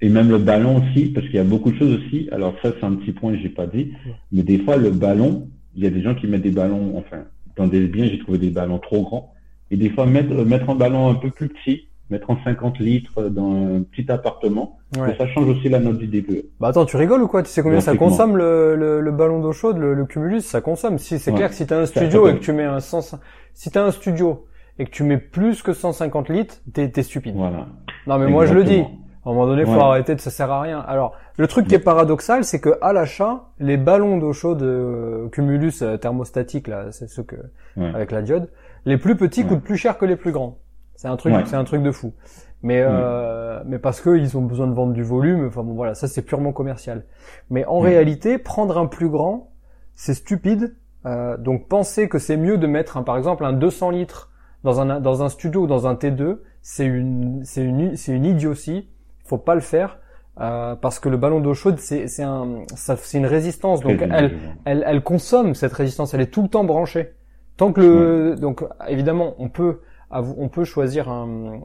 Et 0.00 0.08
même 0.08 0.30
le 0.30 0.38
ballon 0.38 0.80
aussi, 0.82 1.06
parce 1.06 1.26
qu'il 1.26 1.34
y 1.36 1.40
a 1.40 1.44
beaucoup 1.44 1.72
de 1.72 1.76
choses 1.76 1.92
aussi. 1.98 2.28
Alors 2.32 2.54
ça, 2.62 2.72
c'est 2.78 2.86
un 2.86 2.94
petit 2.94 3.12
point 3.12 3.32
que 3.32 3.38
j'ai 3.38 3.48
pas 3.48 3.66
dit. 3.66 3.92
Mais 4.32 4.42
des 4.42 4.58
fois, 4.60 4.76
le 4.76 4.90
ballon, 4.90 5.48
il 5.74 5.82
y 5.82 5.86
a 5.86 5.90
des 5.90 6.02
gens 6.02 6.14
qui 6.14 6.26
mettent 6.26 6.42
des 6.42 6.50
ballons, 6.52 6.96
enfin, 6.96 7.24
dans 7.56 7.66
des 7.66 7.86
biens, 7.88 8.06
j'ai 8.06 8.18
trouvé 8.20 8.38
des 8.38 8.50
ballons 8.50 8.78
trop 8.78 9.02
grands. 9.02 9.34
Et 9.70 9.76
des 9.76 9.90
fois, 9.90 10.06
mettre, 10.06 10.32
mettre 10.44 10.70
un 10.70 10.76
ballon 10.76 11.08
un 11.10 11.14
peu 11.14 11.30
plus 11.30 11.48
petit, 11.48 11.88
mettre 12.10 12.30
en 12.30 12.36
50 12.44 12.78
litres 12.78 13.22
dans 13.24 13.76
un 13.76 13.82
petit 13.82 14.10
appartement, 14.10 14.78
Ouais. 14.98 15.16
ça 15.18 15.26
change 15.26 15.48
aussi 15.48 15.68
la 15.68 15.80
note 15.80 15.98
du 15.98 16.06
DPE. 16.06 16.46
Bah 16.60 16.68
attends, 16.68 16.84
tu 16.86 16.96
rigoles 16.96 17.22
ou 17.22 17.26
quoi? 17.28 17.42
Tu 17.42 17.50
sais 17.50 17.62
combien 17.62 17.80
ça 17.80 17.96
consomme 17.96 18.36
le, 18.36 18.76
le, 18.76 19.00
le 19.00 19.10
ballon 19.12 19.40
d'eau 19.40 19.52
chaude, 19.52 19.78
le, 19.78 19.94
le 19.94 20.04
cumulus? 20.06 20.42
Ça 20.42 20.60
consomme. 20.60 20.98
Si 20.98 21.18
c'est 21.18 21.30
Ouais. 21.32 21.36
clair 21.36 21.48
que 21.50 21.54
si 21.56 21.66
t'as 21.66 21.78
un 21.80 21.86
studio 21.86 22.28
et 22.28 22.34
que 22.34 22.40
tu 22.40 22.52
mets 22.52 22.64
un 22.64 22.80
100, 22.80 23.18
si 23.54 23.70
t'as 23.70 23.82
un 23.84 23.90
studio 23.90 24.46
et 24.78 24.84
que 24.84 24.90
tu 24.90 25.02
mets 25.02 25.18
plus 25.18 25.62
que 25.62 25.72
150 25.72 26.28
litres, 26.28 26.56
t'es 26.72 27.02
stupide. 27.02 27.34
Voilà. 27.36 27.66
Non 28.06 28.18
mais 28.18 28.28
moi 28.28 28.46
je 28.46 28.54
le 28.54 28.62
dis. 28.64 28.84
À 29.24 29.30
un 29.30 29.32
moment 29.32 29.48
donné, 29.48 29.64
faut 29.64 29.72
arrêter 29.80 30.14
de 30.14 30.20
ça 30.20 30.30
sert 30.30 30.52
à 30.52 30.60
rien. 30.60 30.78
Alors, 30.86 31.14
le 31.36 31.48
truc 31.48 31.66
qui 31.66 31.74
est 31.74 31.80
paradoxal, 31.80 32.44
c'est 32.44 32.60
que 32.60 32.78
à 32.80 32.92
l'achat, 32.92 33.46
les 33.58 33.76
ballons 33.76 34.18
d'eau 34.18 34.32
chaude 34.32 34.62
euh, 34.62 35.28
Cumulus 35.30 35.82
euh, 35.82 35.96
thermostatiques 35.96 36.68
là, 36.68 36.92
c'est 36.92 37.08
ceux 37.08 37.24
que 37.24 37.34
avec 37.76 38.12
la 38.12 38.22
diode, 38.22 38.48
les 38.84 38.98
plus 38.98 39.16
petits 39.16 39.44
coûtent 39.44 39.64
plus 39.64 39.76
cher 39.76 39.98
que 39.98 40.04
les 40.04 40.14
plus 40.14 40.30
grands. 40.30 40.58
C'est 41.06 41.12
un 41.12 41.16
truc, 41.16 41.34
c'est 41.46 41.56
un 41.56 41.64
truc 41.64 41.82
de 41.84 41.92
fou. 41.92 42.14
Mais 42.62 42.82
euh, 42.84 43.62
mais 43.64 43.78
parce 43.78 44.00
que 44.00 44.16
ils 44.16 44.36
ont 44.36 44.42
besoin 44.42 44.66
de 44.66 44.72
vendre 44.72 44.92
du 44.92 45.04
volume. 45.04 45.46
Enfin 45.46 45.62
bon, 45.62 45.74
voilà, 45.74 45.94
ça 45.94 46.08
c'est 46.08 46.22
purement 46.22 46.52
commercial. 46.52 47.04
Mais 47.48 47.64
en 47.64 47.78
réalité, 47.78 48.38
prendre 48.38 48.76
un 48.76 48.86
plus 48.86 49.08
grand, 49.08 49.52
c'est 49.94 50.14
stupide. 50.14 50.74
Euh, 51.04 51.36
donc 51.36 51.68
penser 51.68 52.08
que 52.08 52.18
c'est 52.18 52.36
mieux 52.36 52.58
de 52.58 52.66
mettre, 52.66 52.96
un, 52.96 53.04
par 53.04 53.16
exemple, 53.16 53.44
un 53.44 53.52
200 53.52 53.90
litres 53.90 54.32
dans 54.64 54.80
un 54.80 54.98
dans 54.98 55.22
un 55.22 55.28
studio 55.28 55.62
ou 55.62 55.66
dans 55.68 55.86
un 55.86 55.94
T2, 55.94 56.38
c'est 56.60 56.86
une 56.86 57.44
c'est 57.44 57.62
une 57.62 57.94
c'est 57.94 58.12
une 58.12 58.24
idiotie 58.24 58.88
faut 59.24 59.38
pas 59.38 59.54
le 59.54 59.60
faire 59.60 60.00
euh, 60.40 60.74
parce 60.74 60.98
que 60.98 61.08
le 61.08 61.16
ballon 61.16 61.38
d'eau 61.38 61.54
chaude 61.54 61.78
c'est 61.78 62.08
c'est 62.08 62.24
un 62.24 62.62
c'est 62.74 63.18
une 63.18 63.26
résistance 63.26 63.80
donc 63.80 64.02
elle, 64.02 64.36
elle 64.64 64.84
elle 64.86 65.02
consomme 65.02 65.54
cette 65.54 65.72
résistance 65.72 66.14
elle 66.14 66.20
est 66.20 66.32
tout 66.32 66.42
le 66.42 66.48
temps 66.48 66.64
branchée 66.64 67.14
tant 67.56 67.72
que 67.72 67.80
le 67.80 68.36
donc 68.36 68.64
évidemment 68.88 69.34
on 69.38 69.48
peut 69.48 69.80
on 70.10 70.48
peut 70.48 70.64
choisir 70.64 71.08
un, 71.08 71.60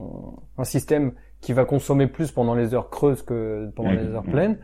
un 0.58 0.64
système 0.64 1.14
qui 1.42 1.54
va 1.54 1.66
consommer 1.66 2.08
plus 2.08 2.32
pendant 2.32 2.56
les 2.56 2.74
heures 2.74 2.90
creuses 2.90 3.22
que 3.22 3.70
pendant 3.76 3.92
les 3.92 4.08
heures 4.08 4.24
pleines 4.24 4.58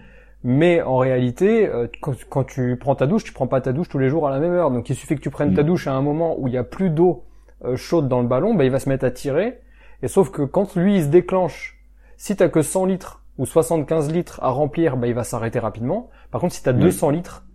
mais 0.44 0.82
en 0.82 0.98
réalité, 0.98 1.68
euh, 1.68 1.88
quand, 2.02 2.13
quand, 2.30 2.44
tu 2.44 2.78
prends 2.78 2.96
ta 2.96 3.08
douche, 3.08 3.24
tu 3.24 3.34
prends 3.34 3.48
pas 3.48 3.60
ta 3.60 3.74
douche 3.74 3.90
tous 3.90 4.00
les 4.00 4.10
jours 4.10 4.28
à 4.28 4.32
la 4.32 4.40
même 4.40 4.54
heure. 4.54 4.72
Donc 4.72 4.90
il 4.90 4.96
suffit 4.96 5.16
que 5.16 5.22
tu 5.22 5.30
prennes 5.30 5.54
ta 5.54 5.63
douche 5.63 5.88
à 5.88 5.94
un 5.94 6.02
moment 6.02 6.36
où 6.40 6.48
il 6.48 6.54
y 6.54 6.58
a 6.58 6.63
plus 6.63 6.90
d'eau 6.90 7.26
euh, 7.66 7.76
chaude 7.76 8.08
dans 8.08 8.22
le 8.22 8.28
ballon, 8.28 8.54
bah, 8.54 8.63
il 8.63 8.72
va 8.72 8.80
se 8.80 8.88
mettre 8.88 9.06
à 9.06 9.12
tirer. 9.12 9.60
Et 10.04 10.08
sauf 10.08 10.30
que 10.30 10.44
quand 10.44 10.76
lui 10.76 10.98
il 10.98 11.04
se 11.04 11.08
déclenche 11.08 11.82
si 12.18 12.36
t'as 12.36 12.50
que 12.50 12.62
100 12.62 12.86
litres 12.86 13.24
ou 13.38 13.46
75 13.46 14.12
litres 14.12 14.40
à 14.44 14.50
remplir, 14.50 14.98
bah, 14.98 15.08
il 15.08 15.13
va 15.13 15.24
s'arrêter 15.24 15.60
rapidement. 15.60 16.10
Par 16.32 16.40
contre, 16.40 16.54
si 16.54 16.63
t'as 16.63 16.72
as 16.72 16.74
200 16.74 17.10
litres 17.10 17.46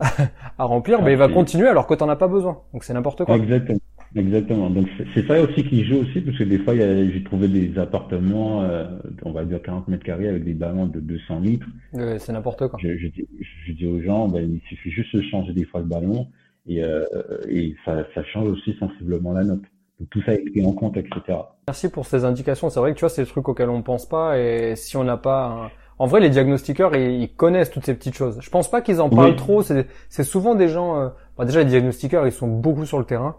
à 0.00 0.64
remplir, 0.64 1.00
bah, 1.00 1.12
il 1.12 1.16
va 1.16 1.28
continuer 1.28 1.68
alors 1.68 1.86
que 1.86 1.94
t'en 1.94 2.08
as 2.08 2.16
pas 2.16 2.28
besoin. 2.28 2.60
Donc 2.72 2.82
c'est 2.82 2.92
n'importe 2.92 3.24
quoi. 3.24 3.36
Exactement. 3.36 3.78
Exactement. 4.14 4.68
Donc 4.70 4.88
c'est 5.14 5.26
ça 5.26 5.40
aussi 5.40 5.64
qui 5.64 5.84
joue 5.84 6.00
aussi, 6.00 6.20
parce 6.20 6.36
que 6.36 6.44
des 6.44 6.58
fois 6.58 6.74
j'ai 6.76 7.22
trouvé 7.24 7.48
des 7.48 7.78
appartements, 7.78 8.62
euh, 8.62 8.86
on 9.22 9.32
va 9.32 9.44
dire 9.44 9.62
40 9.62 9.88
mètres 9.88 10.04
carrés 10.04 10.28
avec 10.28 10.44
des 10.44 10.54
ballons 10.54 10.86
de 10.86 11.00
200 11.00 11.40
litres. 11.40 11.66
c'est 11.92 12.32
n'importe 12.32 12.68
quoi. 12.68 12.78
Je, 12.82 12.96
je, 12.96 13.08
dis, 13.08 13.26
je, 13.66 13.72
dis, 13.72 13.86
aux 13.86 14.02
gens, 14.02 14.28
ben, 14.28 14.42
il 14.42 14.60
suffit 14.68 14.90
juste 14.90 15.16
de 15.16 15.22
changer 15.22 15.52
des 15.52 15.64
fois 15.64 15.80
le 15.80 15.86
ballon 15.86 16.28
et, 16.66 16.82
euh, 16.82 17.04
et 17.48 17.74
ça, 17.84 18.06
ça 18.14 18.22
change 18.24 18.48
aussi 18.48 18.74
sensiblement 18.78 19.32
la 19.32 19.44
note 19.44 19.62
tout 20.10 20.22
ça 20.22 20.34
est 20.34 20.38
pris 20.38 20.64
en 20.64 20.72
compte, 20.72 20.96
etc. 20.96 21.38
Merci 21.68 21.90
pour 21.90 22.06
ces 22.06 22.24
indications. 22.24 22.70
C'est 22.70 22.80
vrai 22.80 22.92
que 22.92 22.98
tu 22.98 23.00
vois, 23.00 23.08
c'est 23.08 23.22
des 23.22 23.28
trucs 23.28 23.48
auxquels 23.48 23.70
on 23.70 23.78
ne 23.78 23.82
pense 23.82 24.08
pas 24.08 24.38
et 24.38 24.74
si 24.76 24.96
on 24.96 25.04
n'a 25.04 25.16
pas 25.16 25.70
En 25.98 26.06
vrai, 26.06 26.20
les 26.20 26.30
diagnostiqueurs, 26.30 26.96
ils, 26.96 27.32
connaissent 27.34 27.70
toutes 27.70 27.84
ces 27.84 27.94
petites 27.94 28.14
choses. 28.14 28.38
Je 28.40 28.50
pense 28.50 28.70
pas 28.70 28.80
qu'ils 28.80 29.00
en 29.00 29.08
parlent 29.08 29.36
trop. 29.36 29.62
C'est 29.62 30.24
souvent 30.24 30.54
des 30.54 30.68
gens... 30.68 31.00
Euh... 31.00 31.08
Bah, 31.36 31.44
déjà, 31.44 31.60
les 31.60 31.66
diagnostiqueurs, 31.66 32.26
ils 32.26 32.32
sont 32.32 32.48
beaucoup 32.48 32.86
sur 32.86 32.98
le 32.98 33.04
terrain. 33.04 33.36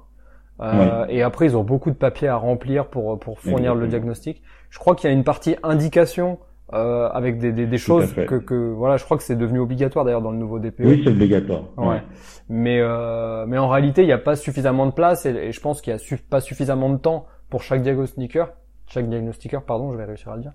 Euh, 0.63 1.05
Et 1.09 1.21
après, 1.21 1.45
ils 1.45 1.57
ont 1.57 1.63
beaucoup 1.63 1.91
de 1.91 1.95
papiers 1.95 2.29
à 2.29 2.37
remplir 2.37 2.87
pour, 2.87 3.19
pour 3.19 3.39
fournir 3.39 3.75
le 3.75 3.87
diagnostic. 3.87 4.41
Je 4.69 4.79
crois 4.79 4.95
qu'il 4.95 5.09
y 5.09 5.13
a 5.13 5.15
une 5.15 5.23
partie 5.23 5.55
indication 5.61 6.39
euh, 6.73 7.09
avec 7.09 7.37
des, 7.37 7.51
des, 7.51 7.67
des 7.67 7.77
choses 7.77 8.13
que, 8.13 8.35
que 8.35 8.71
voilà, 8.71 8.97
je 8.97 9.03
crois 9.03 9.17
que 9.17 9.23
c'est 9.23 9.35
devenu 9.35 9.59
obligatoire 9.59 10.05
d'ailleurs 10.05 10.21
dans 10.21 10.31
le 10.31 10.37
nouveau 10.37 10.59
DPE. 10.59 10.79
Oui, 10.79 11.01
c'est 11.03 11.11
obligatoire. 11.11 11.63
Ouais. 11.77 12.01
Mais 12.49 12.79
euh, 12.79 13.45
mais 13.45 13.57
en 13.57 13.67
réalité, 13.67 14.01
il 14.01 14.07
n'y 14.07 14.13
a 14.13 14.17
pas 14.17 14.35
suffisamment 14.35 14.85
de 14.85 14.91
place 14.91 15.25
et, 15.25 15.51
je 15.51 15.59
pense 15.61 15.81
qu'il 15.81 15.93
y 15.93 15.95
a 15.95 16.17
pas 16.29 16.39
suffisamment 16.39 16.89
de 16.89 16.97
temps 16.97 17.25
pour 17.49 17.61
chaque 17.61 17.81
diagnostiqueur, 17.83 18.53
chaque 18.87 19.07
diagnostiqueur, 19.07 19.63
pardon, 19.63 19.91
je 19.91 19.97
vais 19.97 20.05
réussir 20.05 20.31
à 20.31 20.35
le 20.37 20.41
dire, 20.41 20.53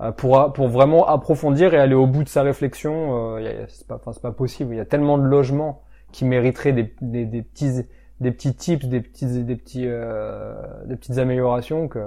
euh, 0.00 0.10
pour 0.10 0.52
pour 0.54 0.68
vraiment 0.68 1.06
approfondir 1.06 1.74
et 1.74 1.78
aller 1.78 1.94
au 1.94 2.06
bout 2.06 2.24
de 2.24 2.28
sa 2.28 2.42
réflexion. 2.42 3.36
Euh, 3.36 3.64
c'est 3.68 3.86
pas, 3.86 3.96
enfin 3.96 4.12
c'est 4.12 4.22
pas 4.22 4.32
possible. 4.32 4.74
Il 4.74 4.78
y 4.78 4.80
a 4.80 4.86
tellement 4.86 5.18
de 5.18 5.24
logements 5.24 5.82
qui 6.10 6.24
mériteraient 6.24 6.72
des, 6.72 6.94
des, 7.00 7.26
des 7.26 7.42
petits 7.42 7.84
des 8.24 8.32
petits 8.32 8.54
tips, 8.54 8.86
des 8.86 9.00
petits 9.00 9.44
des 9.44 9.56
petits 9.56 9.84
euh, 9.86 10.54
des 10.86 10.96
petites 10.96 11.18
améliorations 11.18 11.88
que. 11.88 12.00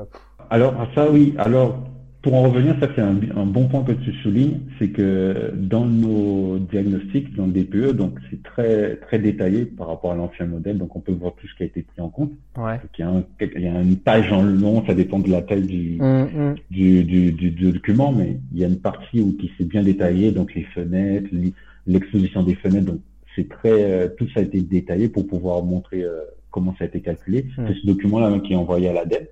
Alors 0.50 0.74
ça 0.96 1.10
oui. 1.10 1.36
Alors 1.38 1.78
pour 2.24 2.34
en 2.34 2.42
revenir, 2.42 2.76
ça 2.82 2.90
c'est 2.94 3.02
un, 3.02 3.46
bon 3.46 3.68
point 3.68 3.84
que 3.84 3.92
tu 3.92 4.12
soulignes, 4.22 4.60
c'est 4.80 4.90
que 4.90 5.54
dans 5.56 5.86
nos 5.86 6.58
diagnostics, 6.58 7.34
dans 7.36 7.46
le 7.46 7.54
DPE, 7.54 7.96
donc 7.96 8.20
c'est 8.30 8.42
très 8.44 8.96
très 8.98 9.20
détaillé 9.20 9.66
par 9.66 9.88
rapport 9.88 10.12
à 10.12 10.16
l'ancien 10.16 10.48
modèle, 10.48 10.78
donc 10.78 10.96
on 10.96 11.00
peut 11.00 11.14
voir 11.14 11.34
tout 11.36 11.48
ce 11.48 11.56
qui 11.56 11.64
a 11.64 11.68
été 11.68 11.84
pris 11.84 12.02
en 12.02 12.10
compte. 12.10 12.32
Ouais. 12.58 12.80
il, 12.98 13.02
y 13.02 13.04
a 13.04 13.10
un, 13.10 13.24
il 13.40 13.62
y 13.62 13.68
a 13.68 13.80
une 13.80 13.98
page 13.98 14.32
en 14.32 14.42
long, 14.42 14.84
ça 14.88 14.96
dépend 14.96 15.20
de 15.20 15.30
la 15.30 15.44
taille 15.44 15.68
du, 15.68 15.98
mm, 16.02 16.24
mm. 16.24 16.56
du, 16.72 17.04
du, 17.04 17.32
du, 17.32 17.72
document, 17.72 18.12
mais 18.12 18.40
il 18.52 18.60
y 18.60 18.66
a 18.66 18.68
une 18.68 18.80
partie 18.80 19.22
où 19.22 19.34
qui 19.34 19.52
s'est 19.58 19.66
bien 19.66 19.84
détaillé, 19.84 20.32
donc 20.32 20.54
les 20.56 20.64
fenêtres, 20.64 21.30
l'exposition 21.86 22.44
des 22.44 22.56
fenêtres, 22.56 22.88
donc 22.88 23.00
c'est 23.38 23.48
très 23.48 23.84
euh, 23.84 24.10
tout 24.18 24.28
ça 24.34 24.42
a 24.42 24.44
été 24.44 24.62
détaillé 24.62 25.08
pour 25.08 25.28
pouvoir 25.28 25.64
montrer 25.64 26.04
euh, 26.04 26.24
comment 26.52 26.76
ça 26.78 26.84
a 26.86 26.88
été 26.88 27.02
calculé. 27.02 27.46
Mm. 27.58 27.68
C'est 27.68 27.80
ce 27.82 27.86
document-là 27.86 28.40
qui 28.40 28.54
est 28.54 28.58
envoyé 28.58 28.90
à 28.90 28.94
l'ADEME. 28.94 29.28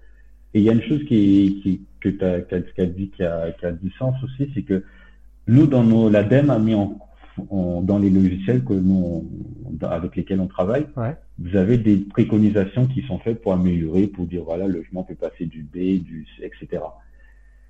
Et 0.53 0.59
il 0.59 0.63
y 0.63 0.69
a 0.69 0.73
une 0.73 0.83
chose 0.83 1.03
qui, 1.05 1.59
qui 1.61 1.81
que 1.99 2.09
tu 2.09 2.23
as, 2.23 2.85
dit 2.85 3.09
qui 3.09 3.23
a, 3.23 3.51
qui 3.51 3.65
a 3.65 3.71
du 3.71 3.91
sens 3.91 4.15
aussi, 4.23 4.49
c'est 4.53 4.61
que 4.61 4.83
nous, 5.47 5.67
dans 5.67 5.83
nos, 5.83 6.09
l'ADEME 6.09 6.49
a 6.49 6.59
mis 6.59 6.75
en, 6.75 6.97
dans 7.81 7.97
les 7.97 8.09
logiciels 8.09 8.63
que 8.63 8.73
nous, 8.73 9.29
avec 9.81 10.15
lesquels 10.15 10.39
on 10.39 10.47
travaille, 10.47 10.85
vous 11.39 11.57
avez 11.57 11.77
des 11.77 11.97
préconisations 11.97 12.87
qui 12.87 13.01
sont 13.01 13.19
faites 13.19 13.41
pour 13.41 13.53
améliorer, 13.53 14.07
pour 14.07 14.25
dire 14.27 14.43
voilà, 14.45 14.67
le 14.67 14.75
logement 14.75 15.03
peut 15.03 15.15
passer 15.15 15.45
du 15.45 15.63
B, 15.63 16.01
du 16.01 16.25
C, 16.37 16.45
etc. 16.45 16.83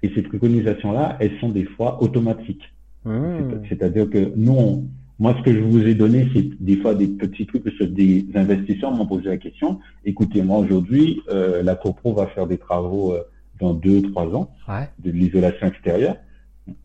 Et 0.03 0.11
ces 0.13 0.21
préconisations-là, 0.21 1.17
elles 1.19 1.39
sont 1.39 1.49
des 1.49 1.65
fois 1.65 2.03
automatiques. 2.03 2.71
Mmh. 3.05 3.63
C'est-à-dire 3.69 4.09
que 4.09 4.31
nous, 4.35 4.87
moi, 5.17 5.33
ce 5.37 5.43
que 5.43 5.53
je 5.53 5.59
vous 5.59 5.81
ai 5.87 5.95
donné, 5.95 6.27
c'est 6.33 6.61
des 6.61 6.77
fois 6.77 6.93
des 6.93 7.07
petits 7.07 7.45
trucs 7.45 7.63
que 7.63 7.83
des 7.85 8.25
investisseurs 8.35 8.91
m'ont 8.91 9.05
posé 9.05 9.29
la 9.29 9.37
question. 9.37 9.79
Écoutez, 10.03 10.41
moi 10.41 10.57
aujourd'hui, 10.57 11.21
euh, 11.29 11.63
la 11.63 11.75
CoPro 11.75 12.13
va 12.13 12.27
faire 12.27 12.47
des 12.47 12.57
travaux 12.57 13.13
euh, 13.13 13.21
dans 13.59 13.73
deux, 13.73 14.01
trois 14.01 14.25
ans 14.25 14.51
de 14.99 15.11
l'isolation 15.11 15.67
extérieure. 15.67 16.17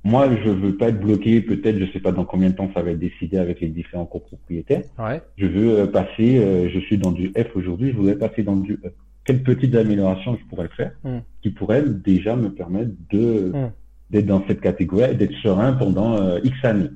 Moi, 0.04 0.28
je 0.44 0.50
veux 0.50 0.76
pas 0.76 0.90
être 0.90 1.00
bloqué. 1.00 1.40
Peut-être, 1.40 1.78
je 1.78 1.90
sais 1.92 1.98
pas 1.98 2.12
dans 2.12 2.24
combien 2.24 2.50
de 2.50 2.54
temps 2.54 2.70
ça 2.72 2.82
va 2.82 2.90
être 2.90 2.98
décidé 2.98 3.38
avec 3.38 3.60
les 3.60 3.68
différents 3.68 4.06
copropriétaires. 4.06 4.82
Ouais. 4.98 5.22
Je 5.36 5.46
veux 5.46 5.80
euh, 5.80 5.86
passer. 5.86 6.70
je 6.72 6.78
suis 6.80 6.98
dans 6.98 7.12
du 7.12 7.32
F 7.32 7.56
aujourd'hui. 7.56 7.90
Je 7.90 7.96
voudrais 7.96 8.16
passer 8.16 8.44
dans 8.44 8.56
du 8.56 8.74
E. 8.74 8.92
Quelles 9.24 9.42
petites 9.42 9.74
améliorations 9.74 10.36
je 10.40 10.48
pourrais 10.48 10.68
faire 10.68 10.92
hmm. 11.02 11.18
qui 11.42 11.50
pourraient 11.50 11.82
déjà 11.82 12.36
me 12.36 12.50
permettre 12.50 12.92
de 13.10 13.52
hmm. 13.52 13.70
d'être 14.10 14.26
dans 14.26 14.44
cette 14.46 14.60
catégorie, 14.60 15.16
d'être 15.16 15.34
serein 15.42 15.72
pendant 15.72 16.36
X 16.38 16.64
années. 16.64 16.90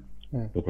Donc, 0.55 0.65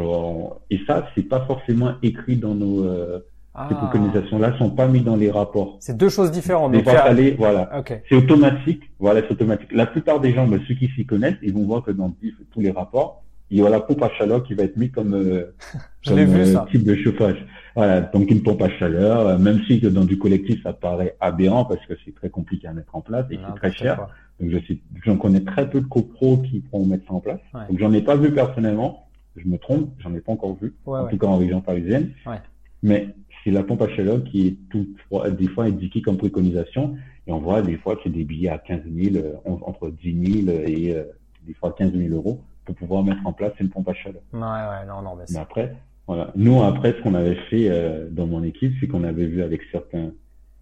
et 0.70 0.80
ça, 0.86 1.08
c'est 1.14 1.22
pas 1.28 1.40
forcément 1.46 1.94
écrit 2.02 2.36
dans 2.36 2.54
nos 2.54 2.84
euh, 2.84 3.20
ah. 3.54 3.68
ces 3.68 3.76
préconisations-là 3.76 4.58
sont 4.58 4.70
pas 4.70 4.88
mis 4.88 5.00
dans 5.00 5.16
les 5.16 5.30
rapports. 5.30 5.76
C'est 5.80 5.96
deux 5.96 6.08
choses 6.08 6.30
différentes. 6.30 6.72
Donc, 6.72 6.84
voilà. 7.38 7.70
C'est 8.08 8.16
automatique. 8.16 8.82
Voilà, 8.98 9.20
c'est 9.22 9.32
automatique. 9.32 9.72
La 9.72 9.86
plupart 9.86 10.20
des 10.20 10.32
gens, 10.32 10.46
ben, 10.46 10.60
ceux 10.66 10.74
qui 10.74 10.88
s'y 10.88 11.06
connaissent, 11.06 11.38
ils 11.42 11.54
vont 11.54 11.64
voir 11.64 11.82
que 11.82 11.92
dans 11.92 12.14
tous 12.50 12.60
les 12.60 12.70
rapports, 12.70 13.22
il 13.50 13.58
y 13.58 13.60
aura 13.60 13.70
la 13.70 13.80
pompe 13.80 14.02
à 14.02 14.10
chaleur 14.10 14.42
qui 14.42 14.54
va 14.54 14.64
être 14.64 14.76
mise 14.76 14.90
comme, 14.90 15.14
euh, 15.14 15.54
comme 16.06 16.18
euh, 16.18 16.64
type 16.70 16.84
de 16.84 16.96
chauffage. 16.96 17.46
Voilà, 17.76 18.00
donc 18.00 18.30
une 18.30 18.42
pompe 18.42 18.62
à 18.62 18.70
chaleur, 18.70 19.20
euh, 19.20 19.38
même 19.38 19.60
si 19.66 19.80
que 19.80 19.86
dans 19.86 20.04
du 20.04 20.18
collectif 20.18 20.62
ça 20.62 20.72
paraît 20.72 21.16
aberrant 21.20 21.64
parce 21.64 21.84
que 21.86 21.94
c'est 22.04 22.14
très 22.14 22.30
compliqué 22.30 22.66
à 22.66 22.72
mettre 22.72 22.94
en 22.96 23.00
place 23.00 23.26
et 23.30 23.38
c'est 23.38 23.54
très 23.56 23.72
cher. 23.72 24.08
Donc 24.40 24.50
je 24.50 24.58
sais, 24.66 24.78
j'en 25.04 25.16
connais 25.16 25.40
très 25.40 25.68
peu 25.68 25.80
de 25.80 25.86
copros 25.86 26.38
qui 26.38 26.60
pourront 26.60 26.86
mettre 26.86 27.06
ça 27.06 27.14
en 27.14 27.20
place. 27.20 27.40
Donc 27.68 27.78
j'en 27.78 27.92
ai 27.92 28.02
pas 28.02 28.16
vu 28.16 28.32
personnellement 28.32 29.03
je 29.36 29.48
me 29.48 29.58
trompe, 29.58 29.90
j'en 29.98 30.14
ai 30.14 30.20
pas 30.20 30.32
encore 30.32 30.56
vu, 30.60 30.74
en 30.86 31.06
tout 31.06 31.18
cas 31.18 31.26
en 31.26 31.36
région 31.36 31.60
parisienne. 31.60 32.12
Mais 32.82 33.08
c'est 33.42 33.50
la 33.50 33.62
pompe 33.62 33.82
à 33.82 33.88
chaleur 33.88 34.22
qui 34.24 34.46
est 34.46 34.56
tout, 34.70 34.86
des 35.38 35.48
fois 35.48 35.64
indiquée 35.64 36.02
comme 36.02 36.16
préconisation. 36.16 36.96
Et 37.26 37.32
on 37.32 37.38
voit 37.38 37.62
des 37.62 37.76
fois 37.76 37.96
que 37.96 38.02
c'est 38.04 38.10
des 38.10 38.24
billets 38.24 38.50
à 38.50 38.58
15 38.58 38.82
000, 38.84 39.16
euh, 39.16 39.34
entre 39.44 39.88
10 39.88 40.44
000 40.44 40.58
et 40.66 40.94
euh, 40.94 41.04
des 41.46 41.54
fois 41.54 41.74
15 41.76 41.92
000 41.92 42.14
euros 42.14 42.42
pour 42.66 42.74
pouvoir 42.74 43.02
mettre 43.02 43.26
en 43.26 43.32
place 43.32 43.52
une 43.60 43.70
pompe 43.70 43.88
à 43.88 43.94
chaleur. 43.94 44.22
Ouais, 44.32 44.40
ouais, 44.40 44.86
non, 44.86 45.00
non, 45.02 45.16
mais, 45.16 45.24
mais 45.30 45.38
après, 45.38 45.74
voilà. 46.06 46.32
Nous, 46.36 46.62
après, 46.62 46.92
ce 46.92 47.02
qu'on 47.02 47.14
avait 47.14 47.36
fait 47.48 47.68
euh, 47.70 48.08
dans 48.10 48.26
mon 48.26 48.42
équipe, 48.42 48.74
c'est 48.80 48.86
qu'on 48.86 49.04
avait 49.04 49.26
vu 49.26 49.42
avec 49.42 49.62
certains, 49.72 50.12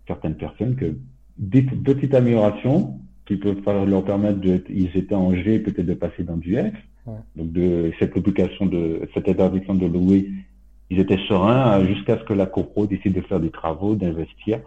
certaines 0.07 0.37
personnes 0.37 0.77
que 0.77 0.97
des 1.39 1.63
petites 1.63 2.15
améliorations 2.15 3.01
qui 3.27 3.37
peuvent 3.37 3.63
leur 3.89 4.05
permettre 4.05 4.41
de, 4.41 4.63
ils 4.69 4.97
étaient 4.97 5.15
en 5.15 5.35
G, 5.35 5.59
peut-être 5.59 5.87
de 5.87 5.95
passer 5.95 6.23
dans 6.23 6.37
du 6.37 6.57
F, 6.57 6.75
donc 7.07 7.53
de 7.53 7.92
cette 7.98 8.13
publication 8.13 8.67
de 8.67 9.09
cette 9.15 9.29
interdiction 9.29 9.75
de 9.75 9.87
louer, 9.87 10.31
ils 10.90 11.00
étaient 11.00 11.19
sereins 11.29 11.85
jusqu'à 11.87 12.19
ce 12.19 12.25
que 12.25 12.33
la 12.33 12.46
copro 12.46 12.87
décide 12.87 13.15
de 13.15 13.23
faire 13.23 13.40
des 13.40 13.50
travaux, 13.50 13.94
d'investir. 13.94 14.61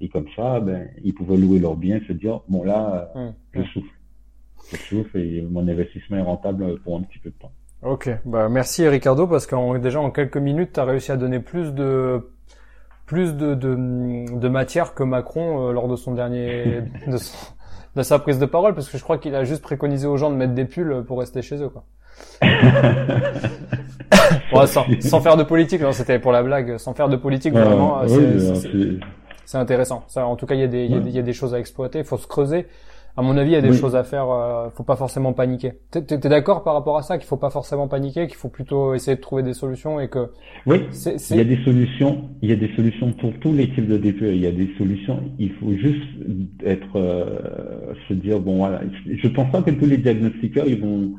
Et 0.00 0.08
comme 0.08 0.26
ça, 0.34 0.60
ben, 0.60 0.88
ils 1.04 1.14
pouvaient 1.14 1.36
louer 1.36 1.60
leurs 1.60 1.76
biens, 1.76 2.00
se 2.06 2.12
dire, 2.12 2.40
bon 2.48 2.64
là, 2.64 3.12
je 3.52 3.62
souffle. 3.62 3.88
Je 4.70 4.76
souffle 4.76 5.18
et 5.18 5.42
mon 5.42 5.66
investissement 5.66 6.16
est 6.18 6.22
rentable 6.22 6.78
pour 6.80 6.96
un 6.96 7.02
petit 7.02 7.18
peu 7.18 7.30
de 7.30 7.36
temps. 7.36 7.52
Ok, 7.82 8.10
bah 8.24 8.48
merci 8.48 8.86
Ricardo 8.88 9.28
parce 9.28 9.46
que 9.46 9.78
déjà 9.78 10.00
en 10.00 10.10
quelques 10.10 10.36
minutes, 10.36 10.72
tu 10.74 10.80
as 10.80 10.84
réussi 10.84 11.12
à 11.12 11.16
donner 11.16 11.38
plus 11.38 11.72
de 11.72 12.28
plus 13.06 13.34
de, 13.34 13.54
de, 13.54 13.74
de 14.38 14.48
matière 14.48 14.94
que 14.94 15.02
Macron 15.02 15.68
euh, 15.68 15.72
lors 15.72 15.88
de 15.88 15.96
son 15.96 16.12
dernier 16.12 16.82
de 17.06 17.16
son, 17.16 17.36
de 17.96 18.02
sa 18.02 18.18
prise 18.18 18.38
de 18.38 18.46
parole 18.46 18.74
parce 18.74 18.88
que 18.88 18.98
je 18.98 19.02
crois 19.02 19.18
qu'il 19.18 19.34
a 19.34 19.44
juste 19.44 19.62
préconisé 19.62 20.06
aux 20.06 20.16
gens 20.16 20.30
de 20.30 20.36
mettre 20.36 20.54
des 20.54 20.64
pulls 20.64 21.04
pour 21.06 21.20
rester 21.20 21.42
chez 21.42 21.62
eux 21.62 21.68
quoi. 21.68 21.84
sans, 24.66 24.84
sans, 25.00 25.20
faire 25.20 25.36
de 25.36 25.44
politique, 25.44 25.82
c'était 25.92 26.18
pour 26.18 26.32
la 26.32 26.42
blague, 26.42 26.78
sans 26.78 26.94
faire 26.94 27.08
de 27.08 27.16
politique 27.16 27.52
vraiment, 27.52 28.02
c'est 29.44 29.56
intéressant. 29.56 30.04
Ça, 30.08 30.26
en 30.26 30.36
tout 30.36 30.44
cas, 30.44 30.54
il 30.54 30.60
y, 30.60 30.64
a 30.64 30.66
des, 30.66 30.84
il, 30.84 30.90
y 30.90 30.94
a 30.94 31.00
des, 31.00 31.08
il 31.08 31.16
y 31.16 31.18
a 31.18 31.22
des 31.22 31.32
choses 31.32 31.54
à 31.54 31.58
exploiter, 31.58 32.00
il 32.00 32.04
faut 32.04 32.18
se 32.18 32.26
creuser 32.26 32.66
à 33.18 33.22
mon 33.22 33.36
avis, 33.36 33.50
il 33.50 33.54
y 33.54 33.56
a 33.56 33.60
des 33.60 33.72
choses 33.72 33.96
à 33.96 34.04
faire. 34.04 34.30
Euh, 34.30 34.70
faut 34.70 34.84
pas 34.84 34.94
forcément 34.94 35.32
paniquer. 35.32 35.72
T'es 35.90 36.04
es, 36.08 36.18
d'accord 36.18 36.62
par 36.62 36.74
rapport 36.74 36.96
à 36.96 37.02
ça 37.02 37.18
qu'il 37.18 37.26
faut 37.26 37.36
pas 37.36 37.50
forcément 37.50 37.88
paniquer, 37.88 38.28
qu'il 38.28 38.36
faut 38.36 38.48
plutôt 38.48 38.94
essayer 38.94 39.16
de 39.16 39.20
trouver 39.20 39.42
des 39.42 39.54
solutions 39.54 39.98
et 39.98 40.06
que. 40.06 40.30
Oui. 40.66 40.82
Il 41.30 41.36
y 41.36 41.40
a 41.40 41.44
des 41.44 41.58
solutions. 41.64 42.28
Il 42.42 42.50
y 42.50 42.52
a 42.52 42.56
des 42.56 42.70
solutions 42.76 43.12
pour 43.14 43.32
tous 43.40 43.52
les 43.52 43.70
types 43.70 43.88
de 43.88 43.98
DPE. 43.98 44.22
Il 44.22 44.40
y 44.40 44.46
a 44.46 44.52
des 44.52 44.70
solutions. 44.78 45.20
Il 45.40 45.52
faut 45.54 45.72
juste 45.72 46.06
être 46.64 46.94
euh, 46.94 47.92
se 48.08 48.14
dire 48.14 48.38
bon 48.38 48.58
voilà. 48.58 48.82
Je 49.04 49.26
pense 49.26 49.50
pas 49.50 49.62
que 49.62 49.72
tous 49.72 49.86
les 49.86 49.98
diagnostiqueurs 49.98 50.68
ils 50.68 50.80
vont 50.80 51.14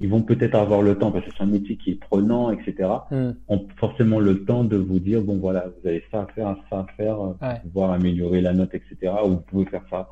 ils 0.00 0.08
vont 0.08 0.22
peut-être 0.22 0.54
avoir 0.56 0.82
le 0.82 0.96
temps, 0.96 1.12
parce 1.12 1.24
que 1.24 1.30
c'est 1.36 1.42
un 1.42 1.46
métier 1.46 1.76
qui 1.76 1.92
est 1.92 2.00
prenant, 2.00 2.50
etc., 2.50 2.90
hmm. 3.10 3.30
ont 3.48 3.66
forcément 3.76 4.18
le 4.18 4.44
temps 4.44 4.64
de 4.64 4.76
vous 4.76 4.98
dire, 4.98 5.22
bon 5.22 5.38
voilà, 5.38 5.66
vous 5.68 5.88
avez 5.88 6.02
ça 6.10 6.22
à 6.22 6.26
faire, 6.26 6.56
ça 6.68 6.80
à 6.80 6.86
faire, 6.96 7.20
euh, 7.20 7.32
pour 7.38 7.60
pouvoir 7.62 7.90
améliorer 7.92 8.40
la 8.40 8.52
note, 8.52 8.74
etc., 8.74 9.12
ou 9.24 9.28
vous 9.30 9.36
pouvez 9.40 9.66
faire 9.66 9.84
ça, 9.88 10.08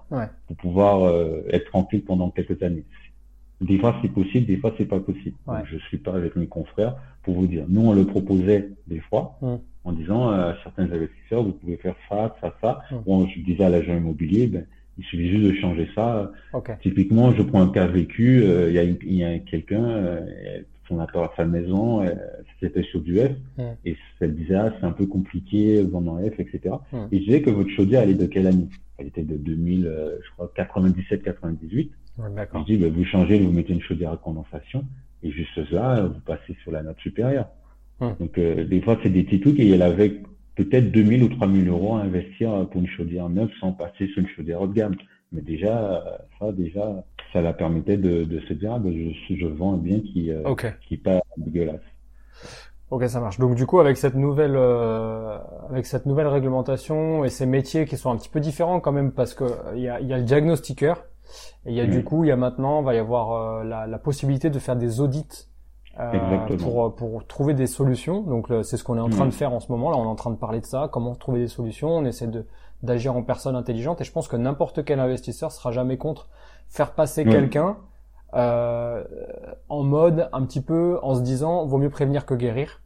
pour 0.47 0.57
pouvoir 0.57 1.05
euh, 1.05 1.43
être 1.51 1.71
tranquille 1.71 2.05
pendant 2.05 2.31
quelques 2.31 2.63
années. 2.63 2.85
Des 3.61 3.79
fois 3.79 3.97
c'est 4.03 4.09
possible, 4.09 4.47
des 4.47 4.57
fois 4.57 4.73
c'est 4.77 4.87
pas 4.87 4.99
possible. 4.99 5.37
je 5.65 5.77
suis 5.79 5.99
pas 5.99 6.15
avec 6.15 6.35
mes 6.35 6.49
confrères 6.49 6.97
pour 7.23 7.35
vous 7.35 7.47
dire. 7.47 7.65
Nous 7.69 7.81
on 7.81 7.93
le 7.93 8.05
proposait 8.05 8.71
des 8.89 8.99
fois 8.99 9.39
hmm. 9.41 9.57
en 9.85 9.93
disant 9.93 10.31
à 10.31 10.37
euh, 10.37 10.55
certains 10.65 10.91
investisseurs 10.91 11.45
vous 11.45 11.53
pouvez 11.53 11.77
faire 11.77 11.95
ça, 12.09 12.35
ça, 12.41 12.55
ça. 12.61 12.83
Bon, 13.07 13.25
hmm. 13.25 13.29
je 13.29 13.41
disais 13.41 13.65
à 13.65 13.69
l'agent 13.69 13.97
immobilier, 13.97 14.49
ben, 14.49 14.67
il 14.99 15.05
suffit 15.05 15.31
juste 15.31 15.45
de 15.45 15.55
changer 15.55 15.89
ça. 15.95 16.33
Typiquement, 16.83 17.33
je 17.33 17.43
prends 17.43 17.63
un 17.63 17.71
cas 17.71 17.87
vécu, 17.87 18.43
euh, 18.43 18.71
il 18.71 19.15
y 19.15 19.25
a, 19.25 19.39
quelqu'un, 19.39 19.85
euh, 19.85 20.61
son 20.89 20.99
appart 21.01 21.33
à 21.33 21.37
sa 21.37 21.45
maison, 21.45 22.03
euh, 22.03 22.15
c'était 22.61 22.83
sur 22.83 23.01
du 23.01 23.19
F, 23.19 23.31
hmm. 23.57 23.63
et 23.85 23.97
elle 24.21 24.35
disait, 24.35 24.55
ah, 24.55 24.73
c'est 24.79 24.87
un 24.87 24.93
peu 24.93 25.07
compliqué, 25.07 25.83
vendant 25.83 26.19
F, 26.19 26.39
etc. 26.39 26.75
Hmm. 26.93 27.07
Et 27.11 27.21
je 27.21 27.25
disais 27.25 27.43
que 27.43 27.51
votre 27.51 27.71
chaudière, 27.71 28.03
elle 28.03 28.11
est 28.11 28.15
de 28.15 28.27
quelle 28.27 28.47
année? 28.47 28.69
Elle 28.99 29.07
était 29.07 29.23
de 29.23 29.37
2000, 29.37 29.91
je 30.23 30.31
crois, 30.33 30.53
97-98. 30.57 31.91
je 32.19 32.65
dis, 32.67 32.77
bah, 32.77 32.89
vous 32.93 33.05
changez, 33.05 33.39
vous 33.39 33.51
mettez 33.51 33.73
une 33.73 33.81
chaudière 33.81 34.13
à 34.13 34.17
condensation, 34.17 34.85
et 35.23 35.31
juste 35.31 35.57
là, 35.71 36.03
vous 36.03 36.21
passez 36.21 36.55
sur 36.63 36.71
la 36.71 36.83
note 36.83 36.99
supérieure. 36.99 37.49
Hmm. 38.01 38.11
Donc, 38.21 38.39
des 38.39 38.81
fois, 38.83 38.99
c'est 39.03 39.11
des 39.11 39.25
petits 39.25 39.41
trucs, 39.41 39.59
et 39.59 39.71
elle 39.71 39.83
avait 39.83 40.21
peut-être 40.57 40.91
2000 40.93 41.23
ou 41.25 41.29
3000 41.29 41.69
euros 41.69 41.97
à 41.97 42.01
investir 42.01 42.69
pour 42.71 42.81
une 42.81 42.89
chaudière 42.89 43.29
neuve 43.29 43.51
sans 43.61 43.73
passer 43.73 44.09
sur 44.09 44.19
une 44.23 44.29
chaudière 44.29 44.61
haut 44.61 44.67
de 44.67 44.75
gamme. 44.75 44.97
Mais 45.33 45.41
déjà, 45.41 46.05
ça, 46.39 46.53
déjà, 46.53 47.05
ça 47.33 47.41
la 47.41 47.53
permettait 47.53 47.97
de, 47.97 48.25
de 48.25 48.41
se 48.41 48.53
dire, 48.53 48.73
ah, 48.75 48.79
ben, 48.79 48.93
je, 48.93 49.35
je 49.35 49.47
vends 49.47 49.75
un 49.75 49.79
bien 49.79 50.01
qui, 50.01 50.31
euh, 50.31 50.55
qui 50.87 50.97
pas 50.99 51.21
dégueulasse. 51.39 51.81
Ok, 52.91 53.05
ça 53.09 53.21
marche. 53.21 53.39
Donc 53.39 53.55
du 53.55 53.65
coup, 53.65 53.81
avec 53.81 53.97
cette 53.97 54.15
nouvelle, 54.15 54.55
euh, 54.55 55.39
avec 55.71 55.87
cette 55.87 56.05
nouvelle 56.05 56.27
réglementation 56.27 57.25
et 57.25 57.31
ces 57.31 57.47
métiers 57.47 57.87
qui 57.87 57.97
sont 57.97 58.11
un 58.11 58.17
petit 58.17 58.29
peu 58.29 58.39
différents 58.39 58.81
quand 58.81 58.93
même, 58.93 59.13
parce 59.13 59.33
que 59.33 59.45
il 59.75 59.81
y 59.81 59.89
a, 59.89 59.99
y 60.03 60.13
a 60.13 60.19
le 60.19 60.25
diagnostiqueur 60.25 61.07
et 61.65 61.71
il 61.71 61.75
y 61.75 61.81
a 61.81 61.87
du 61.87 62.05
coup, 62.05 62.25
il 62.25 62.29
y 62.29 62.31
a 62.31 62.37
maintenant, 62.37 62.83
va 62.83 62.95
y 62.95 62.99
avoir 62.99 63.33
euh, 63.33 63.65
la, 63.65 63.87
la, 63.87 63.99
possibilité 63.99 64.51
de 64.51 64.59
faire 64.59 64.77
des 64.77 65.01
audits 65.01 65.49
euh, 66.01 66.57
pour 66.59 66.95
pour 66.95 67.27
trouver 67.27 67.55
des 67.55 67.67
solutions. 67.67 68.23
Donc 68.23 68.49
c'est 68.63 68.77
ce 68.77 68.85
qu'on 68.85 68.97
est 68.97 69.01
en 69.01 69.11
train 69.11 69.27
de 69.27 69.31
faire 69.33 69.53
en 69.53 69.61
ce 69.61 69.71
moment. 69.71 69.91
Là, 69.91 69.97
on 69.97 70.05
est 70.05 70.09
en 70.09 70.15
train 70.15 70.31
de 70.31 70.37
parler 70.37 70.61
de 70.61 70.67
ça, 70.67 70.89
comment 70.91 71.15
trouver 71.15 71.41
des 71.41 71.49
solutions. 71.49 71.91
On 71.91 72.05
essaie 72.05 72.27
de 72.27 72.47
d'agir 72.83 73.15
en 73.15 73.23
personne 73.23 73.55
intelligente. 73.57 74.01
Et 74.01 74.05
je 74.05 74.13
pense 74.13 74.29
que 74.29 74.37
n'importe 74.37 74.85
quel 74.85 75.01
investisseur 75.01 75.53
sera 75.53 75.71
jamais 75.71 75.99
contre 75.99 76.29
faire 76.69 76.93
passer 76.93 77.25
quelqu'un 77.25 77.77
euh, 78.35 79.05
en 79.69 79.83
mode 79.83 80.29
un 80.33 80.43
petit 80.45 80.63
peu 80.63 80.99
en 81.03 81.15
se 81.15 81.21
disant 81.21 81.67
vaut 81.67 81.79
mieux 81.79 81.91
prévenir 81.91 82.25
que 82.25 82.35
guérir. 82.35 82.81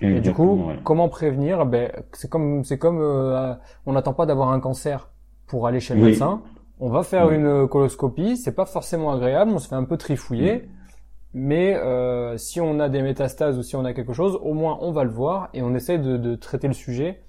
et 0.00 0.20
du 0.20 0.32
coup, 0.32 0.70
comment 0.82 1.08
prévenir? 1.08 1.66
Ben 1.66 1.92
c'est 2.12 2.30
comme 2.30 2.64
c'est 2.64 2.78
comme 2.78 2.98
euh, 3.00 3.54
on 3.84 3.92
n'attend 3.92 4.14
pas 4.14 4.24
d'avoir 4.24 4.50
un 4.50 4.60
cancer 4.60 5.10
pour 5.46 5.66
aller 5.66 5.80
chez 5.80 5.94
le 5.94 6.02
médecin. 6.02 6.42
On 6.80 6.88
va 6.88 7.02
faire 7.02 7.30
une 7.30 7.68
coloscopie, 7.68 8.36
c'est 8.36 8.54
pas 8.54 8.66
forcément 8.66 9.12
agréable, 9.12 9.52
on 9.54 9.58
se 9.58 9.68
fait 9.68 9.74
un 9.74 9.84
peu 9.84 9.96
trifouiller. 9.96 10.68
Mais 11.38 11.74
euh, 11.76 12.38
si 12.38 12.62
on 12.62 12.80
a 12.80 12.88
des 12.88 13.02
métastases 13.02 13.58
ou 13.58 13.62
si 13.62 13.76
on 13.76 13.84
a 13.84 13.92
quelque 13.92 14.14
chose, 14.14 14.38
au 14.42 14.54
moins 14.54 14.78
on 14.80 14.90
va 14.90 15.04
le 15.04 15.10
voir 15.10 15.50
et 15.52 15.60
on 15.60 15.74
essaie 15.74 15.98
de, 15.98 16.16
de 16.16 16.34
traiter 16.34 16.66
le 16.66 16.72
sujet. 16.72 17.20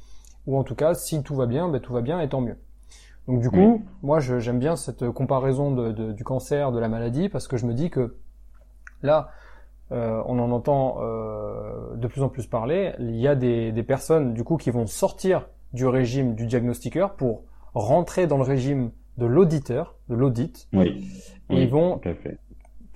Ou 0.46 0.58
en 0.58 0.64
tout 0.64 0.76
cas, 0.76 0.94
si 0.94 1.22
tout 1.24 1.36
va 1.36 1.46
bien, 1.46 1.68
ben, 1.68 1.82
tout 1.82 1.92
va 1.92 2.00
bien 2.00 2.22
et 2.22 2.30
tant 2.30 2.40
mieux. 2.40 2.56
Donc 3.28 3.42
du 3.42 3.50
coup, 3.50 3.84
moi 4.04 4.22
j'aime 4.22 4.60
bien 4.60 4.78
cette 4.78 5.10
comparaison 5.10 5.72
de, 5.72 5.92
de, 5.92 6.14
du 6.14 6.24
cancer, 6.24 6.72
de 6.72 6.80
la 6.80 6.88
maladie, 6.88 7.28
parce 7.28 7.50
que 7.50 7.58
je 7.58 7.66
me 7.66 7.74
dis 7.74 7.90
que 7.90 8.16
là, 9.04 9.32
euh, 9.92 10.24
on 10.26 10.40
en 10.40 10.52
entend 10.52 11.00
euh, 11.02 11.94
de 11.98 12.08
plus 12.08 12.24
en 12.24 12.30
plus 12.30 12.48
parler. 12.48 12.94
Il 13.00 13.18
y 13.18 13.28
a 13.28 13.36
des, 13.36 13.74
des, 13.74 13.84
personnes 13.84 14.34
du 14.34 14.46
coup 14.46 14.56
qui 14.56 14.70
vont 14.72 14.88
sortir 14.88 15.50
du 15.74 15.86
régime 15.86 16.34
du 16.34 16.48
diagnostiqueur 16.48 17.16
pour 17.16 17.44
rentrer 17.74 18.26
dans 18.26 18.38
le 18.38 18.44
régime 18.44 18.92
de 19.18 19.26
l'auditeur, 19.26 19.96
de 20.08 20.16
l'audit. 20.16 20.70
Oui. 20.72 21.10
Et 21.50 21.64
ils 21.64 21.70
vont 21.70 22.00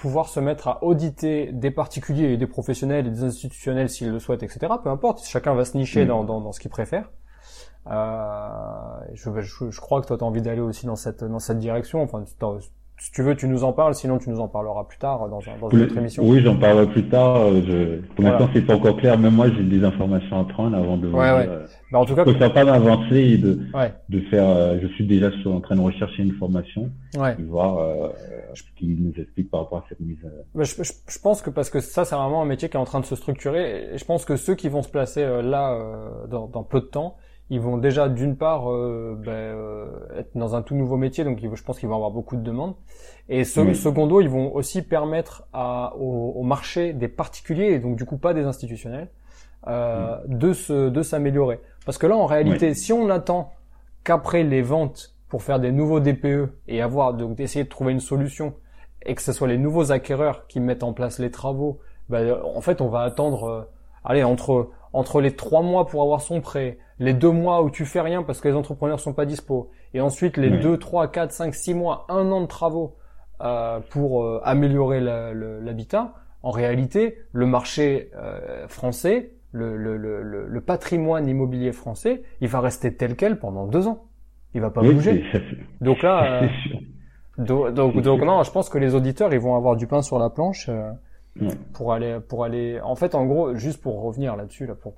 pouvoir 0.02 0.30
se 0.30 0.40
mettre 0.40 0.68
à 0.68 0.84
auditer 0.84 1.52
des 1.52 1.70
particuliers 1.70 2.34
et 2.34 2.38
des 2.38 2.48
professionnels 2.48 3.06
et 3.06 3.12
des 3.12 3.24
institutionnels 3.24 3.88
s'ils 3.88 4.10
le 4.10 4.18
souhaitent, 4.18 4.42
etc. 4.42 4.74
Peu 4.84 4.90
importe, 4.90 5.24
chacun 5.24 5.54
va 5.54 5.64
se 5.64 5.78
nicher 5.78 6.06
mm. 6.06 6.08
dans, 6.08 6.24
dans, 6.24 6.42
dans, 6.42 6.52
ce 6.52 6.60
qu'il 6.60 6.72
préfère. 6.72 7.12
Euh, 7.86 9.00
je, 9.14 9.30
je, 9.42 9.70
je, 9.70 9.80
crois 9.80 10.02
que 10.02 10.08
toi 10.08 10.18
tu 10.18 10.24
as 10.24 10.28
envie 10.28 10.42
d'aller 10.42 10.60
aussi 10.60 10.88
dans 10.88 10.96
cette 10.96 11.24
dans 11.24 11.38
cette 11.38 11.60
direction. 11.60 12.02
Enfin, 12.02 12.24
si 13.02 13.12
tu 13.12 13.24
veux, 13.24 13.36
tu 13.36 13.48
nous 13.48 13.64
en 13.64 13.74
parles, 13.74 13.96
sinon 13.96 14.20
tu 14.20 14.30
nous 14.30 14.40
en 14.40 14.48
parleras 14.48 14.84
plus 14.84 15.00
tard 15.00 15.28
dans, 15.28 15.40
dans 15.40 15.70
une 15.72 15.82
autre 15.82 15.98
émission. 15.98 16.24
Oui, 16.24 16.40
j'en 16.44 16.56
parlerai 16.56 16.86
plus 16.86 17.10
tard. 17.10 17.38
Euh, 17.38 17.62
je... 17.66 18.14
Pour 18.14 18.24
l'instant, 18.24 18.48
c'est 18.54 18.62
pas 18.62 18.76
encore 18.76 18.96
clair. 18.96 19.18
Même 19.18 19.34
moi, 19.34 19.48
j'ai 19.50 19.64
des 19.64 19.84
informations 19.84 20.40
à 20.40 20.44
prendre 20.44 20.78
avant 20.78 20.98
de. 20.98 21.08
Ouais, 21.08 21.32
ouais. 21.32 21.48
Euh... 21.50 21.66
Bah, 21.92 21.98
en 21.98 22.06
tout 22.06 22.14
cas, 22.14 22.24
je 22.28 22.32
peux 22.32 22.54
pas 22.54 22.64
d'avancer 22.64 23.16
et 23.16 23.38
de 23.40 23.58
de 24.08 24.20
faire. 24.30 24.48
Euh, 24.48 24.78
je 24.84 24.88
suis 24.90 25.08
déjà 25.08 25.32
sur, 25.42 25.52
en 25.52 25.62
train 25.62 25.78
de 25.78 25.82
rechercher 25.82 26.22
une 26.22 26.34
formation. 26.34 26.92
Ouais. 27.18 27.36
Et 27.40 27.42
voir 27.42 27.80
euh, 27.80 28.10
ce 28.54 28.62
qu'il 28.78 29.04
nous 29.04 29.14
explique 29.20 29.50
par 29.50 29.62
rapport 29.62 29.80
à 29.80 29.86
cette 29.90 30.00
mise. 30.00 30.20
Bah, 30.54 30.64
je, 30.64 30.84
je, 30.84 30.92
je, 31.10 31.20
pense 31.20 31.42
que 31.42 31.50
parce 31.50 31.72
que 31.72 31.80
ça, 31.80 32.06
c'est 32.06 32.16
vraiment 32.16 32.44
un 32.44 32.46
métier 32.46 32.70
qui 32.70 32.78
est 32.78 32.80
en 32.80 32.86
train 32.86 33.00
de 33.00 33.06
se 33.06 33.16
structurer. 33.16 33.96
Et 33.96 33.98
je 33.98 34.06
pense 34.06 34.26
que 34.26 34.36
ceux 34.36 34.54
qui 34.54 34.70
vont 34.70 34.84
se 34.84 34.90
placer 34.90 35.26
là 35.42 35.76
dans, 36.30 36.46
dans 36.46 36.62
peu 36.62 36.80
de 36.80 36.86
temps 36.86 37.16
ils 37.52 37.60
vont 37.60 37.78
déjà 37.78 38.08
d'une 38.08 38.38
part 38.38 38.72
euh, 38.72 39.14
ben, 39.18 39.32
euh, 39.34 39.86
être 40.18 40.32
dans 40.36 40.56
un 40.56 40.62
tout 40.62 40.74
nouveau 40.74 40.96
métier, 40.96 41.26
donc 41.26 41.38
je 41.42 41.64
pense 41.64 41.80
qu'ils 41.80 41.90
vont 41.90 41.96
avoir 41.96 42.12
beaucoup 42.12 42.38
de 42.38 42.42
demandes. 42.42 42.76
Et 43.28 43.44
ce, 43.44 43.74
secondo, 43.74 44.22
ils 44.22 44.30
vont 44.30 44.56
aussi 44.56 44.82
permettre 44.82 45.44
à, 45.52 45.94
au, 45.98 46.44
marché 46.44 46.94
des 46.94 47.10
particuliers, 47.10 47.74
et 47.74 47.80
donc 47.80 47.98
du 47.98 48.06
coup 48.06 48.18
pas 48.18 48.34
des 48.34 48.46
institutionnels, 48.46 49.10
euh, 49.68 50.16
de 50.28 50.54
se 50.54 50.88
de 50.88 51.04
s'améliorer. 51.04 51.60
Parce 51.86 51.98
que 51.98 52.08
là, 52.08 52.16
en 52.16 52.26
réalité, 52.26 52.74
si 52.74 52.94
on 52.94 53.10
attend 53.10 53.52
qu'après 54.06 54.44
les 54.44 54.62
ventes 54.62 55.14
pour 55.28 55.44
faire 55.44 55.60
des 55.60 55.74
nouveaux 55.74 56.00
DPE 56.00 56.54
et 56.70 56.82
avoir 56.82 57.14
donc 57.16 57.36
d'essayer 57.36 57.66
de 57.66 57.70
trouver 57.70 57.92
une 57.92 58.00
solution 58.00 58.54
et 59.06 59.14
que 59.14 59.22
ce 59.22 59.34
soit 59.34 59.50
les 59.50 59.58
nouveaux 59.58 59.92
acquéreurs 59.92 60.48
qui 60.48 60.62
mettent 60.62 60.84
en 60.84 60.94
place 60.94 61.20
les 61.20 61.32
travaux, 61.32 61.80
ben, 62.08 62.34
en 62.56 62.62
fait, 62.62 62.80
on 62.80 62.88
va 62.88 63.02
attendre, 63.02 63.44
euh, 63.44 63.62
allez 64.06 64.24
entre 64.24 64.70
entre 64.94 65.22
les 65.22 65.36
trois 65.36 65.62
mois 65.62 65.86
pour 65.86 66.02
avoir 66.02 66.22
son 66.22 66.42
prêt, 66.42 66.78
les 67.02 67.16
deux 67.16 67.32
mois 67.32 67.64
où 67.64 67.72
tu 67.72 67.84
fais 67.86 68.00
rien 68.00 68.22
parce 68.22 68.40
que 68.40 68.48
les 68.48 68.54
entrepreneurs 68.54 69.00
sont 69.00 69.14
pas 69.14 69.26
dispo, 69.26 69.72
et 69.96 70.02
ensuite 70.02 70.38
les 70.38 70.52
deux, 70.52 70.78
trois, 70.78 71.08
quatre, 71.08 71.32
cinq, 71.32 71.56
six 71.56 71.74
mois, 71.74 72.06
un 72.10 72.32
an 72.32 72.42
de 72.42 72.46
travaux 72.46 72.96
euh, 73.42 73.80
pour 73.90 74.24
euh, 74.24 74.40
améliorer 74.44 75.02
l'habitat, 75.02 76.14
en 76.44 76.52
réalité, 76.52 77.18
le 77.32 77.48
marché 77.48 78.12
euh, 78.16 78.68
français, 78.68 79.32
le, 79.52 79.76
le, 79.78 79.98
le, 79.98 80.22
le, 80.48 80.62
patrimoine 80.62 81.28
immobilier 81.28 81.72
français, 81.72 82.22
il 82.40 82.48
va 82.48 82.62
rester 82.62 82.96
tel 82.96 83.16
quel 83.16 83.40
pendant 83.40 83.66
deux 83.66 83.88
ans. 83.88 84.06
Il 84.54 84.62
va 84.62 84.70
pas 84.70 84.82
bouger. 84.82 85.24
Donc 85.82 86.04
là, 86.04 86.44
euh, 87.40 87.72
donc, 87.72 88.00
donc, 88.00 88.22
non, 88.22 88.44
je 88.44 88.52
pense 88.52 88.70
que 88.70 88.78
les 88.78 88.94
auditeurs, 88.94 89.34
ils 89.34 89.40
vont 89.40 89.56
avoir 89.56 89.76
du 89.76 89.88
pain 89.88 90.04
sur 90.04 90.20
la 90.20 90.30
planche 90.30 90.70
pour 91.74 91.94
aller 91.94 92.20
pour 92.28 92.44
aller 92.44 92.80
en 92.82 92.96
fait 92.96 93.16
en 93.16 93.26
gros 93.26 93.56
juste 93.56 93.82
pour 93.82 94.02
revenir 94.02 94.36
là-dessus 94.36 94.66
là 94.66 94.76
pour, 94.76 94.94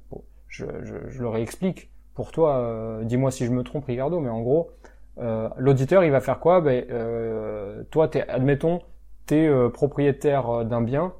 je, 0.47 0.65
je, 0.81 0.95
je, 1.07 1.21
le 1.21 1.29
réexplique 1.29 1.91
pour 2.13 2.31
toi 2.31 2.57
euh, 2.57 3.03
dis-moi 3.03 3.31
si 3.31 3.45
je 3.45 3.51
me 3.51 3.63
trompe 3.63 3.85
Ricardo 3.85 4.19
mais 4.19 4.29
en 4.29 4.41
gros 4.41 4.71
euh, 5.19 5.49
l'auditeur 5.57 6.03
il 6.03 6.11
va 6.11 6.21
faire 6.21 6.39
quoi? 6.39 6.61
Ben 6.61 6.85
euh, 6.89 7.83
toi 7.91 8.07
t'es 8.07 8.27
admettons 8.27 8.81
t'es 9.25 9.47
euh, 9.47 9.69
propriétaire 9.69 10.65
d'un 10.65 10.81
bien 10.81 11.13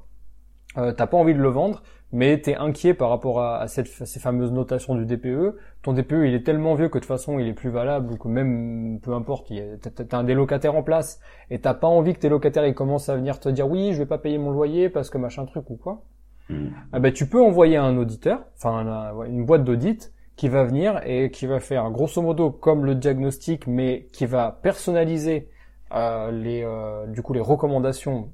t'as 0.74 1.06
pas 1.06 1.16
envie 1.16 1.34
de 1.34 1.38
le 1.38 1.48
vendre 1.48 1.84
mais 2.14 2.40
tu 2.40 2.50
es 2.50 2.56
inquiet 2.56 2.94
par 2.94 3.10
rapport 3.10 3.42
à, 3.42 3.66
cette, 3.66 3.88
ces 3.88 4.20
fameuses 4.20 4.52
notations 4.52 4.94
du 4.94 5.04
DPE. 5.04 5.56
Ton 5.82 5.94
DPE, 5.94 6.26
il 6.26 6.34
est 6.34 6.46
tellement 6.46 6.76
vieux 6.76 6.88
que 6.88 6.98
de 6.98 7.00
toute 7.00 7.08
façon, 7.08 7.40
il 7.40 7.48
est 7.48 7.54
plus 7.54 7.70
valable 7.70 8.12
ou 8.12 8.16
que 8.16 8.28
même, 8.28 9.00
peu 9.02 9.14
importe, 9.14 9.48
tu 9.48 9.58
as 9.58 10.16
un 10.16 10.22
des 10.22 10.34
locataires 10.34 10.76
en 10.76 10.84
place 10.84 11.18
et 11.50 11.58
t'as 11.58 11.74
pas 11.74 11.88
envie 11.88 12.14
que 12.14 12.20
tes 12.20 12.28
locataires 12.28 12.66
ils 12.66 12.74
commencent 12.74 13.08
à 13.08 13.16
venir 13.16 13.40
te 13.40 13.48
dire 13.48 13.68
oui, 13.68 13.92
je 13.92 13.98
vais 13.98 14.06
pas 14.06 14.18
payer 14.18 14.38
mon 14.38 14.52
loyer 14.52 14.88
parce 14.88 15.10
que 15.10 15.18
machin 15.18 15.44
truc 15.44 15.68
ou 15.70 15.76
quoi. 15.76 16.02
Hmm. 16.48 16.68
Ah 16.92 17.00
ben, 17.00 17.12
tu 17.12 17.26
peux 17.26 17.42
envoyer 17.42 17.78
un 17.78 17.96
auditeur, 17.96 18.44
enfin 18.56 18.86
une 19.26 19.44
boîte 19.44 19.64
d'audit 19.64 20.13
qui 20.36 20.48
va 20.48 20.64
venir 20.64 21.00
et 21.04 21.30
qui 21.30 21.46
va 21.46 21.60
faire 21.60 21.90
grosso 21.90 22.20
modo 22.20 22.50
comme 22.50 22.84
le 22.84 22.94
diagnostic 22.94 23.66
mais 23.66 24.08
qui 24.12 24.26
va 24.26 24.58
personnaliser 24.62 25.48
euh, 25.92 26.30
les, 26.32 26.62
euh, 26.64 27.06
du 27.06 27.22
coup, 27.22 27.34
les 27.34 27.40
recommandations 27.40 28.32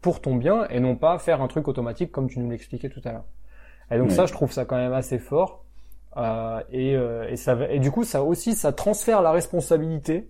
pour 0.00 0.20
ton 0.20 0.34
bien 0.34 0.66
et 0.68 0.80
non 0.80 0.96
pas 0.96 1.18
faire 1.18 1.40
un 1.40 1.46
truc 1.46 1.68
automatique 1.68 2.10
comme 2.10 2.28
tu 2.28 2.40
nous 2.40 2.50
l'expliquais 2.50 2.88
tout 2.88 3.00
à 3.04 3.12
l'heure. 3.12 3.24
Et 3.90 3.98
donc 3.98 4.10
ça, 4.10 4.26
je 4.26 4.32
trouve 4.32 4.50
ça 4.50 4.64
quand 4.64 4.76
même 4.76 4.92
assez 4.92 5.18
fort. 5.18 5.64
Euh, 6.16 6.60
et, 6.72 6.92
et, 7.30 7.36
ça, 7.36 7.56
et 7.70 7.78
du 7.78 7.92
coup, 7.92 8.02
ça 8.02 8.24
aussi, 8.24 8.54
ça 8.54 8.72
transfère 8.72 9.22
la 9.22 9.30
responsabilité 9.30 10.28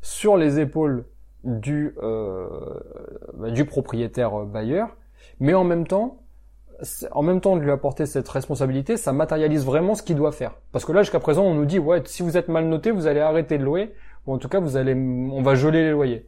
sur 0.00 0.36
les 0.36 0.58
épaules 0.58 1.06
du, 1.44 1.94
bah, 2.00 3.50
du 3.50 3.64
propriétaire 3.64 4.44
bailleur, 4.46 4.96
mais 5.38 5.54
en 5.54 5.62
même 5.62 5.86
temps, 5.86 6.22
en 7.12 7.22
même 7.22 7.40
temps 7.40 7.56
de 7.56 7.62
lui 7.62 7.70
apporter 7.70 8.06
cette 8.06 8.28
responsabilité, 8.28 8.96
ça 8.96 9.12
matérialise 9.12 9.64
vraiment 9.64 9.94
ce 9.94 10.02
qu'il 10.02 10.16
doit 10.16 10.32
faire. 10.32 10.52
Parce 10.72 10.84
que 10.84 10.92
là, 10.92 11.02
jusqu'à 11.02 11.20
présent, 11.20 11.44
on 11.44 11.54
nous 11.54 11.64
dit, 11.64 11.78
ouais, 11.78 12.02
si 12.04 12.22
vous 12.22 12.36
êtes 12.36 12.48
mal 12.48 12.66
noté, 12.66 12.90
vous 12.90 13.06
allez 13.06 13.20
arrêter 13.20 13.58
de 13.58 13.64
louer, 13.64 13.90
ou 14.26 14.34
en 14.34 14.38
tout 14.38 14.48
cas, 14.48 14.60
vous 14.60 14.76
allez, 14.76 14.94
on 14.94 15.42
va 15.42 15.54
geler 15.54 15.82
les 15.84 15.90
loyers. 15.90 16.24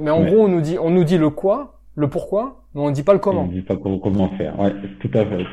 Mais 0.00 0.10
en 0.10 0.24
gros, 0.24 0.44
on 0.44 0.48
nous 0.48 0.60
dit, 0.60 0.78
on 0.78 0.90
nous 0.90 1.04
dit 1.04 1.18
le 1.18 1.30
quoi, 1.30 1.80
le 1.94 2.08
pourquoi, 2.08 2.64
mais 2.74 2.80
on 2.80 2.88
ne 2.88 2.94
dit 2.94 3.02
pas 3.02 3.12
le 3.12 3.18
comment. 3.18 3.42
On 3.42 3.46
ne 3.46 3.52
dit 3.52 3.62
pas 3.62 3.76
comment 3.76 4.28
faire. 4.36 4.58
Ouais, 4.58 4.72
tout 5.00 5.10
à 5.14 5.24
fait. 5.24 5.44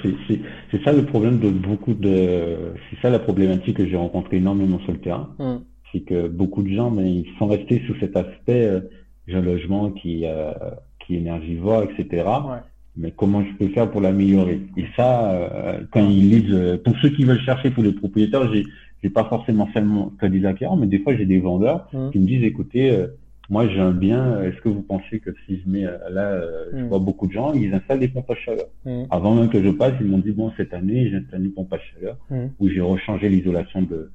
C'est 0.72 0.84
ça 0.84 0.94
le 0.94 1.06
problème 1.06 1.40
de 1.40 1.50
beaucoup 1.50 1.94
de, 1.94 2.74
c'est 2.90 3.02
ça 3.02 3.10
la 3.10 3.20
problématique 3.20 3.78
que 3.78 3.86
j'ai 3.86 3.98
rencontré 3.98 4.38
énormément 4.38 4.80
sur 4.80 4.92
le 4.92 5.00
terrain. 5.00 5.30
Hmm. 5.40 5.58
C'est 5.92 6.02
que 6.02 6.28
beaucoup 6.28 6.64
de 6.64 6.70
gens, 6.70 6.92
mais 6.92 7.10
ils 7.10 7.28
sont 7.38 7.48
restés 7.48 7.82
sous 7.88 7.96
cet 8.00 8.16
aspect, 8.18 8.66
euh, 8.66 8.82
j'ai 9.28 9.38
un 9.38 9.42
logement 9.42 9.92
qui, 9.92 10.26
euh, 10.26 10.52
qui 11.00 11.16
est 11.16 11.20
énergivore, 11.20 11.84
etc. 11.84 12.26
Ouais 12.26 12.60
mais 12.98 13.12
comment 13.12 13.44
je 13.44 13.52
peux 13.54 13.68
faire 13.74 13.90
pour 13.90 14.02
l'améliorer? 14.02 14.62
Et 14.78 14.86
ça, 14.96 15.32
euh, 15.32 15.80
quand 15.92 16.08
ils 16.08 16.30
lisent, 16.30 16.54
euh, 16.54 16.78
pour 16.78 16.96
ceux 16.98 17.10
qui 17.10 17.24
veulent 17.24 17.42
chercher 17.42 17.70
pour 17.70 17.84
les 17.84 17.92
propriétaires, 17.92 18.52
j'ai 18.54 18.66
j'ai 19.04 19.10
pas 19.10 19.26
forcément 19.26 19.70
seulement 19.72 20.12
que 20.20 20.26
des 20.26 20.46
acquérants, 20.46 20.78
mais 20.78 20.88
des 20.88 21.00
fois 21.00 21.16
j'ai 21.16 21.26
des 21.26 21.40
vendeurs 21.40 21.88
mmh. 21.94 22.10
qui 22.12 22.20
me 22.20 22.26
disent 22.26 22.44
écoutez, 22.44 22.90
euh, 22.90 23.08
moi 23.50 23.68
j'ai 23.68 23.80
un 23.80 23.92
bien, 23.92 24.42
est-ce 24.42 24.60
que 24.62 24.70
vous 24.70 24.82
pensez 24.82 25.20
que 25.20 25.30
si 25.46 25.60
je 25.60 25.70
mets 25.70 25.84
là, 26.10 26.42
je 26.74 26.78
mmh. 26.78 26.88
vois 26.88 27.00
beaucoup 27.00 27.28
de 27.28 27.34
gens, 27.34 27.54
ils 27.54 27.72
installent 27.74 28.00
des 28.00 28.08
pompes 28.08 28.32
à 28.32 28.36
chaleur? 28.36 28.66
Mmh. 28.86 29.04
Avant 29.12 29.36
même 29.36 29.50
que 29.50 29.62
je 29.62 29.70
passe, 29.70 29.94
ils 30.00 30.08
m'ont 30.08 30.18
dit 30.18 30.32
bon 30.32 30.52
cette 30.58 30.74
année 30.74 31.10
j'installe 31.12 31.46
une 31.46 31.52
pompe 31.52 31.74
à 31.74 31.78
chaleur 31.78 32.18
où 32.60 32.70
j'ai 32.70 32.82
rechangé 32.82 33.30
l'isolation 33.30 33.84
de 33.84 34.10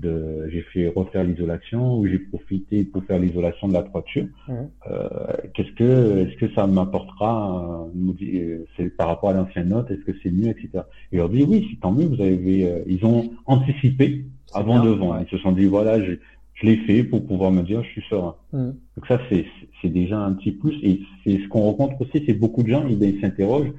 de, 0.00 0.48
j'ai 0.50 0.62
fait 0.62 0.88
refaire 0.88 1.24
l'isolation 1.24 1.98
ou 1.98 2.06
j'ai 2.06 2.18
profité 2.18 2.84
pour 2.84 3.04
faire 3.04 3.18
l'isolation 3.18 3.68
de 3.68 3.74
la 3.74 3.82
toiture. 3.82 4.26
Mmh. 4.48 4.52
Euh, 4.90 5.08
qu'est-ce 5.54 5.72
que, 5.72 6.26
est-ce 6.26 6.36
que 6.36 6.52
ça 6.54 6.66
m'apportera, 6.66 7.88
euh, 7.94 8.64
c'est 8.76 8.94
par 8.96 9.08
rapport 9.08 9.30
à 9.30 9.32
l'ancienne 9.34 9.68
note, 9.68 9.90
est-ce 9.90 10.04
que 10.04 10.16
c'est 10.22 10.30
mieux, 10.30 10.48
etc. 10.48 10.84
Et 11.12 11.16
leur 11.16 11.28
dit 11.28 11.44
oui, 11.44 11.68
c'est 11.70 11.80
tant 11.80 11.92
mieux, 11.92 12.06
vous 12.06 12.20
avez, 12.20 12.66
euh, 12.66 12.82
ils 12.86 13.04
ont 13.04 13.30
anticipé 13.46 14.24
avant 14.52 14.84
de 14.84 14.90
vendre. 14.90 15.20
Ils 15.26 15.30
se 15.30 15.38
sont 15.42 15.52
dit 15.52 15.66
voilà, 15.66 16.02
je, 16.02 16.12
je 16.54 16.66
l'ai 16.66 16.76
fait 16.78 17.04
pour 17.04 17.24
pouvoir 17.26 17.52
me 17.52 17.62
dire 17.62 17.82
je 17.84 17.88
suis 17.90 18.04
serein. 18.10 18.34
Mmh. 18.52 18.70
Donc 18.96 19.06
ça 19.06 19.20
c'est, 19.28 19.46
c'est 19.80 19.90
déjà 19.90 20.18
un 20.18 20.32
petit 20.32 20.52
plus 20.52 20.76
et 20.82 21.00
c'est 21.22 21.38
ce 21.38 21.48
qu'on 21.48 21.62
rencontre 21.62 22.00
aussi, 22.00 22.24
c'est 22.26 22.34
beaucoup 22.34 22.62
de 22.62 22.68
gens, 22.68 22.86
ils 22.88 23.20
s'interrogent 23.20 23.72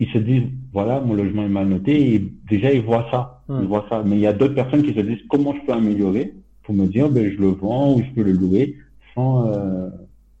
ils 0.00 0.08
se 0.10 0.18
disent, 0.18 0.48
voilà, 0.72 1.00
mon 1.00 1.14
logement 1.14 1.42
est 1.42 1.48
mal 1.48 1.68
noté, 1.68 2.14
et 2.14 2.32
déjà 2.48 2.72
ils 2.72 2.82
voient 2.82 3.06
ça, 3.10 3.42
ils 3.48 3.54
hmm. 3.54 3.66
voient 3.66 3.86
ça. 3.88 4.02
Mais 4.04 4.16
il 4.16 4.20
y 4.20 4.26
a 4.26 4.32
d'autres 4.32 4.54
personnes 4.54 4.82
qui 4.82 4.94
se 4.94 5.00
disent, 5.00 5.22
comment 5.28 5.54
je 5.54 5.66
peux 5.66 5.72
améliorer 5.72 6.34
pour 6.62 6.74
me 6.74 6.86
dire, 6.86 7.08
ben, 7.08 7.30
je 7.30 7.38
le 7.40 7.48
vends 7.48 7.94
ou 7.94 8.02
je 8.02 8.10
peux 8.14 8.22
le 8.22 8.32
louer 8.32 8.76
sans, 9.14 9.48
euh, 9.48 9.88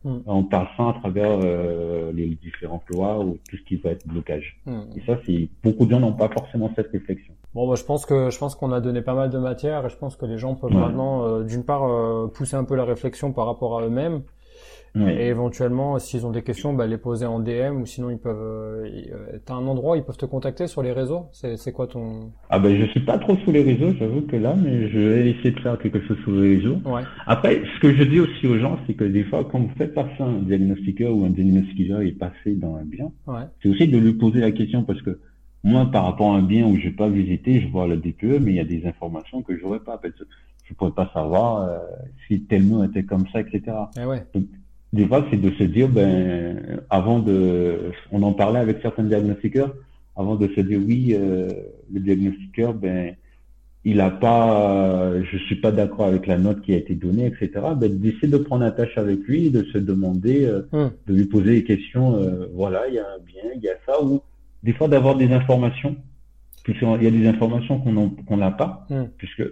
hmm. 0.04 0.18
en 0.26 0.44
passant 0.44 0.90
à 0.90 0.92
travers 0.94 1.40
euh, 1.42 2.12
les 2.12 2.28
différentes 2.42 2.88
lois 2.90 3.18
ou 3.18 3.38
tout 3.48 3.56
ce 3.56 3.62
qui 3.62 3.76
va 3.76 3.90
être 3.90 4.06
blocage. 4.06 4.60
Hmm. 4.66 4.82
Et 4.96 5.00
ça, 5.06 5.18
c'est 5.26 5.48
beaucoup 5.64 5.86
de 5.86 5.90
gens 5.90 6.00
n'ont 6.00 6.12
pas 6.12 6.28
forcément 6.28 6.70
cette 6.76 6.90
réflexion. 6.92 7.34
Bon, 7.54 7.68
bah, 7.68 7.74
je 7.76 7.84
pense 7.84 8.06
que 8.06 8.30
je 8.30 8.38
pense 8.38 8.54
qu'on 8.54 8.72
a 8.72 8.80
donné 8.80 9.02
pas 9.02 9.14
mal 9.14 9.30
de 9.30 9.38
matière 9.38 9.86
et 9.86 9.88
je 9.88 9.96
pense 9.96 10.16
que 10.16 10.26
les 10.26 10.38
gens 10.38 10.54
peuvent 10.54 10.72
maintenant, 10.72 11.24
euh, 11.24 11.42
d'une 11.42 11.64
part, 11.64 11.84
euh, 11.88 12.28
pousser 12.28 12.56
un 12.56 12.64
peu 12.64 12.76
la 12.76 12.84
réflexion 12.84 13.32
par 13.32 13.46
rapport 13.46 13.78
à 13.78 13.82
eux-mêmes 13.82 14.22
et 14.96 15.26
éventuellement, 15.26 15.98
s'ils 15.98 16.26
ont 16.26 16.30
des 16.30 16.42
questions, 16.42 16.72
bah, 16.72 16.86
les 16.86 16.98
poser 16.98 17.26
en 17.26 17.40
DM 17.40 17.80
ou 17.80 17.86
sinon 17.86 18.10
ils 18.10 18.18
peuvent. 18.18 18.36
Euh, 18.40 18.88
euh, 19.12 19.38
T'as 19.44 19.54
un 19.54 19.66
endroit 19.66 19.96
ils 19.96 20.04
peuvent 20.04 20.16
te 20.16 20.26
contacter 20.26 20.66
sur 20.66 20.82
les 20.82 20.92
réseaux? 20.92 21.26
C'est 21.32 21.72
quoi 21.72 21.86
ton 21.86 22.32
Ah 22.50 22.58
ben 22.58 22.76
je 22.76 22.86
suis 22.86 23.00
pas 23.00 23.18
trop 23.18 23.36
sous 23.44 23.52
les 23.52 23.62
réseaux, 23.62 23.94
j'avoue 23.98 24.22
que 24.22 24.36
là, 24.36 24.54
mais 24.56 24.88
je 24.88 24.98
vais 24.98 25.30
essayer 25.30 25.50
de 25.50 25.60
faire 25.60 25.78
quelque 25.78 26.00
chose 26.06 26.16
sous 26.24 26.32
les 26.32 26.56
réseaux. 26.56 26.78
Ouais. 26.84 27.02
Après, 27.26 27.62
ce 27.74 27.80
que 27.80 27.94
je 27.94 28.02
dis 28.02 28.20
aussi 28.20 28.46
aux 28.46 28.58
gens, 28.58 28.78
c'est 28.86 28.94
que 28.94 29.04
des 29.04 29.24
fois, 29.24 29.44
quand 29.44 29.60
vous 29.60 29.70
faites 29.76 29.94
passer 29.94 30.20
un 30.20 30.40
diagnostiqueur 30.42 31.14
ou 31.14 31.24
un 31.24 31.30
diagnostiqueur 31.30 32.00
est 32.00 32.12
passé 32.12 32.54
dans 32.54 32.76
un 32.76 32.84
bien, 32.84 33.10
ouais. 33.26 33.42
c'est 33.62 33.68
aussi 33.68 33.88
de 33.88 33.98
lui 33.98 34.14
poser 34.14 34.40
la 34.40 34.52
question 34.52 34.82
parce 34.84 35.02
que 35.02 35.18
moi, 35.64 35.86
par 35.90 36.04
rapport 36.04 36.34
à 36.34 36.38
un 36.38 36.42
bien 36.42 36.66
où 36.66 36.76
je 36.76 36.86
n'ai 36.86 36.92
pas 36.92 37.08
visité, 37.08 37.60
je 37.60 37.68
vois 37.68 37.86
le 37.86 37.96
DPE, 37.96 38.40
mais 38.40 38.52
il 38.52 38.54
y 38.54 38.60
a 38.60 38.64
des 38.64 38.86
informations 38.86 39.42
que 39.42 39.58
j'aurais 39.58 39.80
pas. 39.80 40.00
Je 40.02 40.72
ne 40.72 40.76
pourrais 40.76 40.92
pas 40.92 41.10
savoir 41.12 41.62
euh, 41.62 41.78
si 42.26 42.42
tel 42.44 42.62
mot 42.62 42.84
était 42.84 43.02
comme 43.02 43.26
ça, 43.32 43.40
etc. 43.40 43.62
Eh 44.00 44.04
ouais 44.04 44.24
des 44.92 45.06
fois, 45.06 45.26
c'est 45.30 45.40
de 45.40 45.50
se 45.52 45.64
dire, 45.64 45.88
ben, 45.88 46.80
avant 46.88 47.18
de, 47.18 47.92
on 48.10 48.22
en 48.22 48.32
parlait 48.32 48.60
avec 48.60 48.78
certains 48.80 49.04
diagnostiqueurs, 49.04 49.74
avant 50.16 50.36
de 50.36 50.48
se 50.48 50.60
dire 50.60 50.80
oui, 50.84 51.14
euh, 51.14 51.48
le 51.92 52.00
diagnostiqueur, 52.00 52.74
ben, 52.74 53.14
il 53.84 54.00
a 54.00 54.10
pas, 54.10 55.12
je 55.22 55.38
suis 55.38 55.56
pas 55.56 55.72
d'accord 55.72 56.06
avec 56.06 56.26
la 56.26 56.38
note 56.38 56.62
qui 56.62 56.74
a 56.74 56.76
été 56.76 56.94
donnée, 56.94 57.26
etc. 57.26 57.50
Ben, 57.76 57.98
d'essayer 57.98 58.28
de 58.28 58.38
prendre 58.38 58.64
attache 58.64 58.96
avec 58.98 59.20
lui, 59.20 59.50
de 59.50 59.62
se 59.64 59.78
demander, 59.78 60.44
euh, 60.44 60.62
hum. 60.72 60.90
de 61.06 61.14
lui 61.14 61.26
poser 61.26 61.54
des 61.54 61.64
questions. 61.64 62.16
Euh, 62.16 62.46
voilà, 62.54 62.88
il 62.88 62.94
y 62.94 62.98
a 62.98 63.06
un 63.06 63.18
bien, 63.24 63.44
il 63.54 63.62
y 63.62 63.68
a 63.68 63.74
ça, 63.86 64.02
ou 64.02 64.20
des 64.62 64.72
fois 64.72 64.88
d'avoir 64.88 65.16
des 65.16 65.32
informations. 65.32 65.96
Puisqu'il 66.64 67.02
y 67.02 67.06
a 67.06 67.10
des 67.10 67.26
informations 67.26 67.78
qu'on 67.80 68.10
qu'on 68.10 68.36
n'a 68.36 68.50
pas, 68.50 68.86
hum. 68.90 69.08
puisque 69.16 69.42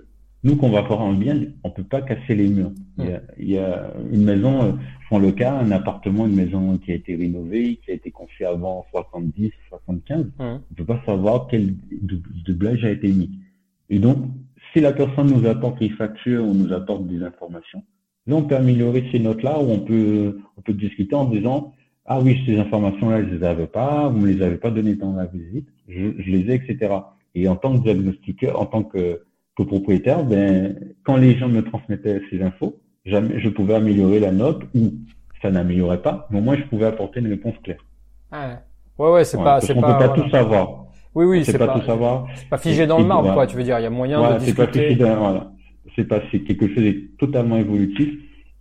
nous, 0.44 0.56
qu'on 0.56 0.70
va 0.70 0.84
faire 0.84 1.00
un 1.00 1.14
bien, 1.14 1.40
on 1.64 1.70
peut 1.70 1.82
pas 1.82 2.02
casser 2.02 2.34
les 2.34 2.48
murs. 2.48 2.70
Il 2.98 3.50
y 3.50 3.58
a, 3.58 3.92
une 4.12 4.24
maison, 4.24 4.62
euh, 4.62 4.72
je 5.00 5.06
prends 5.06 5.18
le 5.18 5.32
cas, 5.32 5.54
un 5.54 5.70
appartement, 5.70 6.26
une 6.26 6.36
maison 6.36 6.78
qui 6.78 6.92
a 6.92 6.94
été 6.94 7.16
rénovée, 7.16 7.80
qui 7.84 7.90
a 7.90 7.94
été 7.94 8.10
conçue 8.10 8.44
avant 8.44 8.86
70, 8.90 9.50
75. 9.68 10.26
On 10.38 10.60
peut 10.76 10.84
pas 10.84 11.02
savoir 11.04 11.48
quel 11.50 11.74
doublage 12.44 12.84
a 12.84 12.90
été 12.90 13.08
mis. 13.08 13.30
Et 13.90 13.98
donc, 13.98 14.18
si 14.72 14.80
la 14.80 14.92
personne 14.92 15.28
nous 15.28 15.48
apporte 15.48 15.80
les 15.80 15.90
factures 15.90 16.44
ou 16.44 16.54
nous 16.54 16.72
apporte 16.72 17.06
des 17.06 17.22
informations, 17.22 17.82
là, 18.26 18.36
on 18.36 18.42
peut 18.42 18.56
améliorer 18.56 19.08
ces 19.10 19.18
notes-là 19.18 19.58
ou 19.60 19.70
on 19.70 19.80
peut, 19.80 20.38
on 20.56 20.60
peut 20.60 20.74
discuter 20.74 21.14
en 21.14 21.24
disant, 21.24 21.72
ah 22.04 22.20
oui, 22.20 22.40
ces 22.46 22.58
informations-là, 22.58 23.24
je 23.24 23.34
les 23.34 23.44
avais 23.44 23.66
pas, 23.66 24.08
vous 24.08 24.20
me 24.20 24.28
les 24.28 24.42
avez 24.42 24.56
pas 24.58 24.70
données 24.70 24.94
dans 24.94 25.12
la 25.12 25.26
visite, 25.26 25.68
je, 25.88 26.12
je 26.18 26.30
les 26.30 26.52
ai, 26.52 26.54
etc. 26.54 26.94
Et 27.34 27.48
en 27.48 27.56
tant 27.56 27.76
que 27.76 27.82
diagnostiqueur, 27.82 28.60
en 28.60 28.66
tant 28.66 28.84
que 28.84 29.22
que 29.56 29.62
propriétaire, 29.62 30.24
ben, 30.24 30.76
quand 31.04 31.16
les 31.16 31.36
gens 31.36 31.48
me 31.48 31.62
transmettaient 31.62 32.20
ces 32.30 32.42
infos, 32.42 32.76
jamais 33.04 33.40
je 33.40 33.48
pouvais 33.48 33.74
améliorer 33.74 34.20
la 34.20 34.32
note 34.32 34.62
ou 34.74 34.92
ça 35.42 35.50
n'améliorait 35.50 36.02
pas, 36.02 36.26
mais 36.30 36.38
au 36.38 36.42
moins 36.42 36.56
je 36.56 36.64
pouvais 36.64 36.86
apporter 36.86 37.20
une 37.20 37.28
réponse 37.28 37.54
claire. 37.62 37.84
Ah 38.30 38.60
ouais, 38.98 39.10
ouais, 39.10 39.24
c'est 39.24 39.38
pas, 39.38 39.60
c'est 39.60 39.74
pas. 39.74 39.80
On 39.80 39.98
peut 39.98 40.06
pas 40.06 40.14
tout 40.14 40.28
savoir. 40.30 40.86
Oui, 41.14 41.24
oui, 41.24 41.44
c'est 41.44 41.56
pas, 41.56 41.68
tout 41.68 41.86
savoir. 41.86 42.26
C'est 42.34 42.48
pas 42.48 42.58
figé 42.58 42.86
dans 42.86 42.98
le 42.98 43.06
marbre, 43.06 43.32
quoi. 43.32 43.46
Tu 43.46 43.56
veux 43.56 43.62
dire, 43.62 43.78
il 43.78 43.82
y 43.82 43.86
a 43.86 43.90
moyen 43.90 44.34
de 44.34 44.38
discuter. 44.38 44.90
C'est 44.90 44.96
pas 44.96 45.14
voilà. 45.14 45.52
C'est 45.94 46.04
pas, 46.04 46.20
c'est 46.30 46.40
quelque 46.40 46.68
chose 46.68 46.84
de 46.84 46.94
totalement 47.18 47.56
évolutif 47.56 48.12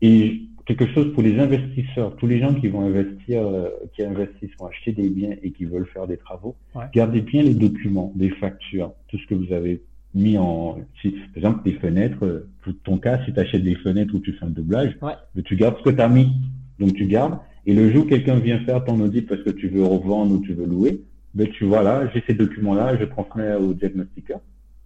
et 0.01 0.41
quelque 0.65 0.87
chose 0.93 1.13
pour 1.13 1.21
les 1.21 1.37
investisseurs, 1.37 2.15
tous 2.15 2.27
les 2.27 2.39
gens 2.39 2.53
qui 2.53 2.69
vont 2.69 2.81
investir, 2.81 3.45
euh, 3.45 3.69
qui 3.93 4.03
investissent, 4.03 4.51
vont 4.57 4.67
acheter 4.67 4.93
des 4.93 5.09
biens 5.09 5.35
et 5.43 5.51
qui 5.51 5.65
veulent 5.65 5.87
faire 5.87 6.07
des 6.07 6.17
travaux. 6.17 6.55
Gardez 6.93 7.21
bien 7.21 7.43
les 7.43 7.53
documents, 7.53 8.13
des 8.15 8.29
factures, 8.29 8.91
tout 9.09 9.17
ce 9.17 9.27
que 9.27 9.35
vous 9.35 9.51
avez 9.53 9.81
mis 10.16 10.38
en, 10.38 10.80
si, 11.01 11.11
par 11.11 11.38
exemple, 11.38 11.63
des 11.70 11.78
fenêtres, 11.78 12.26
euh, 12.26 12.47
pour 12.61 12.74
ton 12.84 12.97
cas, 12.97 13.24
si 13.26 13.34
tu 13.34 13.39
achètes 13.39 13.63
des 13.63 13.76
fenêtres 13.76 14.16
où 14.16 14.20
tu 14.20 14.34
fais 14.34 14.45
un 14.45 14.49
doublage, 14.49 14.97
ouais. 15.01 15.43
tu 15.43 15.55
gardes 15.55 15.78
ce 15.78 15.84
que 15.84 15.95
tu 15.95 16.01
as 16.01 16.07
mis. 16.07 16.32
Donc 16.80 16.93
tu 16.93 17.05
gardes. 17.05 17.38
Et 17.66 17.74
le 17.74 17.91
jour 17.91 18.05
où 18.05 18.07
quelqu'un 18.07 18.39
vient 18.39 18.59
faire 18.59 18.84
ton 18.84 18.99
audit 18.99 19.28
parce 19.28 19.41
que 19.41 19.49
tu 19.49 19.68
veux 19.68 19.84
revendre 19.84 20.34
ou 20.34 20.39
tu 20.39 20.53
veux 20.53 20.66
louer, 20.66 21.01
ben 21.34 21.47
tu 21.49 21.66
vois 21.66 21.84
là, 21.84 22.09
j'ai 22.13 22.24
ces 22.28 22.34
documents-là, 22.34 22.97
je 22.97 23.05
transmets 23.05 23.55
au 23.55 23.74
diagnostiqueur 23.74 24.39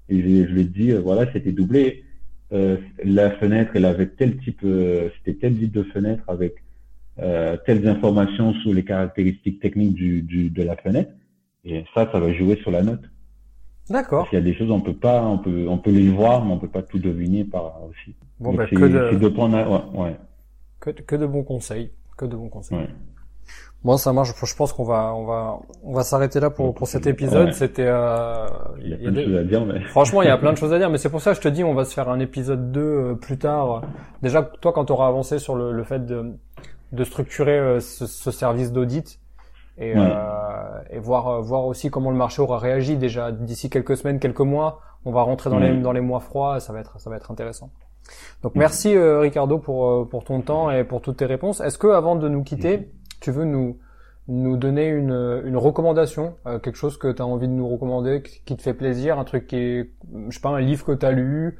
et 0.09 0.21
je, 0.21 0.47
je 0.47 0.53
lui 0.53 0.65
dis 0.65 0.91
euh, 0.91 0.99
voilà, 0.99 1.31
c'était 1.31 1.51
doublé. 1.51 2.03
Euh, 2.51 2.77
la 3.03 3.31
fenêtre, 3.31 3.71
elle 3.75 3.85
avait 3.85 4.07
tel 4.07 4.37
type, 4.37 4.61
euh, 4.63 5.09
c'était 5.17 5.39
tel 5.39 5.57
type 5.57 5.71
de 5.71 5.83
fenêtre 5.83 6.23
avec 6.27 6.55
euh, 7.19 7.57
telles 7.65 7.87
informations 7.87 8.53
sur 8.55 8.73
les 8.73 8.83
caractéristiques 8.83 9.59
techniques 9.59 9.93
du, 9.93 10.21
du, 10.23 10.49
de 10.49 10.63
la 10.63 10.75
fenêtre. 10.77 11.11
Et 11.65 11.83
ça, 11.93 12.09
ça 12.11 12.19
va 12.19 12.33
jouer 12.33 12.55
sur 12.57 12.71
la 12.71 12.81
note. 12.81 13.03
D'accord. 13.89 14.27
Il 14.31 14.35
y 14.35 14.37
a 14.37 14.41
des 14.41 14.53
choses 14.53 14.71
on 14.71 14.81
peut 14.81 14.93
pas, 14.93 15.21
on 15.21 15.37
peut, 15.37 15.65
on 15.67 15.77
peut 15.77 15.91
les 15.91 16.09
voir, 16.09 16.45
mais 16.45 16.53
on 16.53 16.59
peut 16.59 16.67
pas 16.67 16.83
tout 16.83 16.99
deviner 16.99 17.43
par 17.43 17.83
aussi. 17.89 18.15
Bon, 18.39 18.53
bah, 18.53 18.67
que 18.67 18.75
de, 18.75 19.17
de 19.17 19.27
prendre, 19.27 19.57
ouais, 19.57 20.01
ouais. 20.01 20.17
Que, 20.79 20.91
que, 20.91 21.15
de 21.15 21.25
bons 21.25 21.43
conseils, 21.43 21.91
que 22.17 22.25
de 22.25 22.35
bons 22.35 22.49
conseils. 22.49 22.77
Ouais. 22.77 22.87
Bon, 23.83 23.97
ça 23.97 24.13
marche. 24.13 24.33
Je 24.41 24.55
pense 24.55 24.73
qu'on 24.73 24.83
va, 24.83 25.13
on 25.15 25.25
va, 25.25 25.59
on 25.83 25.93
va 25.93 26.03
s'arrêter 26.03 26.39
là 26.39 26.49
pour 26.49 26.73
pour 26.75 26.87
cet 26.87 27.07
épisode. 27.07 27.53
C'était. 27.53 27.87
Euh, 27.87 28.47
il 28.81 28.89
y 28.89 28.93
a 28.93 28.97
plein 28.97 29.11
de 29.11 29.23
choses 29.23 29.35
à 29.35 29.43
dire, 29.43 29.65
mais. 29.65 29.79
Franchement, 29.87 30.21
il 30.21 30.27
y 30.27 30.31
a 30.31 30.37
plein 30.37 30.53
de 30.53 30.57
choses 30.61 30.73
à 30.73 30.77
dire, 30.77 30.89
mais 30.89 30.97
c'est 30.97 31.09
pour 31.09 31.21
ça 31.21 31.31
que 31.31 31.37
je 31.37 31.41
te 31.41 31.47
dis, 31.47 31.63
on 31.63 31.73
va 31.73 31.85
se 31.85 31.93
faire 31.93 32.09
un 32.09 32.19
épisode 32.19 32.71
2 32.71 32.81
euh, 32.81 33.15
plus 33.15 33.37
tard. 33.37 33.81
Déjà, 34.21 34.43
toi, 34.43 34.73
quand 34.73 34.85
tu 34.85 34.93
auras 34.93 35.07
avancé 35.07 35.39
sur 35.39 35.55
le, 35.55 35.71
le 35.71 35.83
fait 35.83 36.05
de 36.05 36.33
de 36.91 37.03
structurer 37.03 37.57
euh, 37.59 37.79
ce, 37.79 38.07
ce 38.07 38.31
service 38.31 38.71
d'audit, 38.71 39.19
et, 39.79 39.93
euh, 39.95 40.81
et 40.89 40.99
voir 40.99 41.27
euh, 41.27 41.41
voir 41.41 41.65
aussi 41.65 41.89
comment 41.89 42.11
le 42.11 42.17
marché 42.17 42.41
aura 42.41 42.59
réagi 42.59 42.97
déjà 42.97 43.31
d'ici 43.31 43.69
quelques 43.69 43.97
semaines, 43.97 44.19
quelques 44.19 44.39
mois. 44.41 44.81
On 45.05 45.11
va 45.11 45.21
rentrer 45.21 45.49
dans 45.49 45.59
les 45.59 45.77
dans 45.81 45.93
les 45.93 46.01
mois 46.01 46.19
froids, 46.19 46.59
ça 46.59 46.73
va 46.73 46.79
être 46.81 46.99
ça 46.99 47.09
va 47.09 47.15
être 47.15 47.31
intéressant. 47.31 47.71
Donc 48.43 48.55
merci 48.55 48.95
euh, 48.95 49.19
Ricardo 49.19 49.59
pour 49.59 49.87
euh, 49.87 50.07
pour 50.09 50.23
ton 50.23 50.41
temps 50.41 50.69
et 50.71 50.83
pour 50.83 51.01
toutes 51.01 51.17
tes 51.17 51.25
réponses. 51.25 51.61
Est-ce 51.61 51.77
que 51.77 51.87
avant 51.87 52.15
de 52.15 52.27
nous 52.27 52.43
quitter, 52.43 52.91
tu 53.21 53.31
veux 53.31 53.45
nous 53.45 53.77
nous 54.27 54.57
donner 54.57 54.87
une, 54.87 55.41
une 55.43 55.57
recommandation, 55.57 56.35
euh, 56.45 56.59
quelque 56.59 56.75
chose 56.75 56.97
que 56.97 57.11
tu 57.11 57.21
as 57.21 57.25
envie 57.25 57.47
de 57.47 57.53
nous 57.53 57.67
recommander, 57.67 58.21
qui 58.21 58.55
te 58.55 58.61
fait 58.61 58.75
plaisir, 58.75 59.17
un 59.17 59.23
truc 59.23 59.47
qui 59.47 59.55
est, 59.55 59.91
je 60.27 60.35
sais 60.35 60.39
pas, 60.39 60.49
un 60.49 60.59
livre 60.59 60.85
que 60.85 60.91
tu 60.91 61.03
as 61.03 61.11
lu, 61.11 61.57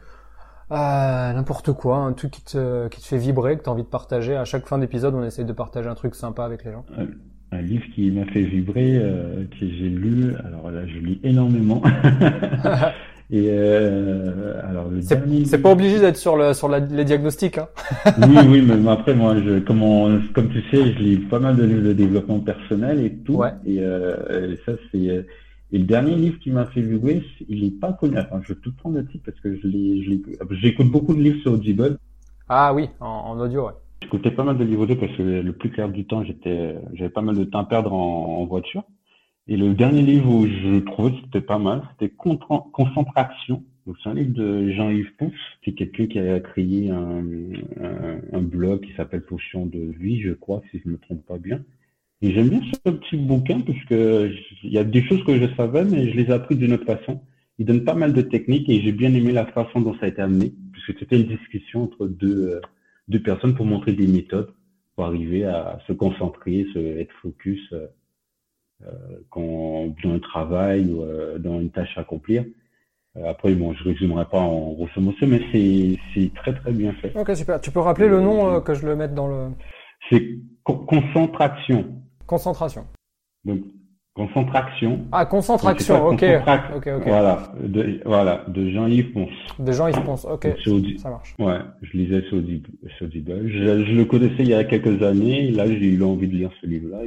n'importe 0.69 1.73
quoi, 1.73 1.97
un 1.97 2.13
truc 2.13 2.29
qui 2.29 2.43
te, 2.43 2.87
qui 2.89 3.01
te 3.01 3.07
fait 3.07 3.17
vibrer, 3.17 3.57
que 3.57 3.63
tu 3.63 3.69
as 3.69 3.71
envie 3.71 3.81
de 3.81 3.87
partager? 3.87 4.35
À 4.35 4.45
chaque 4.45 4.67
fin 4.67 4.77
d'épisode, 4.77 5.15
on 5.15 5.23
essaie 5.23 5.45
de 5.45 5.53
partager 5.53 5.89
un 5.89 5.95
truc 5.95 6.13
sympa 6.13 6.43
avec 6.45 6.63
les 6.63 6.71
gens. 6.71 6.85
Un 7.51 7.61
livre 7.61 7.83
qui 7.95 8.11
m'a 8.11 8.25
fait 8.25 8.43
vibrer, 8.43 9.01
que 9.59 9.65
j'ai 9.65 9.89
lu, 9.89 10.33
alors 10.45 10.69
là 10.69 10.85
je 10.85 10.99
lis 10.99 11.19
énormément, 11.23 11.81
Et 13.31 13.45
euh, 13.49 14.59
alors 14.67 14.87
c'est 15.01 15.61
pas 15.61 15.71
obligé 15.71 15.99
d'être 15.99 16.17
sur 16.17 16.35
le 16.35 16.53
sur 16.53 16.67
la, 16.67 16.79
les 16.79 17.05
diagnostics. 17.05 17.59
Hein. 17.59 17.67
oui, 18.27 18.37
oui, 18.47 18.61
mais 18.63 18.89
après 18.89 19.13
moi, 19.13 19.35
je, 19.37 19.59
comme 19.59 19.81
comme 20.33 20.49
tu 20.49 20.61
sais, 20.71 20.93
je 20.93 20.99
lis 20.99 21.17
pas 21.17 21.37
mal 21.37 21.55
de 21.55 21.63
livres 21.63 21.83
de 21.83 21.93
développement 21.93 22.39
personnel 22.39 23.05
et 23.05 23.13
tout. 23.17 23.35
Ouais. 23.35 23.51
Et, 23.67 23.81
euh, 23.81 24.55
ça 24.65 24.71
c'est 24.91 25.09
euh, 25.09 25.21
et 25.71 25.77
le 25.77 25.83
dernier 25.83 26.15
livre 26.15 26.39
qui 26.39 26.49
m'a 26.49 26.65
fait 26.65 26.81
vibrer, 26.81 27.21
il 27.47 27.65
est 27.65 27.79
pas 27.79 27.93
connu. 27.93 28.17
Enfin, 28.17 28.41
je 28.41 28.53
vais 28.53 28.59
tout 28.61 28.73
prendre 28.73 28.97
le 28.97 29.05
titre 29.05 29.25
parce 29.27 29.39
que 29.41 29.55
je 29.55 29.67
lis, 29.67 30.03
je 30.03 30.55
j'écoute 30.55 30.89
beaucoup 30.89 31.13
de 31.13 31.21
livres 31.21 31.39
sur 31.43 31.51
Audible. 31.51 31.99
Ah 32.47 32.73
oui, 32.73 32.89
en, 32.99 33.05
en 33.05 33.39
audio, 33.39 33.67
ouais. 33.67 33.73
J'écoutais 34.01 34.31
pas 34.31 34.43
mal 34.43 34.57
de 34.57 34.75
audio 34.75 34.95
parce 34.95 35.15
que 35.15 35.21
le 35.21 35.53
plus 35.53 35.69
clair 35.69 35.89
du 35.89 36.05
temps, 36.05 36.23
j'étais, 36.23 36.75
j'avais 36.93 37.09
pas 37.09 37.21
mal 37.21 37.37
de 37.37 37.43
temps 37.43 37.59
à 37.59 37.65
perdre 37.65 37.93
en, 37.93 38.45
voiture. 38.45 38.83
Et 39.47 39.57
le 39.57 39.73
dernier 39.73 40.01
livre 40.01 40.29
où 40.29 40.47
je 40.47 40.79
trouvais 40.79 41.11
que 41.11 41.17
c'était 41.25 41.41
pas 41.41 41.59
mal, 41.59 41.81
c'était 41.91 42.13
Concentration. 42.15 43.63
c'est 44.01 44.09
un 44.09 44.13
livre 44.13 44.33
de 44.33 44.71
Jean-Yves 44.71 45.15
Ponce. 45.17 45.33
C'est 45.65 45.73
quelqu'un 45.73 46.07
qui 46.07 46.19
a 46.19 46.39
créé 46.39 46.89
un, 46.89 48.41
blog 48.41 48.85
qui 48.85 48.93
s'appelle 48.93 49.21
Potion 49.21 49.65
de 49.65 49.93
vie, 49.99 50.21
je 50.21 50.31
crois, 50.31 50.61
si 50.71 50.79
je 50.79 50.87
ne 50.87 50.93
me 50.93 50.97
trompe 50.97 51.25
pas 51.25 51.37
bien. 51.37 51.61
Et 52.21 52.31
j'aime 52.31 52.49
bien 52.49 52.61
ce 52.85 52.91
petit 52.91 53.17
bouquin 53.17 53.59
parce 53.61 53.77
il 53.89 54.71
y 54.71 54.77
a 54.77 54.83
des 54.83 55.03
choses 55.03 55.23
que 55.23 55.37
je 55.37 55.53
savais, 55.55 55.85
mais 55.85 56.09
je 56.09 56.17
les 56.17 56.25
ai 56.25 56.31
appris 56.31 56.55
d'une 56.55 56.73
autre 56.73 56.85
façon. 56.85 57.21
Il 57.59 57.65
donne 57.65 57.83
pas 57.83 57.93
mal 57.93 58.13
de 58.13 58.21
techniques 58.21 58.69
et 58.69 58.81
j'ai 58.81 58.91
bien 58.91 59.13
aimé 59.13 59.33
la 59.33 59.45
façon 59.45 59.81
dont 59.81 59.93
ça 59.95 60.05
a 60.05 60.09
été 60.09 60.21
amené, 60.21 60.53
puisque 60.71 60.97
c'était 60.97 61.17
une 61.17 61.27
discussion 61.27 61.83
entre 61.83 62.07
deux, 62.07 62.49
euh, 62.53 62.61
deux 63.09 63.21
personnes 63.21 63.55
pour 63.55 63.65
montrer 63.65 63.93
des 63.93 64.07
méthodes 64.07 64.53
pour 64.95 65.05
arriver 65.05 65.45
à 65.45 65.79
se 65.87 65.93
concentrer, 65.93 66.65
se, 66.73 66.79
être 66.99 67.13
focus 67.21 67.61
euh, 67.73 67.87
euh, 68.85 69.19
quand 69.29 69.93
dans 70.03 70.13
un 70.13 70.19
travail 70.19 70.91
ou 70.91 71.03
euh, 71.03 71.37
dans 71.37 71.59
une 71.59 71.71
tâche 71.71 71.97
à 71.97 72.01
accomplir. 72.01 72.45
Euh, 73.17 73.29
après, 73.29 73.53
bon, 73.53 73.73
je 73.73 73.83
résumerai 73.83 74.25
pas 74.25 74.39
en 74.39 74.73
grosso 74.73 75.01
modo, 75.01 75.17
mais 75.23 75.41
c'est 76.13 76.33
très 76.35 76.53
très 76.53 76.71
bien 76.71 76.93
fait. 76.93 77.11
Ok, 77.15 77.35
super. 77.35 77.59
Tu 77.59 77.71
peux 77.71 77.79
rappeler 77.79 78.07
le 78.07 78.21
nom 78.21 78.61
que 78.61 78.73
je 78.73 78.85
le 78.85 78.95
mette 78.95 79.13
dans 79.13 79.27
le. 79.27 79.49
C'est 80.09 80.39
concentration. 80.63 82.01
Concentration. 82.25 82.85
Donc 83.43 83.61
Concentration. 84.19 84.99
Ah, 85.13 85.25
concentration, 85.25 86.07
ok. 86.07 86.25
ok. 86.75 86.89
Voilà, 87.05 87.53
de, 87.63 88.01
voilà, 88.03 88.43
de 88.49 88.69
Jean-Yves 88.69 89.13
Ponce. 89.13 89.29
De 89.57 89.71
Jean-Yves 89.71 90.03
Ponce, 90.03 90.25
ok. 90.25 90.45
Ça 90.97 91.09
marche. 91.09 91.35
Ouais, 91.39 91.59
je 91.81 91.97
lisais 91.97 92.21
Audible. 92.33 92.67
Je, 92.99 93.85
je, 93.85 93.93
le 93.93 94.03
connaissais 94.03 94.39
il 94.39 94.49
y 94.49 94.53
a 94.53 94.65
quelques 94.65 95.01
années, 95.03 95.51
là 95.51 95.65
j'ai 95.67 95.93
eu 95.93 96.03
envie 96.03 96.27
de 96.27 96.35
lire 96.35 96.51
ce 96.59 96.67
livre-là. 96.67 96.97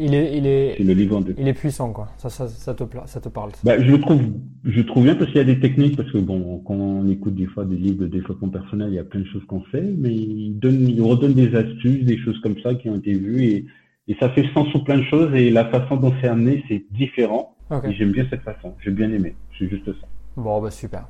Il 0.00 0.14
est, 0.14 0.34
il 0.34 0.46
est, 0.46 0.74
c'est 0.78 0.84
le 0.84 0.94
livre 0.94 1.18
en 1.18 1.22
Il 1.36 1.46
est 1.46 1.52
puissant, 1.52 1.92
quoi. 1.92 2.08
Ça, 2.16 2.30
ça, 2.30 2.48
ça 2.48 2.72
te, 2.72 2.84
ça 3.04 3.20
te 3.20 3.28
parle. 3.28 3.50
Bah, 3.64 3.78
je 3.78 3.90
le 3.90 4.00
trouve, 4.00 4.22
je 4.64 4.80
trouve 4.80 5.04
bien 5.04 5.14
parce 5.14 5.30
qu'il 5.30 5.38
y 5.38 5.44
a 5.44 5.44
des 5.44 5.60
techniques, 5.60 5.98
parce 5.98 6.10
que 6.10 6.18
bon, 6.18 6.62
quand 6.64 6.74
on 6.74 7.06
écoute 7.10 7.34
des 7.34 7.46
fois 7.46 7.66
des 7.66 7.76
livres 7.76 8.00
de 8.04 8.08
développement 8.08 8.48
personnel, 8.48 8.88
il 8.88 8.94
y 8.94 8.98
a 8.98 9.04
plein 9.04 9.20
de 9.20 9.26
choses 9.26 9.44
qu'on 9.44 9.60
fait, 9.64 9.82
mais 9.82 10.14
il 10.14 10.58
donne, 10.58 10.88
il 10.88 11.02
redonne 11.02 11.34
des 11.34 11.54
astuces, 11.54 12.06
des 12.06 12.16
choses 12.16 12.40
comme 12.40 12.56
ça 12.62 12.74
qui 12.74 12.88
ont 12.88 12.96
été 12.96 13.12
vues 13.12 13.44
et 13.44 13.66
et 14.12 14.16
ça 14.20 14.28
fait 14.28 14.46
sens 14.52 14.68
sur 14.68 14.84
plein 14.84 14.98
de 14.98 15.04
choses 15.04 15.34
et 15.34 15.50
la 15.50 15.64
façon 15.64 15.96
dont 15.96 16.12
c'est 16.20 16.28
amené, 16.28 16.62
c'est 16.68 16.84
différent. 16.90 17.54
Et 17.82 17.94
j'aime 17.94 18.12
bien 18.12 18.26
cette 18.28 18.42
façon. 18.42 18.74
J'ai 18.84 18.90
bien 18.90 19.10
aimé. 19.10 19.34
C'est 19.58 19.70
juste 19.70 19.86
ça. 19.86 20.06
Bon, 20.36 20.60
bah 20.60 20.70
super. 20.70 21.06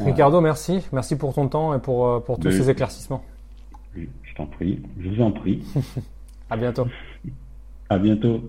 Ricardo, 0.00 0.40
merci. 0.40 0.84
Merci 0.92 1.16
pour 1.16 1.32
ton 1.32 1.46
temps 1.46 1.72
et 1.72 1.78
pour, 1.78 2.08
euh, 2.08 2.18
pour 2.18 2.40
tous 2.40 2.50
ces 2.50 2.68
éclaircissements. 2.68 3.22
Je 3.94 4.34
t'en 4.34 4.46
prie. 4.46 4.82
Je 4.98 5.08
vous 5.08 5.22
en 5.22 5.30
prie. 5.30 5.62
à 6.50 6.56
bientôt. 6.56 6.88
À 7.88 7.98
bientôt. 7.98 8.42